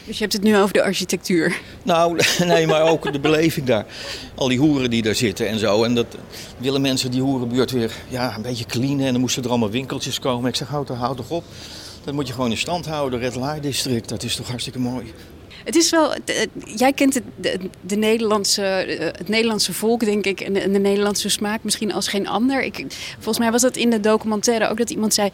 Dus 0.04 0.16
je 0.16 0.22
hebt 0.22 0.32
het 0.32 0.42
nu 0.42 0.56
over 0.56 0.72
de 0.72 0.82
architectuur. 0.82 1.60
Nou, 1.82 2.20
nee, 2.44 2.66
maar 2.66 2.82
ook 2.82 3.12
de 3.12 3.20
beleving 3.20 3.66
daar. 3.66 3.86
Al 4.34 4.48
die 4.48 4.58
hoeren 4.58 4.90
die 4.90 5.02
daar 5.02 5.14
zitten 5.14 5.48
en 5.48 5.58
zo. 5.58 5.84
En 5.84 5.94
dat 5.94 6.06
willen 6.58 6.80
mensen 6.80 7.10
die 7.10 7.20
hoerenbuurt 7.20 7.70
weer 7.70 7.92
ja, 8.08 8.36
een 8.36 8.42
beetje 8.42 8.64
cleanen. 8.64 9.06
En 9.06 9.12
dan 9.12 9.20
moesten 9.20 9.42
er 9.42 9.48
allemaal 9.48 9.70
winkeltjes 9.70 10.18
komen. 10.18 10.48
Ik 10.48 10.56
zeg, 10.56 10.68
houd, 10.68 10.88
houd 10.88 11.16
toch 11.16 11.30
op. 11.30 11.44
Dat 12.04 12.14
moet 12.14 12.26
je 12.26 12.32
gewoon 12.32 12.50
in 12.50 12.56
stand 12.56 12.86
houden. 12.86 13.18
Red 13.18 13.36
Light 13.36 13.62
District, 13.62 14.08
dat 14.08 14.22
is 14.22 14.36
toch 14.36 14.48
hartstikke 14.48 14.78
mooi. 14.78 15.12
Het 15.66 15.74
is 15.76 15.90
wel, 15.90 16.14
de- 16.24 16.48
jij 16.76 16.92
kent 16.92 17.14
het, 17.14 17.22
de, 17.36 17.58
de 17.80 17.96
Nederlandse, 17.96 18.62
eh, 18.64 19.06
het 19.18 19.28
Nederlandse 19.28 19.72
volk, 19.72 20.04
denk 20.04 20.24
ik, 20.24 20.40
en 20.40 20.52
de, 20.52 20.60
Nederlandse 20.78 21.28
smaak 21.28 21.64
misschien 21.64 21.92
als 21.92 22.08
geen 22.08 22.28
ander. 22.28 22.62
Ik, 22.62 22.84
volgens 23.14 23.38
mij 23.38 23.50
was 23.50 23.62
dat 23.62 23.76
in 23.76 23.90
de 23.90 24.00
documentaire 24.00 24.68
ook 24.68 24.76
dat 24.78 24.90
iemand 24.90 25.14
zei: 25.14 25.30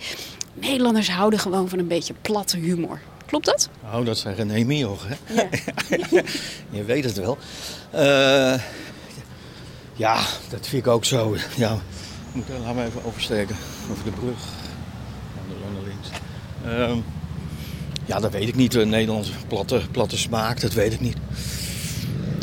Nederlanders 0.55 1.11
houden 1.11 1.39
gewoon 1.39 1.69
van 1.69 1.79
een 1.79 1.87
beetje 1.87 2.15
platte 2.23 2.57
humor. 2.57 3.01
Klopt 3.27 3.45
dat? 3.47 3.69
Nou, 3.83 4.05
dat 4.05 4.19
zijn 4.19 4.35
René 4.35 4.65
Mioch, 4.65 5.07
hè? 5.09 5.43
je 6.79 6.85
weet 6.85 7.05
het 7.05 7.17
wel. 7.17 7.39
Eh, 7.91 8.55
ja, 9.95 10.15
dat 10.51 10.67
vind 10.69 10.87
ik 10.87 10.93
ook 10.93 11.05
zo. 11.05 11.37
Ja, 11.57 11.79
moet, 12.33 12.45
laten 12.49 12.77
we 12.77 12.85
even 12.85 13.05
oversteken. 13.05 13.57
Over 13.91 14.05
de 14.05 14.11
brug. 14.11 14.39
Aan 15.39 15.49
de 15.49 15.55
naar 15.73 15.83
links. 15.87 16.09
Ehm, 16.65 16.99
ja, 18.07 18.21
dat 18.21 18.33
weet 18.33 18.49
ik 18.49 18.57
niet. 18.57 18.73
De 18.73 18.87
Nederlandse 18.87 19.33
platte, 19.49 19.81
platte 19.91 20.19
smaak, 20.19 20.61
dat 20.61 20.73
weet 20.73 20.93
ik 20.93 21.01
niet. 21.01 21.17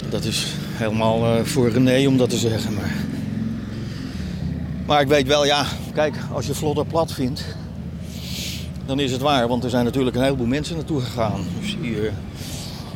Dat 0.10 0.24
is 0.24 0.45
helemaal 0.74 1.26
eh, 1.26 1.43
voor 1.43 1.70
René 1.70 2.07
om 2.07 2.18
dat 2.18 2.30
te 2.30 2.38
zeggen. 2.38 2.74
Maar 2.74 2.95
Maar 4.86 5.01
ik 5.01 5.07
weet 5.07 5.28
wel, 5.28 5.45
ja, 5.45 5.66
kijk, 5.93 6.16
als 6.34 6.45
je 6.45 6.53
vlodder 6.53 6.86
plat 6.86 7.14
vindt, 7.14 7.43
dan 8.86 8.99
is 8.99 9.12
het 9.12 9.22
waar. 9.22 9.47
Want 9.47 9.64
er 9.64 9.70
zijn 9.70 9.86
natuurlijk 9.86 10.16
een 10.16 10.24
heleboel 10.24 10.45
mensen 10.47 10.76
naartoe 10.76 11.01
gegaan. 11.01 11.45
Dus 11.60 11.78
die, 11.82 12.07
eh, 12.07 12.14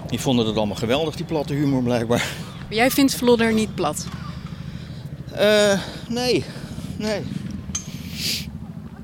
die 0.08 0.20
vonden 0.20 0.46
het 0.46 0.58
allemaal 0.58 0.76
geweldig, 0.76 1.16
die 1.16 1.26
platte 1.26 1.54
humor 1.54 1.84
blijkbaar. 1.84 2.26
Maar 2.68 2.78
jij 2.78 2.92
vindt 2.92 3.16
Vlodder 3.16 3.54
niet 3.54 3.76
plat? 3.76 4.06
Eh, 5.32 5.80
nee, 6.10 6.44
nee. 6.98 7.22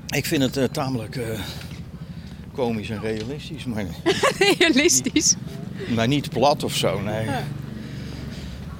Ik 0.08 0.26
vind 0.26 0.54
het 0.54 0.72
tamelijk 0.72 1.18
komisch 2.60 2.90
en 2.90 3.00
realistisch, 3.00 3.64
maar, 3.64 3.84
Realistisch. 4.58 5.34
maar 5.94 6.08
niet 6.08 6.28
plat 6.30 6.64
of 6.64 6.74
zo, 6.76 7.00
nee. 7.00 7.26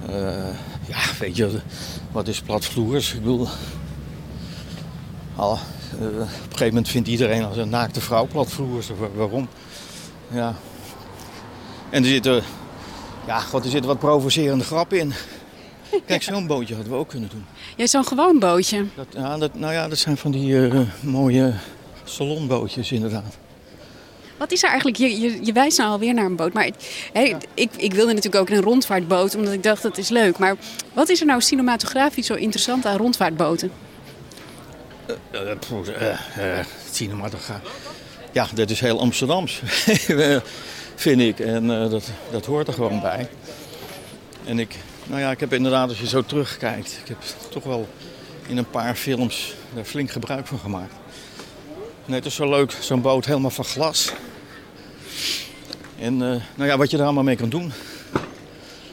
Eh, 0.09 0.55
ja, 0.89 0.99
weet 1.19 1.37
je, 1.37 1.61
wat 2.13 2.29
is 2.29 2.41
platvloers? 2.41 3.13
Ik 3.15 3.21
bedoel, 3.21 3.49
al, 5.37 5.53
eh, 5.53 5.59
op 6.07 6.13
een 6.13 6.27
gegeven 6.43 6.67
moment 6.67 6.89
vindt 6.89 7.09
iedereen 7.09 7.45
als 7.45 7.57
een 7.57 7.69
naakte 7.69 8.01
vrouw 8.01 8.27
platvloers. 8.27 8.89
Wa- 8.99 9.09
Waarom? 9.15 9.49
Ja. 10.31 10.55
En 11.91 12.03
er 12.03 12.09
zitten, 12.09 12.43
ja, 13.27 13.39
god, 13.41 13.65
er 13.65 13.71
zitten 13.71 13.89
wat 13.91 13.99
provocerende 13.99 14.65
grappen 14.65 14.99
in. 14.99 15.13
Kijk, 16.07 16.23
zo'n 16.33 16.47
bootje 16.47 16.75
hadden 16.75 16.93
we 16.93 16.99
ook 16.99 17.09
kunnen 17.09 17.29
doen. 17.29 17.45
Jij 17.77 17.87
zo'n 17.87 18.05
gewoon 18.05 18.39
bootje. 18.39 18.85
Dat, 18.97 19.07
ja, 19.11 19.39
dat, 19.39 19.55
nou 19.55 19.73
ja, 19.73 19.89
dat 19.89 19.99
zijn 19.99 20.17
van 20.17 20.31
die 20.31 20.69
eh, 20.69 20.81
mooie 21.01 21.53
salonbootjes 22.05 22.93
inderdaad. 22.93 23.37
Wat 24.41 24.53
is 24.53 24.63
er 24.63 24.69
eigenlijk? 24.69 24.99
Je, 24.99 25.21
je, 25.21 25.45
je 25.45 25.53
wijst 25.53 25.79
nou 25.79 25.91
alweer 25.91 26.15
naar 26.15 26.25
een 26.25 26.37
boot. 26.37 26.53
Maar 26.53 26.71
ik, 27.55 27.71
ik 27.77 27.93
wilde 27.93 28.13
natuurlijk 28.13 28.43
ook 28.43 28.51
een 28.51 28.63
rondvaartboot, 28.63 29.37
omdat 29.37 29.53
ik 29.53 29.63
dacht 29.63 29.83
dat 29.83 29.99
is 29.99 30.09
leuk. 30.09 30.39
Maar 30.39 30.57
wat 30.93 31.09
is 31.09 31.21
er 31.21 31.27
nou 31.27 31.41
cinematografisch 31.41 32.27
zo 32.27 32.35
interessant 32.35 32.87
aan 32.87 32.97
rondvaartboten? 32.97 33.71
Uh, 35.33 35.41
uh, 35.41 36.11
uh, 36.39 36.59
cinematograaf. 36.91 37.61
Ja, 38.33 38.47
dat 38.55 38.71
is 38.71 38.81
heel 38.81 39.01
Amsterdams, 39.01 39.61
vind 41.05 41.21
ik. 41.21 41.41
En 41.41 41.83
eh, 41.83 41.91
dat, 41.91 42.11
dat 42.31 42.47
hoort 42.47 42.69
er 42.69 42.75
gewoon 42.75 43.01
bij. 43.01 43.29
En 44.45 44.59
ik, 44.59 44.77
nou 45.07 45.21
ja, 45.21 45.31
ik 45.31 45.41
heb 45.41 45.53
inderdaad, 45.53 45.89
als 45.89 46.01
je 46.01 46.09
zo 46.09 46.23
terugkijkt, 46.23 46.99
ik 47.03 47.09
heb 47.09 47.19
toch 47.51 47.65
wel 47.65 47.89
in 48.47 48.57
een 48.57 48.71
paar 48.71 48.95
films 48.95 49.55
daar 49.75 49.85
flink 49.85 50.11
gebruik 50.11 50.47
van 50.47 50.59
gemaakt. 50.59 50.95
En 52.07 52.13
het 52.13 52.27
is 52.27 52.35
zo 52.35 52.49
leuk, 52.49 52.73
zo'n 52.81 53.01
boot 53.01 53.25
helemaal 53.25 53.51
van 53.51 53.65
glas. 53.65 54.13
En 55.99 56.13
eh, 56.23 56.41
nou 56.55 56.69
ja, 56.71 56.77
wat 56.77 56.91
je 56.91 56.97
er 56.97 57.03
allemaal 57.05 57.23
mee 57.25 57.37
kan 57.37 57.49
doen. 57.49 57.73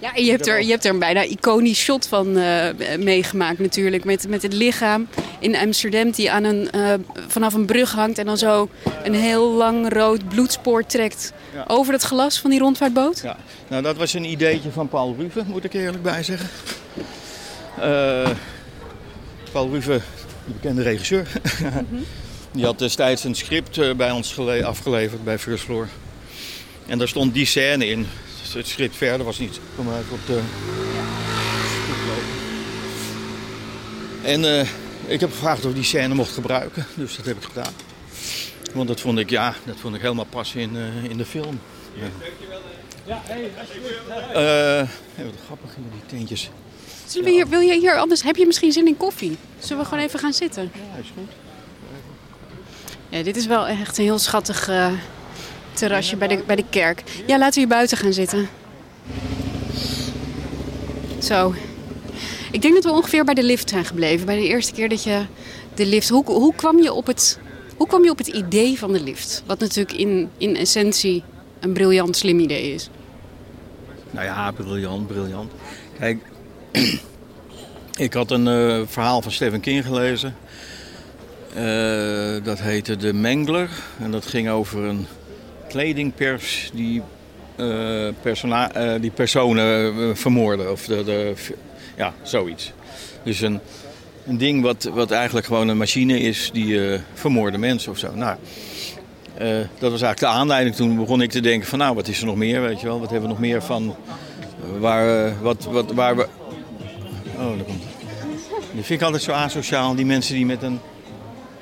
Ja, 0.02 0.16
en 0.16 0.24
je 0.26 0.32
hebt 0.32 0.48
er, 0.48 0.62
je 0.64 0.70
hebt 0.70 0.86
er 0.86 0.92
een 0.94 1.00
bijna 1.00 1.22
iconisch 1.24 1.80
shot 1.80 2.08
van 2.08 2.38
eh, 2.38 2.68
meegemaakt 3.00 3.60
natuurlijk. 3.60 4.04
Met, 4.04 4.28
met 4.28 4.42
het 4.42 4.54
lichaam 4.54 5.08
in 5.40 5.56
Amsterdam 5.56 6.12
die 6.12 6.32
aan 6.32 6.44
een, 6.44 6.72
eh, 6.72 6.94
vanaf 7.28 7.54
een 7.54 7.66
brug 7.66 7.92
hangt... 7.92 8.18
en 8.18 8.26
dan 8.26 8.38
zo 8.38 8.70
een 9.04 9.14
heel 9.14 9.52
lang 9.52 9.94
rood 9.94 10.28
bloedspoor 10.30 10.86
trekt 10.86 11.34
Ja. 11.54 11.64
over 11.68 11.94
het 11.94 12.02
glas 12.04 12.40
van 12.40 12.50
die 12.50 12.60
rondvaartboot. 12.60 13.20
Ja, 13.24 13.38
nou 13.68 13.84
dat 13.84 13.98
was 13.98 14.14
een 14.14 14.26
ideetje 14.26 14.72
van 14.72 14.88
Paul 14.90 15.16
Ruve, 15.20 15.44
moet 15.48 15.64
ik 15.64 15.74
eerlijk 15.74 16.04
bij 16.04 16.24
zeggen. 16.24 16.50
Paul 19.52 19.70
Ruve, 19.72 20.02
de 20.46 20.54
bekende 20.54 20.82
regisseur, 20.82 21.28
die 22.54 22.66
had 22.66 22.80
destijds 22.80 23.24
een 23.24 23.36
script 23.36 23.98
bij 23.98 24.12
ons 24.12 24.34
gele- 24.34 24.64
afgeleverd 24.66 25.24
bij 25.24 25.40
First 25.40 25.64
Floor. 25.64 25.88
En 26.88 26.98
daar 26.98 27.08
stond 27.08 27.34
die 27.34 27.46
scène 27.46 27.88
in. 27.88 28.08
Het 28.54 28.68
script 28.68 28.96
verder 28.96 29.26
was 29.26 29.40
niet. 29.40 29.60
Kom 29.76 29.86
maar 29.86 30.00
even 30.00 30.14
op 30.14 30.26
de. 30.26 30.42
En 34.24 34.60
eh, 34.60 34.68
ik 35.06 35.20
heb 35.20 35.32
gevraagd 35.32 35.64
of 35.64 35.70
ik 35.70 35.76
die 35.76 35.84
scène 35.84 36.14
mocht 36.14 36.34
gebruiken, 36.34 36.86
dus 36.96 37.16
dat 37.16 37.26
heb 37.26 37.38
ik 37.38 37.44
gedaan. 37.44 37.74
Want 38.74 38.88
dat 38.88 39.02
vond 39.02 39.20
ik, 39.20 39.30
ja, 39.30 39.56
dat 39.66 39.76
vond 39.80 39.96
ik 39.96 40.02
helemaal 40.02 40.26
passen 40.26 40.60
in, 40.60 40.76
eh, 40.76 41.04
in 41.10 41.18
de 41.18 41.26
film. 41.26 41.60
Ja. 41.94 43.22
Eh, 44.34 44.88
ja, 45.16 45.24
wat 45.24 45.34
grappig 45.46 45.76
hier, 45.76 45.86
die 45.92 46.18
tentjes. 46.18 46.50
Zullen 47.06 47.28
we 47.28 47.34
hier, 47.34 47.48
wil 47.48 47.60
je 47.60 47.80
hier 47.80 47.98
anders? 47.98 48.24
Heb 48.24 48.36
je 48.36 48.46
misschien 48.46 48.72
zin 48.72 48.88
in 48.88 48.98
koffie? 48.98 49.38
Zullen 49.60 49.84
we 49.84 49.90
gewoon 49.90 50.04
even 50.04 50.20
gaan 50.20 50.34
zitten? 50.34 50.72
Ja, 50.74 51.00
is 51.00 51.12
goed. 51.18 51.32
Ja, 53.10 53.24
dit 53.24 53.36
is 53.36 53.46
wel 53.46 53.68
echt 53.68 53.98
een 53.98 54.04
heel 54.04 54.20
schattig 54.20 54.68
eh, 54.68 54.92
terrasje 55.78 56.16
bij 56.16 56.28
de, 56.28 56.44
bij 56.46 56.56
de 56.56 56.66
kerk. 56.70 57.04
Ja, 57.28 57.38
laten 57.38 57.54
we 57.54 57.60
hier 57.60 57.68
buiten 57.68 57.98
gaan 57.98 58.14
zitten. 58.14 58.50
Zo. 61.22 61.54
Ik 62.52 62.62
denk 62.62 62.74
dat 62.74 62.84
we 62.84 62.92
ongeveer 62.92 63.24
bij 63.24 63.34
de 63.34 63.44
lift 63.44 63.70
zijn 63.70 63.86
gebleven. 63.86 64.26
Bij 64.26 64.36
de 64.36 64.48
eerste 64.48 64.74
keer 64.74 64.90
dat 64.90 65.04
je 65.04 65.26
de 65.74 65.86
lift... 65.86 66.10
Hoe, 66.10 66.26
hoe, 66.26 66.56
kwam, 66.56 66.82
je 66.82 66.94
op 66.94 67.08
het, 67.08 67.40
hoe 67.76 67.88
kwam 67.88 68.04
je 68.04 68.10
op 68.10 68.18
het 68.18 68.28
idee 68.28 68.78
van 68.78 68.94
de 68.94 69.04
lift? 69.04 69.44
Wat 69.46 69.60
natuurlijk 69.60 69.98
in, 69.98 70.30
in 70.38 70.56
essentie 70.56 71.24
een 71.60 71.74
briljant 71.74 72.16
slim 72.16 72.40
idee 72.40 72.74
is. 72.74 72.90
Nou 74.12 74.26
ja, 74.26 74.52
briljant, 74.52 75.08
briljant. 75.08 75.52
Kijk, 76.00 76.20
ik 78.08 78.14
had 78.14 78.32
een 78.32 78.48
eh, 78.48 78.82
verhaal 78.88 79.22
van 79.22 79.32
Stephen 79.32 79.60
King 79.60 79.86
gelezen. 79.86 80.36
Eh, 81.54 82.44
dat 82.44 82.60
heette 82.60 82.96
De 82.96 83.14
Mengler. 83.14 83.70
En 84.00 84.12
dat 84.12 84.26
ging 84.26 84.50
over 84.50 84.84
een 84.84 85.08
kledingpers 85.68 86.70
die, 86.74 87.02
eh, 87.56 88.08
persona- 88.22 88.72
eh, 88.72 89.02
die 89.02 89.12
personen 89.12 89.94
eh, 89.94 90.16
vermoordde. 90.16 90.72
Of 90.72 90.86
de, 90.86 91.04
de, 91.04 91.34
ja, 91.98 92.14
zoiets. 92.22 92.72
Dus 93.24 93.42
een, 93.42 93.60
een 94.26 94.38
ding 94.38 94.62
wat, 94.62 94.84
wat 94.94 95.12
eigenlijk 95.12 95.46
gewoon 95.46 95.68
een 95.68 95.78
machine 95.78 96.20
is 96.20 96.50
die 96.54 97.00
vermoorde 97.14 97.58
mensen 97.58 97.92
of 97.92 97.98
zo. 97.98 98.16
Nou, 98.16 98.38
dat 99.80 99.92
was 99.92 100.02
eigenlijk 100.02 100.20
de 100.20 100.26
aanleiding. 100.26 100.76
Toen 100.76 100.96
begon 100.96 101.22
ik 101.22 101.30
te 101.30 101.40
denken 101.40 101.68
van 101.68 101.80
nou, 101.80 101.96
wat 101.96 102.08
is 102.08 102.20
er 102.20 102.26
nog 102.26 102.36
meer, 102.36 102.62
weet 102.62 102.80
je 102.80 102.88
wel? 102.88 103.00
Wat 103.00 103.10
hebben 103.10 103.30
we 103.30 103.36
nog 103.36 103.44
meer 103.44 103.62
van 103.62 103.96
waar, 104.80 105.34
wat, 105.42 105.64
wat, 105.64 105.92
waar 105.92 106.16
we... 106.16 106.28
Oh, 107.38 107.56
daar 107.56 107.66
komt 107.66 107.84
Die 108.74 108.84
vind 108.84 109.00
ik 109.00 109.06
altijd 109.06 109.24
zo 109.24 109.32
asociaal, 109.32 109.96
die 109.96 110.06
mensen 110.06 110.36
die 110.36 110.46
met 110.46 110.64
een... 110.64 110.80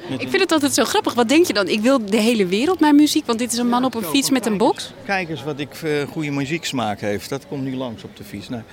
Ik 0.10 0.30
vind 0.30 0.42
het 0.42 0.52
altijd 0.52 0.74
zo 0.74 0.84
grappig. 0.84 1.14
Wat 1.14 1.30
denk 1.30 1.46
je 1.46 1.54
dan? 1.54 1.68
Ik 1.68 1.82
wil 1.82 2.06
de 2.06 2.20
hele 2.20 2.46
wereld 2.46 2.80
mijn 2.80 2.96
muziek, 2.96 3.26
want 3.26 3.40
dit 3.40 3.52
is 3.52 3.58
een 3.58 3.68
man 3.68 3.86
op 3.86 3.96
een 3.96 4.04
fiets 4.04 4.30
met 4.30 4.46
een 4.46 4.58
box. 4.58 4.92
Kijk 5.06 5.30
eens 5.30 5.44
wat 5.44 5.60
ik 5.60 5.74
eh, 5.84 5.92
goede 6.12 6.32
muzieksmaak 6.32 7.00
heeft. 7.00 7.30
Dat 7.30 7.48
komt 7.48 7.64
nu 7.64 7.76
langs 7.76 8.04
op 8.04 8.18
de 8.18 8.24
fiets. 8.24 8.50
Nou, 8.50 8.64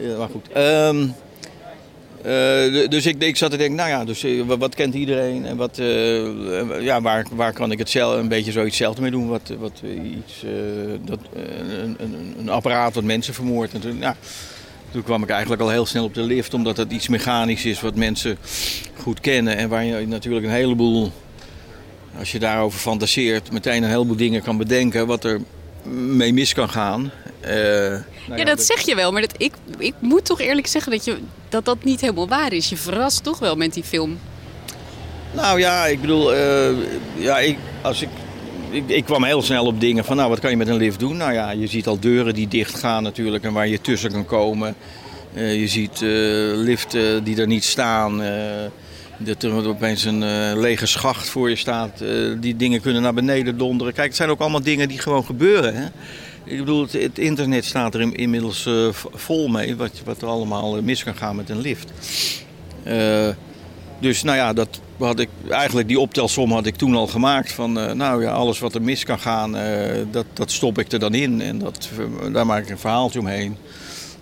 eh, 0.00 0.18
maar 0.18 0.28
goed. 0.28 0.48
Ehm, 0.52 1.06
eh, 2.22 2.88
dus 2.88 3.06
ik, 3.06 3.22
ik 3.22 3.36
zat 3.36 3.50
te 3.50 3.56
denken, 3.56 3.76
nou 3.76 3.88
ja, 3.88 4.04
dus, 4.04 4.26
wat, 4.46 4.58
wat 4.58 4.74
kent 4.74 4.94
iedereen? 4.94 5.46
En 5.46 5.56
wat, 5.56 5.76
ja, 6.80 7.00
waar, 7.00 7.26
waar 7.30 7.52
kan 7.52 7.70
ik 7.70 7.78
het 7.78 7.90
zelf, 7.90 8.18
een 8.18 8.28
beetje 8.28 8.52
zoiets 8.52 8.78
hetzelfde 8.78 9.02
mee 9.02 9.10
doen? 9.10 9.28
Wat, 9.28 9.52
wat, 9.58 9.82
iets, 10.16 10.44
dat, 11.04 11.18
een, 11.34 11.96
een, 11.98 12.34
een 12.38 12.48
apparaat 12.48 12.94
wat 12.94 13.04
mensen 13.04 13.34
vermoordt. 13.34 13.72
En 13.72 13.80
toen, 13.80 13.98
ja, 13.98 14.16
toen 14.94 15.02
kwam 15.02 15.22
ik 15.22 15.28
eigenlijk 15.28 15.62
al 15.62 15.70
heel 15.70 15.86
snel 15.86 16.04
op 16.04 16.14
de 16.14 16.22
lift, 16.22 16.54
omdat 16.54 16.76
het 16.76 16.92
iets 16.92 17.08
mechanisch 17.08 17.64
is 17.64 17.80
wat 17.80 17.94
mensen 17.94 18.38
goed 18.96 19.20
kennen. 19.20 19.56
En 19.56 19.68
waar 19.68 19.84
je 19.84 20.06
natuurlijk 20.06 20.44
een 20.44 20.52
heleboel 20.52 21.12
als 22.18 22.32
je 22.32 22.38
daarover 22.38 22.78
fantaseert, 22.78 23.52
meteen 23.52 23.82
een 23.82 23.88
heleboel 23.88 24.16
dingen 24.16 24.42
kan 24.42 24.56
bedenken 24.56 25.06
wat 25.06 25.24
er 25.24 25.40
mee 25.92 26.32
mis 26.32 26.52
kan 26.52 26.68
gaan. 26.68 27.10
Eh, 27.40 27.52
nou 28.26 28.38
Ja, 28.38 28.44
dat 28.44 28.62
zeg 28.62 28.80
je 28.80 28.94
wel, 28.94 29.12
maar 29.12 29.20
dat, 29.20 29.34
ik, 29.36 29.52
ik 29.78 29.94
moet 29.98 30.24
toch 30.24 30.40
eerlijk 30.40 30.66
zeggen 30.66 30.92
dat, 30.92 31.04
je, 31.04 31.16
dat 31.48 31.64
dat 31.64 31.84
niet 31.84 32.00
helemaal 32.00 32.28
waar 32.28 32.52
is. 32.52 32.68
Je 32.68 32.76
verrast 32.76 33.22
toch 33.22 33.38
wel 33.38 33.56
met 33.56 33.74
die 33.74 33.84
film. 33.84 34.18
Nou 35.32 35.58
ja, 35.58 35.86
ik 35.86 36.00
bedoel, 36.00 36.34
eh, 36.34 36.70
ja, 37.14 37.38
ik, 37.38 37.58
als 37.82 38.02
ik, 38.02 38.08
ik, 38.74 38.88
ik 38.88 39.04
kwam 39.04 39.24
heel 39.24 39.42
snel 39.42 39.66
op 39.66 39.80
dingen 39.80 40.04
van, 40.04 40.16
nou, 40.16 40.28
wat 40.28 40.40
kan 40.40 40.50
je 40.50 40.56
met 40.56 40.68
een 40.68 40.76
lift 40.76 40.98
doen? 40.98 41.16
Nou 41.16 41.32
ja, 41.32 41.50
je 41.50 41.66
ziet 41.66 41.86
al 41.86 41.98
deuren 42.00 42.34
die 42.34 42.48
dicht 42.48 42.78
gaan 42.78 43.02
natuurlijk 43.02 43.44
en 43.44 43.52
waar 43.52 43.68
je 43.68 43.80
tussen 43.80 44.12
kan 44.12 44.26
komen. 44.26 44.74
Eh, 45.34 45.60
je 45.60 45.68
ziet 45.68 46.02
eh, 46.02 46.08
liften 46.54 47.24
die 47.24 47.40
er 47.40 47.46
niet 47.46 47.64
staan. 47.64 48.22
eh, 48.22 48.32
dat 49.18 49.42
er 49.42 49.68
opeens 49.68 50.04
een 50.04 50.58
lege 50.60 50.86
schacht 50.86 51.28
voor 51.28 51.48
je 51.50 51.56
staat. 51.56 52.02
Die 52.40 52.56
dingen 52.56 52.80
kunnen 52.80 53.02
naar 53.02 53.14
beneden 53.14 53.58
donderen. 53.58 53.92
Kijk, 53.92 54.06
het 54.06 54.16
zijn 54.16 54.28
ook 54.28 54.40
allemaal 54.40 54.62
dingen 54.62 54.88
die 54.88 54.98
gewoon 54.98 55.24
gebeuren. 55.24 55.74
Hè? 55.74 55.84
Ik 56.44 56.58
bedoel, 56.58 56.86
het, 56.90 57.18
internet 57.18 57.64
staat 57.64 57.94
er 57.94 58.00
in- 58.00 58.14
inmiddels 58.14 58.68
vol 59.12 59.48
mee. 59.48 59.76
Wat, 59.76 59.90
wat 60.04 60.22
er 60.22 60.28
allemaal 60.28 60.82
mis 60.82 61.04
kan 61.04 61.14
gaan 61.14 61.36
met 61.36 61.50
een 61.50 61.60
lift. 61.60 61.92
Dus 63.98 64.22
nou 64.22 64.36
ja, 64.36 64.52
dat 64.52 64.80
had 64.98 65.18
ik, 65.18 65.28
eigenlijk 65.48 65.88
die 65.88 66.00
optelsom 66.00 66.52
had 66.52 66.66
ik 66.66 66.76
toen 66.76 66.94
al 66.94 67.06
gemaakt. 67.06 67.52
Van 67.52 67.78
eh, 67.78 67.92
nou 67.92 68.22
ja, 68.22 68.32
alles 68.32 68.58
wat 68.58 68.74
er 68.74 68.82
mis 68.82 69.04
kan 69.04 69.18
gaan, 69.18 69.56
eh, 69.56 70.02
dat, 70.10 70.26
dat 70.32 70.50
stop 70.50 70.78
ik 70.78 70.92
er 70.92 70.98
dan 70.98 71.14
in. 71.14 71.40
En 71.40 71.58
dat, 71.58 71.88
daar 72.32 72.46
maak 72.46 72.62
ik 72.62 72.70
een 72.70 72.78
verhaaltje 72.78 73.18
omheen. 73.18 73.56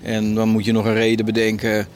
En 0.03 0.35
dan 0.35 0.49
moet 0.49 0.65
je 0.65 0.73
nog 0.73 0.85
een 0.85 0.95
reden 0.95 1.25
bedenken 1.25 1.89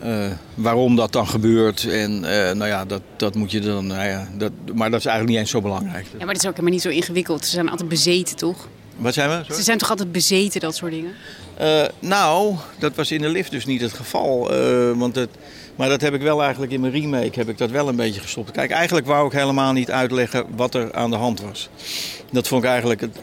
eh, 0.00 0.26
waarom 0.54 0.96
dat 0.96 1.12
dan 1.12 1.28
gebeurt. 1.28 1.84
En 1.90 2.20
nou 2.20 2.66
ja, 2.66 2.84
dat, 2.84 3.02
dat 3.16 3.34
moet 3.34 3.50
je 3.50 3.60
dan. 3.60 3.86
Nou 3.86 4.08
ja, 4.08 4.28
dat, 4.38 4.52
maar 4.74 4.90
dat 4.90 4.98
is 4.98 5.06
eigenlijk 5.06 5.28
niet 5.28 5.38
eens 5.38 5.50
zo 5.50 5.60
belangrijk. 5.60 6.06
Ja, 6.18 6.24
maar 6.24 6.34
dat 6.34 6.42
is 6.42 6.48
ook 6.48 6.56
helemaal 6.56 6.72
niet 6.72 6.82
zo 6.82 6.88
ingewikkeld. 6.88 7.44
Ze 7.44 7.50
zijn 7.50 7.68
altijd 7.68 7.88
bezeten, 7.88 8.36
toch? 8.36 8.68
Wat 8.96 9.14
zijn 9.14 9.28
we? 9.28 9.36
Sorry? 9.36 9.54
Ze 9.54 9.62
zijn 9.62 9.78
toch 9.78 9.90
altijd 9.90 10.12
bezeten, 10.12 10.60
dat 10.60 10.76
soort 10.76 10.92
dingen? 10.92 11.12
Nou, 11.98 12.54
dat 12.78 12.94
was 12.94 13.10
in 13.10 13.20
de 13.20 13.28
lift 13.28 13.50
dus 13.50 13.66
niet 13.66 13.80
het 13.80 13.92
geval. 13.92 14.50
Want 14.96 15.14
het, 15.14 15.30
maar 15.76 15.88
dat 15.88 16.00
heb 16.00 16.14
ik 16.14 16.20
wel 16.20 16.42
eigenlijk 16.42 16.72
in 16.72 16.80
mijn 16.80 16.92
remake 16.92 17.38
heb 17.38 17.48
ik 17.48 17.58
dat 17.58 17.70
wel 17.70 17.88
een 17.88 17.96
beetje 17.96 18.20
gestopt. 18.20 18.50
Kijk, 18.50 18.70
eigenlijk 18.70 19.06
wou 19.06 19.26
ik 19.26 19.32
helemaal 19.32 19.72
niet 19.72 19.90
uitleggen 19.90 20.44
wat 20.56 20.74
er 20.74 20.94
aan 20.94 21.10
de 21.10 21.16
hand 21.16 21.40
was. 21.40 21.68
Dat 22.30 22.48
vond 22.48 22.64
ik 22.64 22.70
eigenlijk, 22.70 23.00
het, 23.00 23.18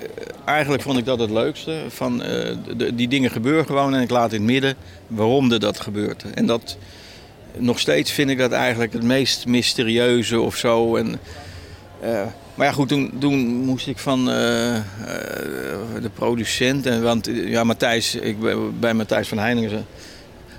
eigenlijk 0.46 0.84
vond 0.84 0.98
ik 0.98 1.06
dat 1.06 1.20
het 1.20 1.30
leukste. 1.30 1.84
Van, 1.88 2.18
de, 2.18 2.92
die 2.96 3.08
dingen 3.08 3.32
gebeuren 3.32 3.66
gewoon 3.66 3.96
en 3.96 4.02
ik 4.02 4.10
laat 4.10 4.34
in 4.34 4.42
het 4.42 4.52
midden 4.52 4.76
waarom 5.08 5.52
er 5.52 5.60
dat 5.60 5.80
gebeurt. 5.80 6.24
En 6.34 6.46
dat, 6.46 6.78
nog 7.58 7.80
steeds 7.80 8.12
vind 8.12 8.30
ik 8.30 8.38
dat 8.38 8.52
eigenlijk 8.52 8.94
het 8.94 9.04
meest 9.04 9.46
mysterieuze 9.46 10.40
of 10.40 10.56
zo. 10.56 10.96
En, 10.96 11.20
maar 12.56 12.68
ja, 12.68 12.72
goed, 12.72 12.88
toen, 12.88 13.12
toen 13.20 13.40
moest 13.46 13.88
ik 13.88 13.98
van 13.98 14.26
de 14.26 16.10
producent. 16.14 16.86
En, 16.86 17.04
want 17.04 17.30
ja, 17.34 17.64
Matthijs, 17.64 18.16
ik 18.16 18.38
bij 18.80 18.94
Matthijs 18.94 19.28
van 19.28 19.38
Heiningen. 19.38 19.86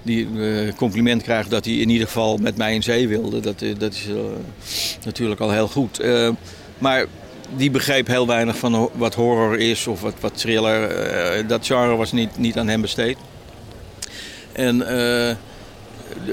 Die 0.05 0.29
uh, 0.35 0.73
compliment 0.77 1.23
krijgt 1.23 1.51
dat 1.51 1.65
hij 1.65 1.75
in 1.75 1.89
ieder 1.89 2.07
geval 2.07 2.37
met 2.37 2.57
mij 2.57 2.75
in 2.75 2.83
zee 2.83 3.09
wilde. 3.09 3.41
Dat, 3.41 3.65
dat 3.79 3.93
is 3.93 4.09
natuurlijk 5.05 5.41
al 5.41 5.51
heel 5.51 5.69
goed. 5.69 6.01
maar 6.79 7.07
die 7.57 7.71
begreep 7.71 8.07
heel 8.07 8.27
weinig 8.27 8.57
van 8.57 8.91
wat 8.95 9.15
horror 9.15 9.59
is 9.59 9.87
of 9.87 10.01
wat, 10.01 10.15
wat 10.21 10.39
thriller. 10.39 11.47
dat 11.47 11.67
genre 11.67 11.97
was 11.97 12.13
niet, 12.13 12.39
niet 12.39 12.59
aan 12.59 12.69
hem 12.69 12.81
besteed. 12.81 13.17
En 14.53 14.83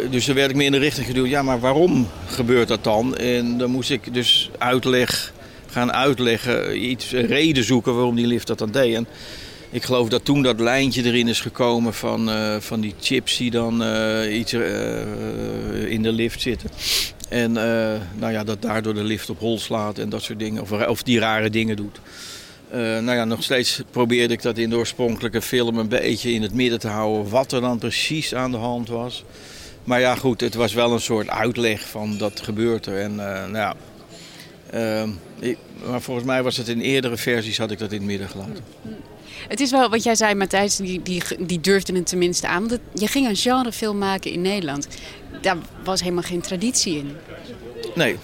dus 0.09 0.25
dan 0.25 0.35
werd 0.35 0.49
ik 0.49 0.55
meer 0.55 0.65
in 0.65 0.71
de 0.71 0.77
richting 0.77 1.07
geduwd. 1.07 1.29
Ja, 1.29 1.41
maar 1.41 1.59
waarom 1.59 2.07
gebeurt 2.27 2.67
dat 2.67 2.83
dan? 2.83 3.17
En 3.17 3.57
dan 3.57 3.71
moest 3.71 3.89
ik 3.89 4.13
dus 4.13 4.49
uitleg 4.57 5.33
gaan 5.71 5.93
uitleggen, 5.93 6.83
iets 6.89 7.11
reden 7.11 7.63
zoeken 7.63 7.93
waarom 7.93 8.15
die 8.15 8.27
lift 8.27 8.47
dat 8.47 8.57
dan 8.57 8.71
deed. 8.71 8.95
En 8.95 9.07
ik 9.71 9.83
geloof 9.83 10.09
dat 10.09 10.25
toen 10.25 10.41
dat 10.41 10.59
lijntje 10.59 11.03
erin 11.03 11.27
is 11.27 11.41
gekomen 11.41 11.93
van, 11.93 12.29
uh, 12.29 12.55
van 12.59 12.81
die 12.81 12.93
chips 12.99 13.37
die 13.37 13.51
dan 13.51 13.83
uh, 13.83 14.37
iets 14.37 14.53
uh, 14.53 15.91
in 15.91 16.01
de 16.03 16.11
lift 16.11 16.41
zitten. 16.41 16.69
En 17.29 17.51
nou 17.51 18.31
ja, 18.31 18.43
dat 18.43 18.61
daardoor 18.61 18.93
de 18.93 19.03
lift 19.03 19.29
op 19.29 19.39
hol 19.39 19.59
slaat 19.59 19.97
en 19.97 20.09
dat 20.09 20.21
soort 20.21 20.39
dingen. 20.39 20.87
Of, 20.89 21.03
die 21.03 21.19
rare 21.19 21.49
dingen 21.49 21.75
doet. 21.75 21.99
nou 22.71 23.11
ja, 23.11 23.25
nog 23.25 23.43
steeds 23.43 23.81
probeerde 23.91 24.33
ik 24.33 24.41
dat 24.41 24.57
in 24.57 24.69
de 24.69 24.75
oorspronkelijke 24.75 25.41
film 25.41 25.77
een 25.77 25.87
beetje 25.87 26.31
in 26.31 26.41
het 26.41 26.53
midden 26.53 26.79
te 26.79 26.87
houden. 26.87 27.29
Wat 27.29 27.51
er 27.51 27.61
dan 27.61 27.77
precies 27.77 28.35
aan 28.35 28.51
de 28.51 28.57
hand 28.57 28.89
was. 28.89 29.23
Maar 29.83 29.99
ja, 29.99 30.15
goed, 30.15 30.41
het 30.41 30.53
was 30.53 30.73
wel 30.73 30.91
een 30.91 31.01
soort 31.01 31.29
uitleg 31.29 31.87
van 31.87 32.17
dat 32.17 32.41
gebeurt 32.41 32.85
er. 32.85 32.99
En 32.99 33.15
nou 33.15 33.53
ja, 33.53 33.75
uh, 34.73 35.09
ik, 35.39 35.57
maar 35.89 36.01
volgens 36.01 36.25
mij 36.25 36.43
was 36.43 36.57
het 36.57 36.67
in 36.67 36.79
eerdere 36.79 37.17
versies 37.17 37.57
had 37.57 37.71
ik 37.71 37.79
dat 37.79 37.91
in 37.91 37.97
het 37.97 38.07
midden 38.07 38.29
gelaten. 38.29 38.63
Het 39.51 39.59
is 39.59 39.71
wel 39.71 39.89
wat 39.89 40.03
jij 40.03 40.15
zei, 40.15 40.35
Matthijs, 40.35 40.75
die, 40.75 41.01
die, 41.01 41.21
die 41.39 41.59
durfde 41.59 41.93
het 41.93 42.05
tenminste 42.05 42.47
aan. 42.47 42.67
Want 42.67 42.81
je 42.93 43.07
ging 43.07 43.27
een 43.27 43.35
genrefilm 43.35 43.97
maken 43.97 44.31
in 44.31 44.41
Nederland. 44.41 44.87
Daar 45.41 45.57
was 45.83 46.01
helemaal 46.01 46.23
geen 46.23 46.41
traditie 46.41 46.97
in. 46.97 47.15
Nee. 47.95 48.17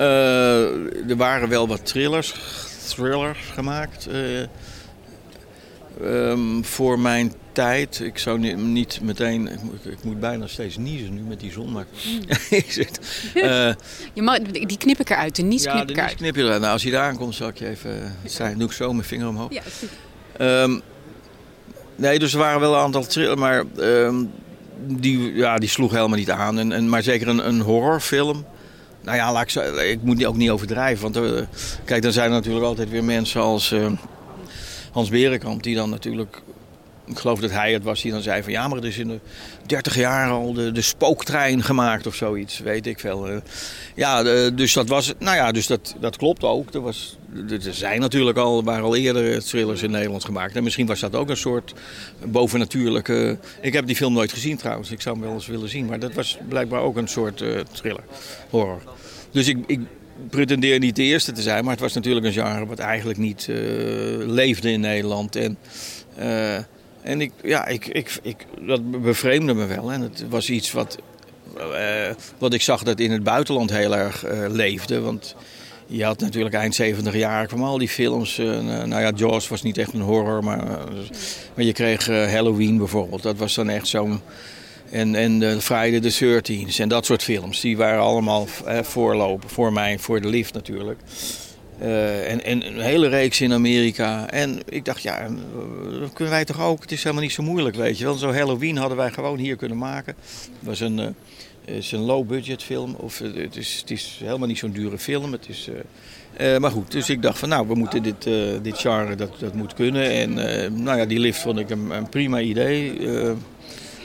Uh, 0.00 1.10
er 1.10 1.16
waren 1.16 1.48
wel 1.48 1.68
wat 1.68 1.86
thrillers, 1.86 2.34
thrillers 2.88 3.38
gemaakt. 3.54 4.08
Uh, 4.10 4.40
um, 6.02 6.64
voor 6.64 6.98
mijn 6.98 7.32
tijd. 7.52 8.00
Ik 8.00 8.18
zou 8.18 8.38
niet, 8.38 8.56
niet 8.56 9.00
meteen. 9.02 9.48
Ik 9.48 9.62
moet, 9.62 9.86
ik 9.86 10.04
moet, 10.04 10.20
bijna 10.20 10.46
steeds 10.46 10.76
niezen 10.76 11.14
nu 11.14 11.20
met 11.20 11.40
die 11.40 11.52
zon. 11.52 11.72
Maar 11.72 11.86
uh, 13.34 13.72
je 14.14 14.22
mag, 14.22 14.38
die 14.38 14.78
knip 14.78 15.00
ik 15.00 15.10
eruit. 15.10 15.36
De 15.36 15.42
nies 15.42 15.62
ja, 15.62 15.72
knip 15.72 15.86
de 15.86 15.92
ik 15.92 15.98
eruit. 15.98 16.14
knip 16.14 16.36
je 16.36 16.42
eruit. 16.42 16.60
Nou, 16.60 16.72
als 16.72 16.82
je 16.82 16.90
daar 16.90 17.04
aankomt, 17.04 17.34
zal 17.34 17.48
ik 17.48 17.58
je 17.58 17.68
even. 17.68 18.16
Zijn, 18.24 18.58
doe 18.58 18.68
ik 18.68 18.74
zo 18.74 18.92
mijn 18.92 19.06
vinger 19.06 19.28
omhoog. 19.28 19.52
Ja, 19.52 19.62
um, 20.38 20.80
nee, 21.96 22.18
dus 22.18 22.32
er 22.32 22.38
waren 22.38 22.60
wel 22.60 22.74
een 22.74 22.80
aantal 22.80 23.06
thrillers. 23.06 23.40
Maar 23.40 23.64
um, 23.78 24.30
die, 24.86 25.34
ja, 25.34 25.58
die 25.58 25.68
sloeg 25.68 25.90
helemaal 25.90 26.18
niet 26.18 26.30
aan. 26.30 26.58
En, 26.58 26.72
en, 26.72 26.88
maar 26.88 27.02
zeker 27.02 27.28
een, 27.28 27.48
een 27.48 27.60
horrorfilm. 27.60 28.44
Nou 29.02 29.16
ja, 29.16 29.32
laat 29.32 29.54
ik, 29.54 29.74
ik 29.74 30.02
moet 30.02 30.24
ook 30.24 30.36
niet 30.36 30.50
overdrijven. 30.50 31.12
Want 31.12 31.16
uh, 31.16 31.40
kijk, 31.84 32.02
dan 32.02 32.12
zijn 32.12 32.26
er 32.26 32.36
natuurlijk 32.36 32.64
altijd 32.64 32.90
weer 32.90 33.04
mensen 33.04 33.40
als. 33.40 33.72
Uh, 33.72 33.90
Hans 34.92 35.10
Berenkamp, 35.10 35.62
die 35.62 35.74
dan 35.74 35.90
natuurlijk 35.90 36.42
ik 37.10 37.18
geloof 37.18 37.40
dat 37.40 37.50
hij 37.50 37.72
het 37.72 37.82
was 37.82 38.02
die 38.02 38.12
dan 38.12 38.22
zei 38.22 38.42
van 38.42 38.52
ja, 38.52 38.68
maar 38.68 38.78
er 38.78 38.84
is 38.84 38.98
in 38.98 39.08
de 39.08 39.18
30 39.66 39.96
jaar 39.96 40.30
al 40.30 40.52
de, 40.52 40.72
de 40.72 40.80
spooktrein 40.80 41.62
gemaakt 41.62 42.06
of 42.06 42.14
zoiets, 42.14 42.58
weet 42.58 42.86
ik 42.86 43.00
veel. 43.00 43.40
Ja, 43.94 44.22
dus 44.50 44.72
dat 44.72 44.88
was, 44.88 45.14
nou 45.18 45.36
ja, 45.36 45.52
dus 45.52 45.66
dat, 45.66 45.94
dat 46.00 46.16
klopt 46.16 46.42
ook. 46.42 46.74
Er, 46.74 46.80
was, 46.80 47.16
er 47.50 47.74
zijn 47.74 48.00
natuurlijk 48.00 48.38
al, 48.38 48.64
waren 48.64 48.84
al 48.84 48.96
eerder 48.96 49.44
thrillers 49.44 49.82
in 49.82 49.90
Nederland 49.90 50.24
gemaakt. 50.24 50.56
En 50.56 50.62
misschien 50.62 50.86
was 50.86 51.00
dat 51.00 51.14
ook 51.14 51.28
een 51.28 51.36
soort 51.36 51.74
bovennatuurlijke. 52.24 53.38
Ik 53.60 53.72
heb 53.72 53.86
die 53.86 53.96
film 53.96 54.12
nooit 54.12 54.32
gezien 54.32 54.56
trouwens, 54.56 54.90
ik 54.90 55.00
zou 55.00 55.16
hem 55.16 55.24
wel 55.24 55.34
eens 55.34 55.46
willen 55.46 55.68
zien. 55.68 55.86
Maar 55.86 55.98
dat 55.98 56.14
was 56.14 56.38
blijkbaar 56.48 56.80
ook 56.80 56.96
een 56.96 57.08
soort 57.08 57.40
uh, 57.40 57.60
thriller, 57.72 58.04
horror. 58.50 58.82
Dus 59.30 59.48
ik, 59.48 59.58
ik 59.66 59.80
pretendeer 60.30 60.78
niet 60.78 60.96
de 60.96 61.02
eerste 61.02 61.32
te 61.32 61.42
zijn, 61.42 61.62
maar 61.64 61.72
het 61.72 61.82
was 61.82 61.92
natuurlijk 61.92 62.26
een 62.26 62.32
genre 62.32 62.66
wat 62.66 62.78
eigenlijk 62.78 63.18
niet 63.18 63.46
uh, 63.50 63.56
leefde 64.26 64.70
in 64.70 64.80
Nederland. 64.80 65.36
En. 65.36 65.58
En 67.08 67.20
ik, 67.20 67.32
ja, 67.42 67.66
ik, 67.66 67.86
ik, 67.86 68.18
ik, 68.22 68.46
dat 68.60 69.02
bevreemde 69.02 69.54
me 69.54 69.66
wel. 69.66 69.92
En 69.92 70.00
het 70.00 70.24
was 70.28 70.50
iets 70.50 70.72
wat, 70.72 70.98
uh, 71.56 72.10
wat 72.38 72.54
ik 72.54 72.62
zag 72.62 72.82
dat 72.82 73.00
in 73.00 73.10
het 73.10 73.22
buitenland 73.22 73.70
heel 73.70 73.96
erg 73.96 74.26
uh, 74.26 74.44
leefde. 74.48 75.00
Want 75.00 75.34
je 75.86 76.04
had 76.04 76.20
natuurlijk 76.20 76.54
eind 76.54 76.74
70 76.74 77.14
jaar 77.14 77.46
kwam 77.46 77.62
al 77.62 77.78
die 77.78 77.88
films. 77.88 78.38
Uh, 78.38 78.60
nou 78.60 79.02
ja, 79.02 79.12
Jaws 79.14 79.48
was 79.48 79.62
niet 79.62 79.78
echt 79.78 79.92
een 79.92 80.00
horror, 80.00 80.44
maar, 80.44 80.64
maar 81.54 81.64
je 81.64 81.72
kreeg 81.72 82.06
Halloween 82.06 82.78
bijvoorbeeld. 82.78 83.22
Dat 83.22 83.36
was 83.36 83.54
dan 83.54 83.68
echt 83.68 83.86
zo'n. 83.86 84.20
En, 84.90 85.14
en 85.14 85.40
uh, 85.40 85.58
Friday 85.58 86.00
the 86.00 86.40
13th 86.40 86.76
en 86.80 86.88
dat 86.88 87.06
soort 87.06 87.22
films. 87.22 87.60
Die 87.60 87.76
waren 87.76 88.02
allemaal 88.02 88.46
voorlopen 88.82 89.48
voor 89.48 89.72
mij, 89.72 89.98
voor 89.98 90.20
de 90.20 90.28
lift 90.28 90.54
natuurlijk. 90.54 91.00
Uh, 91.82 92.30
en, 92.30 92.44
en, 92.44 92.66
een 92.66 92.80
hele 92.80 93.08
reeks 93.08 93.40
in 93.40 93.52
Amerika. 93.52 94.30
En 94.30 94.60
ik 94.68 94.84
dacht, 94.84 95.02
ja, 95.02 95.28
dat 96.00 96.12
kunnen 96.12 96.34
wij 96.34 96.44
toch 96.44 96.60
ook? 96.62 96.82
Het 96.82 96.92
is 96.92 97.02
helemaal 97.02 97.22
niet 97.22 97.32
zo 97.32 97.42
moeilijk, 97.42 97.76
weet 97.76 97.98
je 97.98 98.04
wel. 98.04 98.14
Zo'n 98.14 98.34
Halloween 98.34 98.76
hadden 98.76 98.96
wij 98.96 99.10
gewoon 99.10 99.38
hier 99.38 99.56
kunnen 99.56 99.78
maken. 99.78 100.14
Het 100.58 100.68
was 100.68 100.80
een, 100.80 100.98
uh, 100.98 101.76
is 101.76 101.92
een 101.92 102.00
low-budget 102.00 102.62
film. 102.62 102.94
Of, 102.94 103.18
het, 103.18 103.56
is, 103.56 103.78
het 103.80 103.90
is 103.90 104.18
helemaal 104.22 104.48
niet 104.48 104.58
zo'n 104.58 104.72
dure 104.72 104.98
film. 104.98 105.32
Het 105.32 105.48
is, 105.48 105.68
maar 106.58 106.70
goed, 106.70 106.92
dus 106.92 107.10
ik 107.10 107.22
dacht 107.22 107.38
van, 107.38 107.48
nou, 107.48 107.68
we 107.68 107.74
moeten 107.74 108.02
dit, 108.02 108.22
dit 108.62 108.78
genre, 108.78 109.14
dat, 109.14 109.30
dat 109.38 109.54
moet 109.54 109.74
kunnen. 109.74 110.10
En 110.10 110.34
nou 110.82 110.98
ja, 110.98 111.04
die 111.04 111.18
lift 111.18 111.40
vond 111.40 111.58
ik 111.58 111.70
een, 111.70 111.90
een 111.90 112.08
prima 112.08 112.40
idee. 112.40 112.98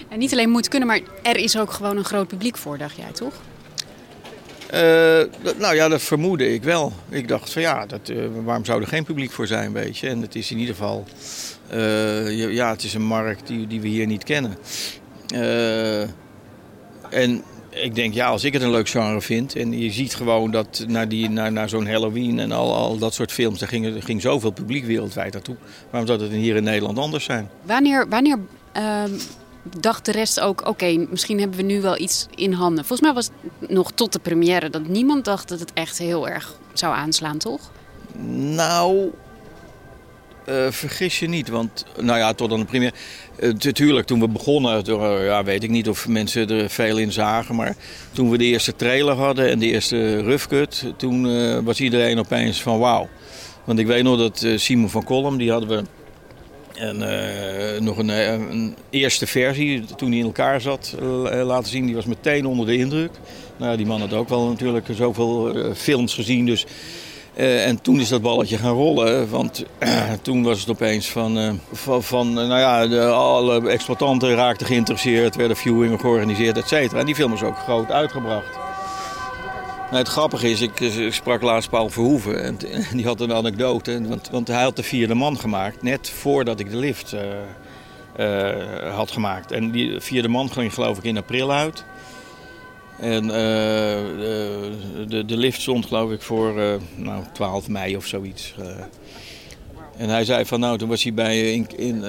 en 0.10 0.20
niet 0.20 0.32
alleen 0.32 0.50
moet 0.50 0.68
kunnen, 0.68 0.88
maar 0.88 1.00
er 1.22 1.38
is 1.38 1.58
ook 1.58 1.72
gewoon 1.72 1.98
een 1.98 2.06
groot 2.06 2.28
publiek 2.28 2.58
voor, 2.58 2.78
dacht 2.78 2.96
jij, 2.96 3.12
toch? 3.12 3.42
Dat, 5.44 5.58
nou 5.58 5.76
ja, 5.76 5.88
dat 5.88 6.02
vermoedde 6.02 6.54
ik 6.54 6.64
wel. 6.64 6.94
Ik 7.10 7.28
dacht 7.28 7.54
van 7.54 7.62
ja, 7.62 7.86
dat, 7.86 8.10
uh, 8.10 8.26
waarom 8.44 8.66
zou 8.66 8.82
er 8.82 8.88
geen 8.88 9.04
publiek 9.04 9.32
voor 9.32 9.48
zijn, 9.48 9.74
weet 9.74 9.98
je. 9.98 10.08
En 10.08 10.22
het 10.22 10.36
is 10.36 10.52
in 10.52 10.58
ieder 10.58 10.76
geval, 10.76 11.06
uh, 11.74 12.54
ja, 12.54 12.70
het 12.70 12.84
is 12.84 12.94
een 12.94 13.06
markt 13.06 13.48
die, 13.48 13.68
die 13.68 13.82
we 13.82 13.88
hier 13.88 14.08
niet 14.08 14.24
kennen. 14.24 14.58
en 17.10 17.44
ik 17.74 17.96
denk, 17.96 18.14
ja, 18.14 18.28
als 18.28 18.44
ik 18.44 18.54
het 18.54 18.62
een 18.62 18.72
leuk 18.72 18.90
genre 18.90 19.22
vind... 19.22 19.56
en 19.56 19.80
je 19.80 19.92
ziet 19.92 20.16
gewoon 20.16 20.52
dat 20.52 20.86
naar, 20.88 21.70
zo'n 21.70 21.88
Halloween 21.88 22.40
en 22.40 22.52
al, 22.52 22.76
al 22.76 22.98
dat 22.98 23.14
soort 23.14 23.32
films... 23.32 23.60
daar 23.60 23.70
ging, 23.70 24.04
ging 24.04 24.22
zoveel 24.22 24.52
publiek 24.52 24.86
wereldwijd 24.86 25.34
naartoe. 25.34 25.56
Waarom 25.90 26.10
zou 26.10 26.22
het 26.22 26.32
hier 26.32 26.56
in 26.56 26.64
Nederland 26.64 26.98
anders 26.98 27.24
zijn? 27.24 27.50
Wanneer... 27.62 28.08
wanneer 28.10 28.38
ehm, 28.72 29.12
dacht 29.64 30.06
de 30.06 30.12
rest 30.12 30.40
ook, 30.40 30.68
oké, 30.68 31.06
misschien 31.10 31.40
hebben 31.40 31.58
we 31.58 31.64
nu 31.64 31.82
wel 31.82 32.00
iets 32.00 32.28
in 32.36 32.54
handen. 32.54 32.86
Volgens 32.86 33.02
mij 33.02 33.14
was 33.14 33.30
het 33.60 33.70
nog 33.70 33.92
tot 33.92 34.14
de 34.14 34.20
première 34.20 34.70
dat 34.70 34.88
niemand 34.88 35.26
dacht 35.26 35.50
dat 35.50 35.60
het 35.60 35.74
echt 35.74 35.98
heel 35.98 36.30
erg 36.30 36.56
zou 36.74 36.96
aanslaan, 36.96 37.38
toch? 37.38 37.72
Nou, 38.56 39.12
uh, 40.50 40.72
vergis 40.72 41.20
je 41.20 41.28
niet, 41.28 41.50
want 41.50 41.86
nou 42.00 42.20
ja, 42.20 42.34
tot 42.34 42.52
aan 42.52 42.60
de 42.60 42.66
première. 42.66 42.94
Natuurlijk, 43.40 44.00
uh, 44.00 44.06
toen 44.06 44.20
we 44.20 44.28
begonnen, 44.28 44.90
uh, 44.90 45.26
ja, 45.26 45.44
weet 45.44 45.64
ik 45.64 45.70
niet 45.70 45.90
of 45.90 46.08
mensen 46.08 46.50
er 46.50 46.70
veel 46.70 46.98
in 46.98 47.12
zagen, 47.12 47.56
maar 47.56 47.76
toen 48.12 48.30
we 48.30 48.38
de 48.38 48.44
eerste 48.44 48.76
trailer 48.76 49.16
hadden 49.16 49.50
en 49.50 49.60
de 49.60 49.66
eerste 49.66 50.24
roughcut, 50.24 50.94
toen 50.98 51.64
was 51.64 51.80
iedereen 51.80 52.20
opeens 52.20 52.62
van 52.62 52.80
wauw. 52.80 53.10
Want 53.64 53.80
ik 53.80 53.88
weet 53.88 54.04
nog 54.04 54.18
dat 54.18 54.46
Simon 54.56 54.90
van 54.90 55.04
Kolm, 55.04 55.38
die 55.38 55.52
hadden 55.52 55.70
we 55.70 55.84
en 56.78 57.02
uh, 57.02 57.82
nog 57.82 57.98
een, 57.98 58.10
een, 58.10 58.76
eerste 58.90 59.28
versie, 59.28 59.86
toen 59.96 60.10
hij 60.10 60.20
in 60.20 60.26
elkaar 60.26 60.62
zat, 60.62 60.96
uh, 61.02 61.46
laten 61.46 61.70
zien. 61.70 61.86
Die 61.86 61.96
was 61.96 62.06
meteen 62.06 62.46
onder 62.46 62.66
de 62.66 62.78
indruk. 62.78 63.12
Nou, 63.58 63.78
die 63.78 63.86
man 63.86 64.00
had 64.00 64.14
ook 64.14 64.30
wel 64.30 64.48
natuurlijk 64.48 64.88
zoveel 64.92 65.56
films 65.76 66.14
gezien. 66.14 66.46
Dus, 66.46 66.66
en 67.36 67.82
toen 67.82 68.00
is 68.00 68.10
dat 68.10 68.22
balletje 68.22 68.58
gaan 68.58 68.74
rollen. 68.74 69.30
Want 69.30 69.66
toen 70.22 70.44
was 70.44 70.60
het 70.60 70.70
opeens 70.70 71.10
van... 71.10 71.60
van, 71.72 72.04
van 72.04 72.34
nou 72.34 72.60
ja, 72.60 72.88
de, 72.88 73.06
alle 73.06 73.70
exploitanten 73.70 74.36
raakten 74.36 74.68
geïnteresseerd. 74.68 75.36
werden 75.36 75.58
viewingen 75.58 76.00
georganiseerd, 76.00 76.58
et 76.58 76.68
cetera. 76.68 77.00
En 77.00 77.06
die 77.06 77.16
film 77.16 77.34
is 77.34 77.44
ook 77.44 77.58
groot 77.58 77.92
uitgebracht. 77.92 78.63
Het 79.94 80.08
grappige 80.08 80.50
is, 80.50 80.62
ik, 80.62 80.80
ik 80.80 81.14
sprak 81.14 81.42
laatst 81.42 81.70
Paul 81.70 81.90
Verhoeven 81.90 82.44
en, 82.44 82.58
die 82.98 83.06
had 83.06 83.22
een 83.22 83.34
anekdote. 83.34 84.08
Want, 84.08 84.30
want 84.30 84.48
hij 84.48 84.64
had 84.64 84.76
de 84.76 84.84
vierde 84.84 85.14
man 85.14 85.38
gemaakt, 85.38 85.82
net 85.82 86.10
voordat 86.10 86.60
ik 86.60 86.70
de 86.70 86.78
lift 86.78 87.14
uh, 87.14 87.22
uh, 88.20 88.96
had 88.96 89.12
gemaakt. 89.12 89.52
En 89.52 89.72
die 89.72 90.00
vierde 90.00 90.28
man 90.28 90.52
ging 90.52 90.74
geloof 90.74 90.98
ik 90.98 91.04
in 91.04 91.18
april 91.18 91.52
uit. 91.52 91.86
En 93.00 93.28
de, 93.28 95.24
de, 95.26 95.38
lift 95.38 95.62
stond 95.62 95.86
geloof 95.86 96.12
ik 96.12 96.22
voor 96.22 96.80
nou, 96.96 97.24
12 97.34 97.68
mei 97.68 97.96
of 97.96 98.06
zoiets. 98.06 98.56
En 99.98 100.10
hij 100.10 100.26
zei 100.26 100.46
van 100.46 100.60
nou, 100.60 100.78
toen 100.78 100.90
was 100.90 101.04
hij 101.04 101.14
bij, 101.14 101.54
in, 101.54 101.68
in 101.76 102.04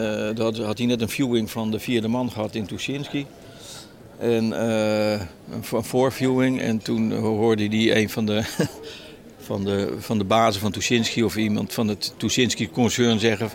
had 0.62 0.78
hij 0.78 0.86
net 0.86 1.00
een 1.00 1.08
viewing 1.08 1.50
van 1.50 1.70
de 1.70 1.78
vierde 1.78 2.08
man 2.08 2.30
gehad 2.30 2.54
in 2.54 2.66
Tuschinski. 2.66 3.26
En 4.18 4.44
uh, 4.44 5.20
een 5.70 5.84
voorviewing. 5.84 6.60
En 6.60 6.78
toen 6.78 7.12
hoorde 7.12 7.66
hij 7.66 7.96
een 7.96 8.10
van 8.10 8.26
de, 8.26 8.42
van 9.44 9.64
de, 9.64 9.94
van 9.98 10.18
de 10.18 10.24
bazen 10.24 10.60
van 10.60 10.72
Tuschinski 10.72 11.24
of 11.24 11.36
iemand 11.36 11.72
van 11.72 11.88
het 11.88 12.14
Tuschinski-concern 12.16 13.18
zeggen... 13.18 13.50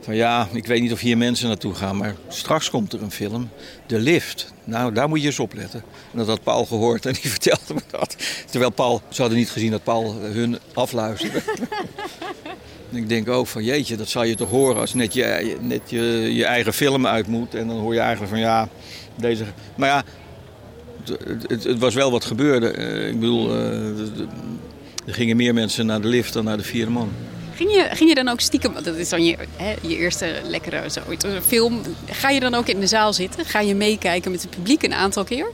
van 0.00 0.14
ja, 0.14 0.48
ik 0.52 0.66
weet 0.66 0.80
niet 0.80 0.92
of 0.92 1.00
hier 1.00 1.18
mensen 1.18 1.48
naartoe 1.48 1.74
gaan, 1.74 1.96
maar 1.96 2.14
straks 2.28 2.70
komt 2.70 2.92
er 2.92 3.02
een 3.02 3.10
film, 3.10 3.48
De 3.86 3.98
Lift. 3.98 4.52
Nou, 4.64 4.92
daar 4.92 5.08
moet 5.08 5.20
je 5.20 5.26
eens 5.26 5.38
op 5.38 5.54
letten. 5.54 5.82
En 6.12 6.18
dat 6.18 6.26
had 6.26 6.42
Paul 6.42 6.64
gehoord 6.64 7.06
en 7.06 7.12
die 7.12 7.30
vertelde 7.36 7.74
me 7.74 7.80
dat. 7.90 8.16
Terwijl 8.50 8.70
Paul, 8.70 9.02
ze 9.08 9.20
hadden 9.20 9.38
niet 9.38 9.50
gezien 9.50 9.70
dat 9.70 9.84
Paul 9.84 10.14
hun 10.14 10.58
afluisterde. 10.74 11.42
Ik 12.92 13.08
denk 13.08 13.28
ook 13.28 13.46
van 13.46 13.64
jeetje, 13.64 13.96
dat 13.96 14.08
zal 14.08 14.24
je 14.24 14.34
toch 14.34 14.50
horen 14.50 14.80
als 14.80 14.94
net 14.94 15.14
je, 15.14 15.56
net 15.60 15.80
je, 15.90 16.30
je 16.34 16.44
eigen 16.44 16.72
film 16.72 17.06
uit 17.06 17.26
moet. 17.26 17.54
En 17.54 17.68
dan 17.68 17.76
hoor 17.76 17.94
je 17.94 18.00
eigenlijk 18.00 18.30
van 18.30 18.40
ja, 18.40 18.68
deze... 19.20 19.44
Maar 19.74 19.88
ja, 19.88 20.04
het, 21.04 21.48
het, 21.48 21.64
het 21.64 21.78
was 21.78 21.94
wel 21.94 22.10
wat 22.10 22.24
gebeurde. 22.24 22.76
Uh, 22.76 23.08
ik 23.08 23.20
bedoel, 23.20 23.56
uh, 23.56 23.98
er 25.06 25.14
gingen 25.14 25.36
meer 25.36 25.54
mensen 25.54 25.86
naar 25.86 26.00
de 26.00 26.08
lift 26.08 26.32
dan 26.32 26.44
naar 26.44 26.56
de 26.56 26.62
vierde 26.62 26.90
man. 26.90 27.10
Ging 27.54 27.72
je, 27.72 27.88
ging 27.92 28.08
je 28.08 28.14
dan 28.14 28.28
ook 28.28 28.40
stiekem, 28.40 28.72
dat 28.82 28.96
is 28.96 29.08
dan 29.08 29.24
je, 29.24 29.36
hè, 29.56 29.74
je 29.82 29.96
eerste 29.96 30.34
lekkere 30.44 30.90
zo, 30.90 31.00
film. 31.46 31.80
Ga 32.10 32.30
je 32.30 32.40
dan 32.40 32.54
ook 32.54 32.66
in 32.66 32.80
de 32.80 32.86
zaal 32.86 33.12
zitten? 33.12 33.44
Ga 33.44 33.60
je 33.60 33.74
meekijken 33.74 34.30
met 34.30 34.42
het 34.42 34.50
publiek 34.50 34.82
een 34.82 34.94
aantal 34.94 35.24
keer? 35.24 35.46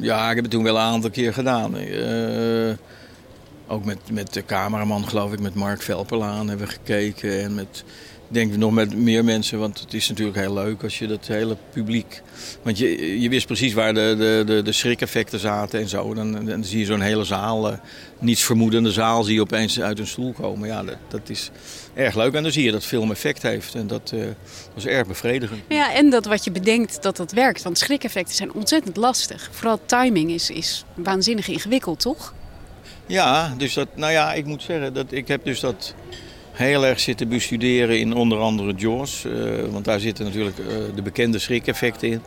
Ja, 0.00 0.28
ik 0.28 0.34
heb 0.34 0.44
het 0.44 0.52
toen 0.52 0.62
wel 0.62 0.74
een 0.74 0.82
aantal 0.82 1.10
keer 1.10 1.32
gedaan. 1.32 1.76
Uh, 1.76 2.72
ook 3.66 3.84
met, 3.84 3.98
met 4.10 4.32
de 4.32 4.44
cameraman, 4.44 5.08
geloof 5.08 5.32
ik, 5.32 5.40
met 5.40 5.54
Mark 5.54 5.82
Velperlaan 5.82 6.48
hebben 6.48 6.66
we 6.66 6.72
gekeken. 6.72 7.42
En 7.42 7.54
met, 7.54 7.84
denk 8.34 8.56
nog 8.56 8.72
met 8.72 8.96
meer 8.96 9.24
mensen, 9.24 9.58
want 9.58 9.80
het 9.80 9.94
is 9.94 10.08
natuurlijk 10.08 10.36
heel 10.36 10.54
leuk 10.54 10.82
als 10.82 10.98
je 10.98 11.06
dat 11.06 11.26
hele 11.26 11.56
publiek... 11.72 12.22
Want 12.62 12.78
je, 12.78 13.20
je 13.20 13.28
wist 13.28 13.46
precies 13.46 13.72
waar 13.72 13.94
de, 13.94 14.14
de, 14.18 14.42
de, 14.46 14.62
de 14.62 14.72
schrikeffecten 14.72 15.38
zaten 15.38 15.80
en 15.80 15.88
zo. 15.88 16.14
Dan, 16.14 16.44
dan 16.44 16.64
zie 16.64 16.78
je 16.78 16.84
zo'n 16.84 17.00
hele 17.00 17.24
zaal, 17.24 17.70
uh, 17.70 17.76
niets 18.18 18.42
vermoedende 18.42 18.92
zaal, 18.92 19.22
zie 19.22 19.34
je 19.34 19.40
opeens 19.40 19.80
uit 19.80 19.98
een 19.98 20.06
stoel 20.06 20.32
komen. 20.32 20.68
Ja, 20.68 20.82
dat, 20.82 20.96
dat 21.08 21.28
is 21.28 21.50
erg 21.94 22.14
leuk. 22.14 22.34
En 22.34 22.42
dan 22.42 22.52
zie 22.52 22.64
je 22.64 22.72
dat 22.72 22.84
film 22.84 23.10
effect 23.10 23.42
heeft. 23.42 23.74
En 23.74 23.86
dat 23.86 24.12
uh, 24.14 24.24
was 24.74 24.86
erg 24.86 25.06
bevredigend. 25.06 25.60
Ja, 25.68 25.94
en 25.94 26.10
dat 26.10 26.24
wat 26.24 26.44
je 26.44 26.50
bedenkt 26.50 27.02
dat 27.02 27.16
dat 27.16 27.32
werkt. 27.32 27.62
Want 27.62 27.78
schrikeffecten 27.78 28.34
zijn 28.34 28.52
ontzettend 28.52 28.96
lastig. 28.96 29.48
Vooral 29.52 29.80
timing 29.86 30.30
is, 30.30 30.50
is 30.50 30.84
waanzinnig 30.94 31.48
ingewikkeld, 31.48 32.00
toch? 32.00 32.34
Ja, 33.06 33.54
dus 33.58 33.74
dat, 33.74 33.88
nou 33.94 34.12
ja, 34.12 34.32
ik 34.32 34.44
moet 34.44 34.62
zeggen 34.62 34.94
dat 34.94 35.06
ik 35.12 35.28
heb 35.28 35.44
dus 35.44 35.60
dat 35.60 35.94
heel 36.54 36.86
erg 36.86 37.00
zitten 37.00 37.28
bestuderen 37.28 37.98
in 37.98 38.14
onder 38.14 38.38
andere 38.38 38.72
Jaws. 38.72 39.24
Uh, 39.24 39.32
want 39.70 39.84
daar 39.84 40.00
zitten 40.00 40.24
natuurlijk 40.24 40.58
uh, 40.58 40.66
de 40.94 41.02
bekende 41.02 41.38
schrikeffecten 41.38 42.08
in. 42.08 42.22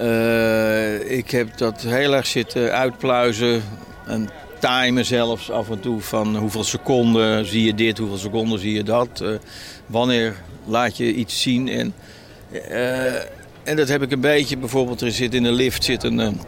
Uh, 0.00 1.10
ik 1.10 1.30
heb 1.30 1.56
dat 1.56 1.82
heel 1.82 2.14
erg 2.14 2.26
zitten 2.26 2.72
uitpluizen 2.72 3.62
en 4.06 4.28
timen 4.58 5.04
zelfs 5.04 5.50
af 5.50 5.70
en 5.70 5.80
toe 5.80 6.00
van 6.00 6.36
hoeveel 6.36 6.64
seconden 6.64 7.46
zie 7.46 7.64
je 7.64 7.74
dit, 7.74 7.98
hoeveel 7.98 8.16
seconden 8.16 8.58
zie 8.58 8.72
je 8.72 8.82
dat. 8.82 9.24
wanneer 9.86 10.36
laat 10.64 10.96
je 10.96 11.14
iets 11.14 11.42
zien. 11.42 11.68
En, 11.68 11.94
en 13.62 13.76
dat 13.76 13.88
heb 13.88 14.02
ik 14.02 14.12
een 14.12 14.20
beetje, 14.20 14.56
bijvoorbeeld 14.56 15.00
er 15.00 15.12
zit 15.12 15.34
in 15.34 15.44
een 15.44 15.52
lift 15.52 15.84
zit 15.84 16.02
een, 16.02 16.40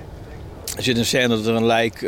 zit 0.78 0.98
een 0.98 1.04
scène 1.04 1.28
dat 1.28 1.46
er 1.46 1.54
een 1.54 1.66
lijk 1.66 2.02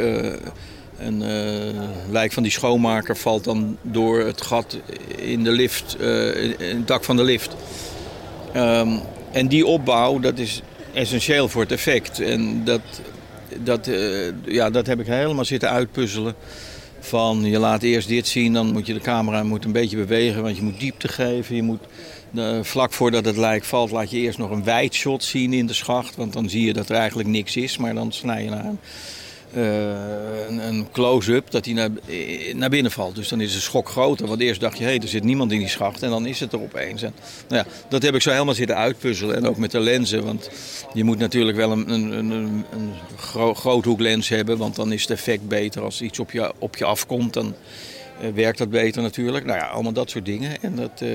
een 1.06 1.20
uh, 1.20 1.82
lijk 2.10 2.32
van 2.32 2.42
die 2.42 2.52
schoonmaker 2.52 3.16
valt 3.16 3.44
dan 3.44 3.76
door 3.82 4.20
het 4.20 4.42
gat 4.42 4.78
in 5.16 5.44
de 5.44 5.50
lift, 5.50 5.96
uh, 6.00 6.44
in 6.44 6.76
het 6.76 6.86
dak 6.86 7.04
van 7.04 7.16
de 7.16 7.22
lift. 7.22 7.56
Um, 8.56 9.00
en 9.32 9.48
die 9.48 9.66
opbouw, 9.66 10.18
dat 10.18 10.38
is 10.38 10.62
essentieel 10.94 11.48
voor 11.48 11.62
het 11.62 11.72
effect. 11.72 12.20
En 12.20 12.64
dat, 12.64 12.80
dat, 13.58 13.86
uh, 13.86 14.32
ja, 14.44 14.70
dat 14.70 14.86
heb 14.86 15.00
ik 15.00 15.06
helemaal 15.06 15.44
zitten 15.44 15.70
uitpuzzelen. 15.70 16.34
Van 17.00 17.44
je 17.44 17.58
laat 17.58 17.82
eerst 17.82 18.08
dit 18.08 18.26
zien, 18.26 18.52
dan 18.52 18.72
moet 18.72 18.86
je 18.86 18.92
de 18.92 19.00
camera 19.00 19.42
moet 19.42 19.64
een 19.64 19.72
beetje 19.72 19.96
bewegen, 19.96 20.42
want 20.42 20.56
je 20.56 20.62
moet 20.62 20.80
diepte 20.80 21.08
geven. 21.08 21.56
Je 21.56 21.62
moet, 21.62 21.80
vlak 22.62 22.92
voordat 22.92 23.24
het 23.24 23.36
lijk 23.36 23.64
valt, 23.64 23.90
laat 23.90 24.10
je 24.10 24.18
eerst 24.18 24.38
nog 24.38 24.50
een 24.50 24.64
wijd 24.64 24.94
shot 24.94 25.24
zien 25.24 25.52
in 25.52 25.66
de 25.66 25.72
schacht. 25.72 26.16
Want 26.16 26.32
dan 26.32 26.48
zie 26.48 26.66
je 26.66 26.72
dat 26.72 26.88
er 26.88 26.96
eigenlijk 26.96 27.28
niks 27.28 27.56
is, 27.56 27.76
maar 27.76 27.94
dan 27.94 28.12
snij 28.12 28.44
je 28.44 28.50
naar 28.50 28.64
een 29.52 29.62
uh, 29.62 30.32
een, 30.48 30.68
een 30.68 30.86
close-up 30.92 31.50
dat 31.50 31.64
hij 31.64 31.74
naar, 31.74 31.88
naar 32.54 32.70
binnen 32.70 32.92
valt. 32.92 33.14
Dus 33.14 33.28
dan 33.28 33.40
is 33.40 33.52
de 33.52 33.60
schok 33.60 33.88
groter. 33.88 34.26
Want 34.26 34.40
eerst 34.40 34.60
dacht 34.60 34.78
je, 34.78 34.84
hé, 34.84 34.98
er 34.98 35.08
zit 35.08 35.24
niemand 35.24 35.52
in 35.52 35.58
die 35.58 35.68
schacht. 35.68 36.02
En 36.02 36.10
dan 36.10 36.26
is 36.26 36.40
het 36.40 36.52
er 36.52 36.60
opeens. 36.60 37.02
En, 37.02 37.14
nou 37.48 37.64
ja, 37.64 37.72
dat 37.88 38.02
heb 38.02 38.14
ik 38.14 38.22
zo 38.22 38.30
helemaal 38.30 38.54
zitten 38.54 38.76
uitpuzzelen. 38.76 39.36
En 39.36 39.46
ook 39.46 39.56
met 39.56 39.70
de 39.70 39.80
lenzen. 39.80 40.24
Want 40.24 40.50
je 40.92 41.04
moet 41.04 41.18
natuurlijk 41.18 41.56
wel 41.56 41.72
een, 41.72 41.90
een, 41.92 42.10
een, 42.10 42.30
een 42.72 42.92
gro 43.16 43.54
groothoeklens 43.54 44.28
hebben. 44.28 44.58
Want 44.58 44.76
dan 44.76 44.92
is 44.92 45.02
het 45.02 45.10
effect 45.10 45.48
beter. 45.48 45.82
Als 45.82 46.02
iets 46.02 46.18
op 46.18 46.30
je, 46.30 46.52
op 46.58 46.76
je 46.76 46.84
afkomt, 46.84 47.32
dan 47.32 47.54
uh, 48.22 48.28
werkt 48.34 48.58
dat 48.58 48.70
beter 48.70 49.02
natuurlijk. 49.02 49.44
Nou 49.44 49.58
ja, 49.58 49.66
allemaal 49.66 49.92
dat 49.92 50.10
soort 50.10 50.24
dingen. 50.24 50.62
En 50.62 50.76
dat... 50.76 51.00
Uh, 51.02 51.10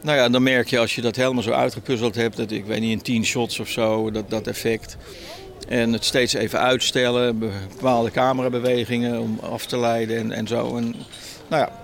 nou 0.00 0.18
ja, 0.18 0.28
dan 0.28 0.42
merk 0.42 0.68
je 0.68 0.78
als 0.78 0.94
je 0.94 1.00
dat 1.00 1.16
helemaal 1.16 1.42
zo 1.42 1.50
uitgepuzzeld 1.50 2.14
hebt, 2.14 2.36
dat 2.36 2.50
ik 2.50 2.64
weet 2.64 2.80
niet, 2.80 2.90
in 2.90 3.02
10 3.02 3.24
shots 3.24 3.60
of 3.60 3.68
zo, 3.68 4.10
dat, 4.10 4.30
dat 4.30 4.46
effect. 4.46 4.96
En 5.68 5.92
het 5.92 6.04
steeds 6.04 6.34
even 6.34 6.60
uitstellen, 6.60 7.38
bepaalde 7.38 8.10
camerabewegingen 8.10 9.20
om 9.20 9.38
af 9.42 9.66
te 9.66 9.78
leiden 9.78 10.16
en, 10.16 10.32
en 10.32 10.46
zo. 10.46 10.76
En, 10.76 10.94
nou 11.48 11.62
ja. 11.62 11.82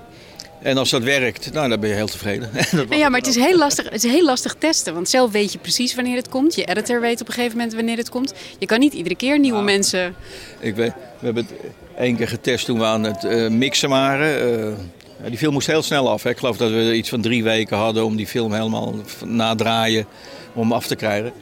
En 0.62 0.76
als 0.76 0.91
dat 0.91 1.03
werkt, 1.03 1.53
nou, 1.53 1.68
dan 1.68 1.81
ben 1.81 1.89
je 1.89 1.95
heel 1.95 2.07
tevreden. 2.07 2.51
ja, 2.91 3.09
maar 3.09 3.20
het 3.20 3.28
is, 3.28 3.37
heel 3.37 3.59
lastig, 3.59 3.85
het 3.85 4.05
is 4.05 4.11
heel 4.11 4.24
lastig 4.24 4.55
testen. 4.59 4.95
Want 4.95 5.09
zelf 5.09 5.31
weet 5.31 5.53
je 5.53 5.59
precies 5.59 5.95
wanneer 5.95 6.16
het 6.16 6.28
komt. 6.28 6.55
Je 6.55 6.64
editor 6.64 7.01
weet 7.01 7.20
op 7.20 7.28
een 7.28 7.35
gegeven 7.35 7.57
moment 7.57 7.74
wanneer 7.74 7.97
het 7.97 8.09
komt. 8.09 8.35
Je 8.59 8.66
kan 8.66 8.78
niet 8.78 8.93
iedere 8.93 9.14
keer 9.14 9.39
nieuwe 9.39 9.62
nou, 9.62 9.70
mensen... 9.70 10.14
Ik 10.59 10.74
weet, 10.74 10.93
we 11.18 11.24
hebben 11.24 11.47
het 11.47 11.70
één 11.99 12.16
keer 12.16 12.28
getest 12.28 12.64
toen 12.64 12.78
we 12.78 12.85
aan 12.85 13.03
het 13.03 13.24
uh, 13.24 13.49
mixen 13.49 13.89
waren. 13.89 14.59
Uh, 14.59 15.28
die 15.28 15.39
film 15.39 15.53
moest 15.53 15.66
heel 15.66 15.83
snel 15.83 16.11
af. 16.11 16.22
Hè. 16.22 16.31
Ik 16.31 16.39
geloof 16.39 16.57
dat 16.57 16.70
we 16.70 16.95
iets 16.95 17.09
van 17.09 17.20
drie 17.20 17.43
weken 17.43 17.76
hadden 17.76 18.05
om 18.05 18.16
die 18.16 18.26
film 18.26 18.53
helemaal 18.53 18.95
nadraaien 19.24 20.07
om 20.53 20.72
af 20.72 20.87
te 20.87 20.97
krijgen. 20.97 21.33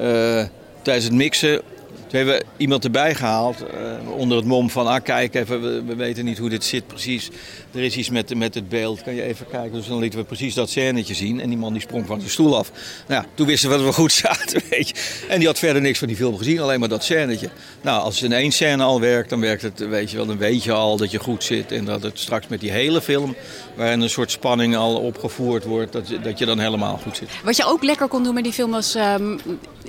Uh, 0.00 0.42
tijdens 0.88 1.08
het 1.08 1.16
mixen 1.18 1.62
toen 2.08 2.18
hebben 2.18 2.34
we 2.34 2.44
iemand 2.56 2.84
erbij 2.84 3.14
gehaald 3.14 3.56
uh, 3.60 4.10
onder 4.16 4.36
het 4.36 4.46
mom 4.46 4.70
van, 4.70 4.86
ah 4.86 5.02
kijk 5.02 5.34
even, 5.34 5.62
we, 5.62 5.82
we, 5.84 5.94
weten 5.94 6.24
niet 6.24 6.38
hoe 6.38 6.48
dit 6.48 6.64
zit 6.64 6.86
precies. 6.86 7.30
Er 7.74 7.82
is 7.82 7.96
iets 7.96 8.10
met, 8.10 8.34
met 8.34 8.54
het 8.54 8.68
beeld, 8.68 9.02
kan 9.02 9.14
je 9.14 9.22
even 9.22 9.46
kijken. 9.50 9.72
Dus 9.72 9.86
dan 9.86 9.98
lieten 9.98 10.18
we 10.18 10.24
precies 10.24 10.54
dat 10.54 10.70
scènetje 10.70 11.14
zien 11.14 11.40
en 11.40 11.48
die 11.48 11.58
man 11.58 11.72
die 11.72 11.82
sprong 11.82 12.06
van 12.06 12.18
zijn 12.18 12.30
stoel 12.30 12.56
af. 12.56 12.70
Nou 13.06 13.22
ja, 13.22 13.28
toen 13.34 13.46
wisten 13.46 13.70
we 13.70 13.76
dat 13.76 13.84
we 13.84 13.92
goed 13.92 14.12
zaten, 14.26 14.62
weet 14.70 14.88
je. 14.88 14.94
En 15.28 15.38
die 15.38 15.46
had 15.46 15.58
verder 15.58 15.82
niks 15.82 15.98
van 15.98 16.08
die 16.08 16.16
film 16.16 16.36
gezien, 16.36 16.60
alleen 16.60 16.80
maar 16.80 16.88
dat 16.88 17.04
scènetje. 17.04 17.50
Nou, 17.82 18.02
als 18.02 18.14
het 18.14 18.24
in 18.24 18.36
één 18.36 18.52
scène 18.52 18.82
al 18.82 19.00
werkt, 19.00 19.30
dan 19.30 19.40
werkt 19.40 19.62
het, 19.62 19.88
weet 19.88 20.10
je 20.10 20.16
wel, 20.16 20.26
dan 20.26 20.38
weet 20.38 20.64
je 20.64 20.72
al 20.72 20.96
dat 20.96 21.10
je 21.10 21.18
goed 21.18 21.44
zit. 21.44 21.72
En 21.72 21.84
dat 21.84 22.02
het 22.02 22.18
straks 22.18 22.46
met 22.46 22.60
die 22.60 22.70
hele 22.70 23.00
film, 23.00 23.36
waarin 23.74 24.00
een 24.00 24.10
soort 24.10 24.30
spanning 24.30 24.76
al 24.76 24.96
opgevoerd 24.96 25.64
wordt, 25.64 25.92
dat, 25.92 26.06
dat 26.22 26.38
je 26.38 26.46
dan 26.46 26.58
helemaal 26.58 26.96
goed 27.02 27.16
zit. 27.16 27.28
Wat 27.44 27.56
je 27.56 27.64
ook 27.64 27.82
lekker 27.82 28.08
kon 28.08 28.22
doen 28.24 28.34
met 28.34 28.44
die 28.44 28.52
film 28.52 28.70
was 28.70 28.94
um, 28.94 29.40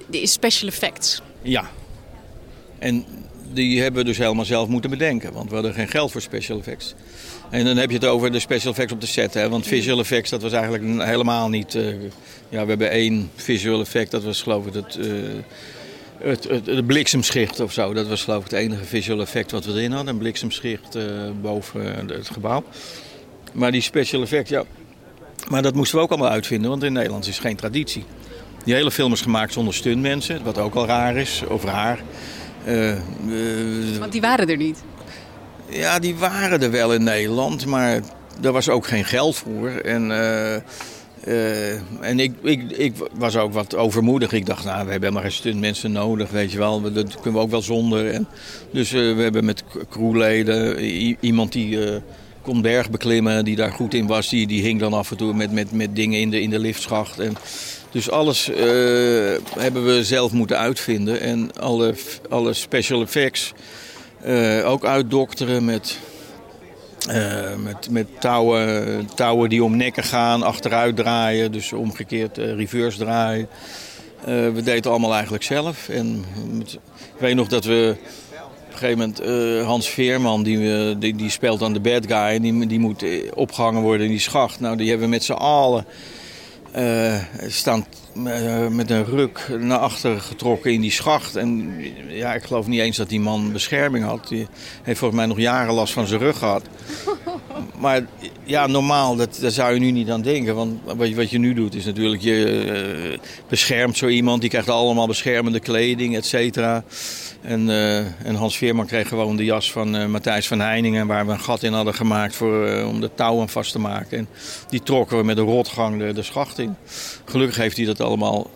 de 0.09 0.27
special 0.27 0.69
effects. 0.69 1.21
Ja, 1.41 1.69
en 2.79 3.05
die 3.53 3.81
hebben 3.81 4.01
we 4.01 4.07
dus 4.07 4.17
helemaal 4.17 4.45
zelf 4.45 4.67
moeten 4.67 4.89
bedenken, 4.89 5.33
want 5.33 5.49
we 5.49 5.55
hadden 5.55 5.73
geen 5.73 5.87
geld 5.87 6.11
voor 6.11 6.21
special 6.21 6.57
effects. 6.57 6.95
En 7.49 7.65
dan 7.65 7.77
heb 7.77 7.89
je 7.89 7.95
het 7.95 8.05
over 8.05 8.31
de 8.31 8.39
special 8.39 8.71
effects 8.71 8.93
op 8.93 9.01
de 9.01 9.07
set, 9.07 9.33
hè? 9.33 9.49
want 9.49 9.67
visual 9.67 9.99
effects 9.99 10.29
dat 10.29 10.41
was 10.41 10.51
eigenlijk 10.51 11.01
helemaal 11.01 11.49
niet... 11.49 11.75
Uh, 11.75 11.87
ja, 12.49 12.61
we 12.63 12.69
hebben 12.69 12.89
één 12.89 13.31
visual 13.35 13.79
effect, 13.79 14.11
dat 14.11 14.23
was 14.23 14.41
geloof 14.41 14.65
ik 14.65 14.73
het, 14.73 14.97
uh, 14.97 15.05
het, 16.17 16.43
het, 16.43 16.85
bliksemschicht 16.85 17.59
of 17.59 17.73
zo. 17.73 17.93
Dat 17.93 18.07
was 18.07 18.23
geloof 18.23 18.45
ik 18.45 18.51
het 18.51 18.59
enige 18.59 18.83
visual 18.83 19.21
effect 19.21 19.51
wat 19.51 19.65
we 19.65 19.71
erin 19.71 19.91
hadden, 19.91 20.13
een 20.13 20.19
bliksemschicht 20.19 20.95
uh, 20.95 21.03
boven 21.41 22.09
het 22.09 22.29
gebouw. 22.29 22.63
Maar 23.53 23.71
die 23.71 23.81
special 23.81 24.21
effects, 24.21 24.49
ja... 24.49 24.63
Maar 25.49 25.61
dat 25.61 25.73
moesten 25.73 25.97
we 25.97 26.03
ook 26.03 26.09
allemaal 26.09 26.29
uitvinden, 26.29 26.69
want 26.69 26.83
in 26.83 26.93
Nederland 26.93 27.27
is 27.27 27.39
geen 27.39 27.55
traditie. 27.55 28.03
Die 28.63 28.73
hele 28.73 28.91
film 28.91 29.13
is 29.13 29.21
gemaakt 29.21 29.53
zonder 29.53 29.73
stuntmensen, 29.73 30.43
wat 30.43 30.57
ook 30.57 30.75
al 30.75 30.85
raar 30.85 31.15
is, 31.15 31.43
of 31.47 31.63
raar. 31.63 31.99
Uh, 32.67 33.99
Want 33.99 34.11
die 34.11 34.21
waren 34.21 34.49
er 34.49 34.57
niet? 34.57 34.83
Ja, 35.69 35.99
die 35.99 36.15
waren 36.15 36.61
er 36.61 36.71
wel 36.71 36.93
in 36.93 37.03
Nederland, 37.03 37.65
maar 37.65 37.99
daar 38.39 38.51
was 38.51 38.69
ook 38.69 38.87
geen 38.87 39.05
geld 39.05 39.35
voor. 39.35 39.69
En 39.69 40.09
uh, 40.09 40.55
Eh, 41.23 41.73
en 42.01 42.19
ik, 42.19 42.31
ik, 42.41 42.71
ik 42.71 42.93
was 43.13 43.37
ook 43.37 43.53
wat 43.53 43.75
overmoedig. 43.75 44.31
Ik 44.31 44.45
dacht, 44.45 44.63
nou, 44.63 44.85
we 44.85 44.91
hebben 44.91 45.01
helemaal 45.01 45.21
geen 45.21 45.31
stuntmensen 45.31 45.91
nodig, 45.91 46.29
weet 46.29 46.51
je 46.51 46.57
wel. 46.57 46.81
Dat 46.81 47.15
kunnen 47.15 47.33
we 47.33 47.45
ook 47.45 47.51
wel 47.51 47.61
zonder. 47.61 48.09
En, 48.11 48.27
dus 48.71 48.93
eh, 48.93 49.15
we 49.15 49.21
hebben 49.21 49.45
met 49.45 49.63
crewleden 49.89 50.79
iemand 51.19 51.51
die 51.51 51.85
eh, 51.85 52.01
kon 52.41 52.61
berg 52.61 52.89
beklimmen, 52.89 53.45
die 53.45 53.55
daar 53.55 53.71
goed 53.71 53.93
in 53.93 54.07
was. 54.07 54.29
Die, 54.29 54.47
die 54.47 54.61
hing 54.61 54.79
dan 54.79 54.93
af 54.93 55.11
en 55.11 55.17
toe 55.17 55.33
met, 55.33 55.51
met, 55.51 55.71
met 55.71 55.95
dingen 55.95 56.19
in 56.19 56.29
de, 56.29 56.41
in 56.41 56.49
de 56.49 56.59
liftschacht. 56.59 57.19
En, 57.19 57.35
dus 57.91 58.11
alles 58.11 58.49
eh, 58.49 58.55
hebben 59.57 59.85
we 59.85 60.03
zelf 60.03 60.31
moeten 60.31 60.57
uitvinden. 60.57 61.21
En 61.21 61.51
alle, 61.59 61.95
alle 62.29 62.53
special 62.53 63.01
effects 63.01 63.53
eh, 64.21 64.69
ook 64.69 64.85
uitdokteren 64.85 65.65
met 65.65 65.97
eh, 67.07 67.55
met, 67.55 67.89
met 67.89 68.07
touwen, 68.19 69.09
touwen 69.15 69.49
die 69.49 69.63
om 69.63 69.77
nekken 69.77 70.03
gaan, 70.03 70.43
achteruit 70.43 70.95
draaien, 70.95 71.51
dus 71.51 71.73
omgekeerd 71.73 72.37
reverse 72.37 72.97
draaien. 72.97 73.47
We 74.25 74.61
deden 74.63 74.91
allemaal 74.91 75.13
eigenlijk 75.13 75.43
zelf. 75.43 75.89
En 75.89 76.25
ik 77.15 77.19
weet 77.19 77.35
nog 77.35 77.47
dat 77.47 77.65
we 77.65 77.95
op 78.35 78.71
een 78.71 78.77
gegeven 78.77 78.97
moment 78.97 79.65
Hans 79.65 79.89
Veerman, 79.89 80.43
die, 80.43 80.97
die, 80.97 81.15
die 81.15 81.29
speelt 81.29 81.59
dan 81.59 81.73
de 81.73 81.79
bad 81.79 82.05
guy, 82.05 82.15
en 82.15 82.41
die, 82.41 82.67
die 82.67 82.79
moet 82.79 83.03
eh, 83.03 83.31
opgehangen 83.33 83.81
worden 83.81 84.05
in 84.05 84.11
die 84.11 84.21
schacht. 84.21 84.59
Nou, 84.59 84.77
die 84.77 84.89
hebben 84.89 85.05
we 85.05 85.13
met 85.13 85.23
z'n 85.23 85.31
allen 85.31 85.85
eh, 86.71 87.15
staan 87.47 87.85
eh, 88.25 88.67
met 88.67 88.89
een 88.89 89.05
ruk 89.05 89.47
naar 89.59 89.77
achter 89.77 90.21
getrokken 90.21 90.73
in 90.73 90.81
die 90.81 90.91
schacht. 90.91 91.35
En 91.35 91.75
ja, 92.07 92.33
ik 92.33 92.43
geloof 92.43 92.67
niet 92.67 92.79
eens 92.79 92.97
dat 92.97 93.09
die 93.09 93.19
man 93.19 93.51
bescherming 93.51 94.05
had. 94.05 94.27
Die 94.27 94.47
heeft 94.83 94.99
volgens 94.99 95.19
mij 95.19 95.29
nog 95.29 95.39
jaren 95.39 95.73
last 95.73 95.93
van 95.93 96.07
zijn 96.07 96.19
rug 96.19 96.37
gehad. 96.37 96.63
Maar 97.79 98.05
ja, 98.43 98.67
normaal, 98.67 99.15
dat, 99.15 99.37
daar 99.41 99.51
zou 99.51 99.73
je 99.73 99.79
nu 99.79 99.91
niet 99.91 100.09
aan 100.09 100.21
denken. 100.21 100.55
Want 100.55 100.79
wat 100.83 101.07
je, 101.07 101.15
wat 101.15 101.29
je 101.29 101.37
nu 101.37 101.53
doet 101.53 101.75
is 101.75 101.85
natuurlijk, 101.85 102.21
je 102.21 102.45
eh, 102.45 103.19
beschermt 103.47 103.97
zo 103.97 104.07
iemand. 104.07 104.41
Die 104.41 104.49
krijgt 104.49 104.69
allemaal 104.69 105.07
beschermende 105.07 105.59
kleding, 105.59 106.15
et 106.15 106.25
cetera. 106.25 106.83
En, 107.41 107.69
eh, 107.69 107.97
en 107.97 108.35
Hans 108.35 108.57
Veerman 108.57 108.85
kreeg 108.85 109.07
gewoon 109.07 109.35
de 109.35 109.43
jas 109.43 109.71
van 109.71 109.95
eh, 109.95 110.05
Matthijs 110.05 110.47
van 110.47 110.59
Heiningen... 110.59 111.07
waar 111.07 111.25
we 111.25 111.31
een 111.31 111.39
gat 111.39 111.63
in 111.63 111.73
hadden 111.73 111.93
gemaakt 111.93 112.35
voor, 112.35 112.65
eh, 112.67 112.87
om 112.87 113.01
de 113.01 113.09
touwen 113.15 113.49
vast 113.49 113.71
te 113.71 113.79
maken. 113.79 114.17
En 114.17 114.27
die 114.69 114.83
trokken 114.83 115.17
we 115.17 115.23
met 115.23 115.37
een 115.37 115.45
rotgang 115.45 115.99
de, 115.99 116.13
de 116.13 116.23
schacht 116.23 116.59
in. 116.59 116.75
Gelukkig 117.25 117.57
heeft 117.57 117.77
hij 117.77 117.85
dat 117.85 118.01
allemaal... 118.01 118.49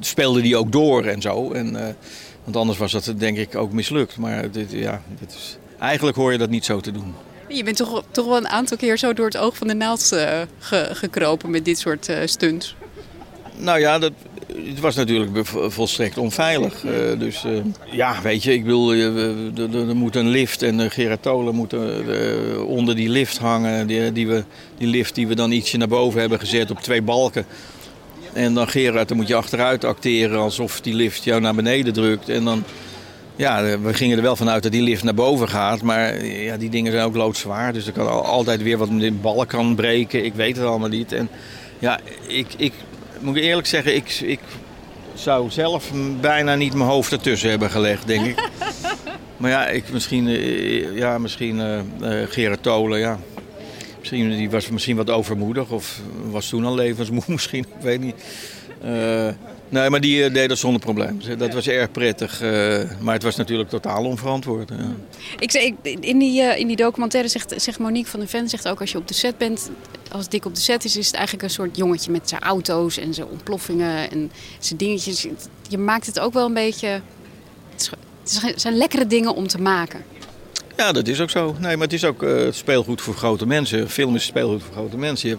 speelde 0.00 0.40
hij 0.40 0.54
ook 0.54 0.72
door 0.72 1.04
en 1.04 1.20
zo. 1.20 1.52
En, 1.52 1.96
want 2.44 2.56
anders 2.56 2.78
was 2.78 2.92
dat 2.92 3.12
denk 3.16 3.36
ik 3.38 3.54
ook 3.56 3.72
mislukt. 3.72 4.16
Maar 4.16 4.50
dit, 4.50 4.72
ja, 4.72 5.02
dit 5.20 5.30
is, 5.30 5.58
eigenlijk 5.78 6.16
hoor 6.16 6.32
je 6.32 6.38
dat 6.38 6.50
niet 6.50 6.64
zo 6.64 6.80
te 6.80 6.92
doen. 6.92 7.14
Je 7.48 7.64
bent 7.64 7.76
toch, 7.76 8.02
toch 8.10 8.26
wel 8.26 8.36
een 8.36 8.48
aantal 8.48 8.76
keer 8.76 8.98
zo 8.98 9.12
door 9.12 9.26
het 9.26 9.36
oog 9.36 9.56
van 9.56 9.66
de 9.66 9.74
naald 9.74 10.16
ge- 10.58 10.88
gekropen 10.92 11.50
met 11.50 11.64
dit 11.64 11.78
soort 11.78 12.10
stunts. 12.24 12.76
Nou 13.56 13.78
ja, 13.78 13.98
dat, 13.98 14.12
het 14.64 14.80
was 14.80 14.94
natuurlijk 14.96 15.46
volstrekt 15.68 16.18
onveilig. 16.18 16.84
Eh, 16.84 17.18
dus 17.18 17.44
eh, 17.44 17.50
ja, 17.90 18.22
weet 18.22 18.42
je, 18.42 18.52
ik 18.52 18.62
bedoel, 18.64 18.92
eh, 18.92 19.58
er- 19.88 19.96
moet 19.96 20.16
een 20.16 20.28
lift 20.28 20.62
en 20.62 20.78
uh, 20.80 20.90
Gerard 20.90 21.22
Tolen 21.22 21.54
moet 21.54 21.72
eh, 21.72 21.80
onder 22.66 22.96
die 22.96 23.08
lift 23.08 23.38
hangen. 23.38 23.86
Die, 23.86 24.12
die, 24.12 24.26
we, 24.26 24.44
die 24.78 24.88
lift 24.88 25.14
die 25.14 25.26
we 25.26 25.34
dan 25.34 25.50
ietsje 25.50 25.76
naar 25.76 25.88
boven 25.88 26.20
hebben 26.20 26.38
gezet 26.38 26.70
op 26.70 26.80
twee 26.80 27.02
balken. 27.02 27.46
En 28.32 28.54
dan 28.54 28.68
Gerard, 28.68 29.08
dan 29.08 29.16
moet 29.16 29.28
je 29.28 29.34
achteruit 29.34 29.84
acteren 29.84 30.38
alsof 30.38 30.80
die 30.80 30.94
lift 30.94 31.24
jou 31.24 31.40
naar 31.40 31.54
beneden 31.54 31.92
drukt. 31.92 32.28
En 32.28 32.44
dan, 32.44 32.64
ja, 33.36 33.78
we 33.78 33.94
gingen 33.94 34.16
er 34.16 34.22
wel 34.22 34.36
vanuit 34.36 34.62
dat 34.62 34.72
die 34.72 34.82
lift 34.82 35.02
naar 35.02 35.14
boven 35.14 35.48
gaat. 35.48 35.82
Maar 35.82 36.24
ja, 36.24 36.56
die 36.56 36.70
dingen 36.70 36.92
zijn 36.92 37.04
ook 37.04 37.16
loodzwaar. 37.16 37.72
Dus 37.72 37.86
er 37.86 37.92
kan 37.92 38.08
al- 38.08 38.24
altijd 38.24 38.62
weer 38.62 38.78
wat 38.78 38.90
met 38.90 39.00
de 39.00 39.12
balk 39.12 39.48
kan 39.48 39.74
breken. 39.74 40.24
Ik 40.24 40.34
weet 40.34 40.56
het 40.56 40.66
allemaal 40.66 40.88
niet. 40.88 41.12
En 41.12 41.28
ja, 41.78 42.00
ik, 42.26 42.46
ik 42.56 42.72
moet 43.20 43.36
eerlijk 43.36 43.66
zeggen, 43.66 43.94
ik, 43.94 44.10
ik 44.10 44.40
zou 45.14 45.50
zelf 45.50 45.90
bijna 46.20 46.54
niet 46.54 46.74
mijn 46.74 46.88
hoofd 46.88 47.12
ertussen 47.12 47.50
hebben 47.50 47.70
gelegd, 47.70 48.06
denk 48.06 48.26
ik. 48.26 48.48
maar 49.36 49.50
ja, 49.50 49.68
ik, 49.68 49.92
misschien, 49.92 50.28
eh, 50.28 50.96
ja, 50.96 51.18
misschien 51.18 51.60
eh, 51.60 51.80
Gerard 52.28 52.62
Tolen, 52.62 52.98
ja. 52.98 53.18
Misschien, 53.98 54.30
die 54.30 54.50
was 54.50 54.68
misschien 54.68 54.96
wat 54.96 55.10
overmoedig 55.10 55.70
of 55.70 56.00
was 56.30 56.48
toen 56.48 56.64
al 56.64 56.74
levensmoe 56.74 57.22
misschien, 57.38 57.66
ik 57.76 57.82
weet 57.82 58.00
niet. 58.00 58.14
Nee, 59.68 59.90
maar 59.90 60.00
die 60.00 60.30
deed 60.30 60.48
dat 60.48 60.58
zonder 60.58 60.80
probleem. 60.80 61.20
Dat 61.38 61.54
was 61.54 61.68
erg 61.68 61.90
prettig, 61.90 62.40
maar 63.00 63.14
het 63.14 63.22
was 63.22 63.36
natuurlijk 63.36 63.68
totaal 63.68 64.04
onverantwoord. 64.04 64.68
Ja. 64.68 64.94
Ik, 65.38 65.52
ik, 65.52 65.74
in, 66.00 66.18
die, 66.18 66.42
in 66.42 66.66
die 66.66 66.76
documentaire 66.76 67.28
zegt, 67.28 67.54
zegt 67.56 67.78
Monique 67.78 68.10
van 68.10 68.20
den 68.20 68.28
Ven 68.28 68.48
zegt 68.48 68.68
ook 68.68 68.80
als 68.80 68.92
je 68.92 68.98
op 68.98 69.08
de 69.08 69.14
set 69.14 69.38
bent, 69.38 69.70
als 70.16 70.28
Dick 70.28 70.44
op 70.44 70.54
de 70.54 70.60
set 70.60 70.84
is, 70.84 70.96
is 70.96 71.06
het 71.06 71.14
eigenlijk 71.14 71.44
een 71.44 71.54
soort 71.54 71.76
jongetje 71.76 72.10
met 72.10 72.28
zijn 72.28 72.40
auto's 72.40 72.98
en 72.98 73.14
zijn 73.14 73.26
ontploffingen 73.26 74.10
en 74.10 74.30
zijn 74.58 74.78
dingetjes. 74.78 75.26
Je 75.68 75.78
maakt 75.78 76.06
het 76.06 76.20
ook 76.20 76.32
wel 76.32 76.46
een 76.46 76.54
beetje. 76.54 77.00
Het, 77.70 77.90
zijn 78.56 78.76
lekkere 78.76 79.06
dingen 79.06 79.34
om 79.34 79.46
te 79.46 79.60
maken. 79.60 80.04
Ja, 80.76 80.92
dat 80.92 81.08
is 81.08 81.20
ook 81.20 81.30
zo. 81.30 81.56
Nee, 81.58 81.76
maar 81.76 81.86
het 81.86 81.92
is 81.92 82.04
ook 82.04 82.22
eh, 82.22 82.36
speelgoed 82.50 83.00
voor 83.00 83.14
grote 83.14 83.46
mensen. 83.46 83.90
Film 83.90 84.14
is 84.14 84.24
speelgoed 84.24 84.62
voor 84.62 84.74
grote 84.74 84.96
mensen. 84.96 85.38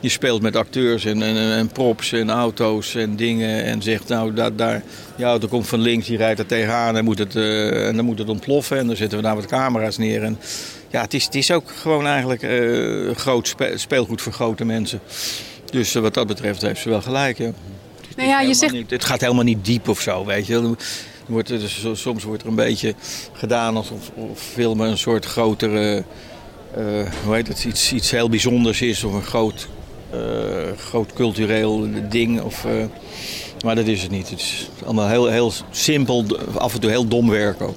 Je, 0.00 0.08
speelt 0.08 0.42
met 0.42 0.56
acteurs 0.56 1.04
en, 1.04 1.22
en, 1.22 1.36
en 1.36 1.68
props 1.68 2.12
en 2.12 2.30
auto's 2.30 2.94
en 2.94 3.16
dingen. 3.16 3.64
En 3.64 3.82
zegt, 3.82 4.08
nou, 4.08 4.34
daar, 4.34 4.56
daar, 4.56 4.82
je 5.16 5.24
auto 5.24 5.48
komt 5.48 5.66
van 5.66 5.80
links, 5.80 6.06
die 6.06 6.16
rijdt 6.16 6.38
er 6.38 6.46
tegenaan 6.46 6.96
en, 6.96 7.04
moet 7.04 7.18
het, 7.18 7.36
eh, 7.36 7.88
en 7.88 7.96
dan 7.96 8.04
moet 8.04 8.18
het 8.18 8.28
ontploffen. 8.28 8.78
En 8.78 8.86
dan 8.86 8.96
zetten 8.96 9.18
we 9.18 9.24
daar 9.24 9.34
wat 9.34 9.46
camera's 9.46 9.96
neer. 9.96 10.22
En, 10.22 10.38
ja, 10.90 11.00
het 11.00 11.14
is, 11.14 11.24
het 11.24 11.34
is 11.34 11.50
ook 11.50 11.70
gewoon 11.80 12.06
eigenlijk 12.06 12.42
eh, 12.42 13.16
groot 13.16 13.48
spe- 13.48 13.72
speelgoed 13.76 14.22
voor 14.22 14.32
grote 14.32 14.64
mensen. 14.64 15.00
Dus 15.70 15.94
eh, 15.94 16.02
wat 16.02 16.14
dat 16.14 16.26
betreft 16.26 16.62
heeft 16.62 16.80
ze 16.80 16.88
wel 16.88 17.02
gelijk, 17.02 17.38
ja. 17.38 17.50
Nou 18.16 18.28
ja, 18.28 18.40
je 18.40 18.54
zegt- 18.54 18.72
niet- 18.72 18.90
het 18.90 19.04
gaat 19.04 19.20
helemaal 19.20 19.44
niet 19.44 19.64
diep 19.64 19.88
of 19.88 20.00
zo, 20.00 20.24
weet 20.24 20.46
je. 20.46 20.74
Wordt, 21.26 21.50
er- 21.50 21.58
dus 21.60 21.86
soms 21.92 22.24
wordt 22.24 22.42
er 22.42 22.48
een 22.48 22.54
beetje 22.54 22.94
gedaan 23.32 23.76
alsof 23.76 24.10
of 24.14 24.40
filmen 24.40 24.88
een 24.90 24.98
soort 24.98 25.24
grotere, 25.24 26.04
eh, 26.74 26.82
hoe 27.24 27.34
heet 27.34 27.48
het, 27.48 27.64
iets, 27.64 27.92
iets 27.92 28.10
heel 28.10 28.28
bijzonders 28.28 28.80
is 28.80 29.04
of 29.04 29.12
een 29.12 29.22
groot, 29.22 29.68
groot 30.76 31.12
cultureel 31.12 31.88
ding. 32.08 32.40
Of, 32.40 32.66
maar 33.64 33.74
dat 33.74 33.86
is 33.86 34.02
het 34.02 34.10
niet. 34.10 34.30
Het 34.30 34.38
is 34.40 34.68
allemaal 34.84 35.08
heel, 35.08 35.26
heel 35.26 35.52
simpel, 35.70 36.24
af 36.54 36.74
en 36.74 36.80
toe 36.80 36.90
heel 36.90 37.08
dom 37.08 37.30
werk 37.30 37.60
ook. 37.62 37.76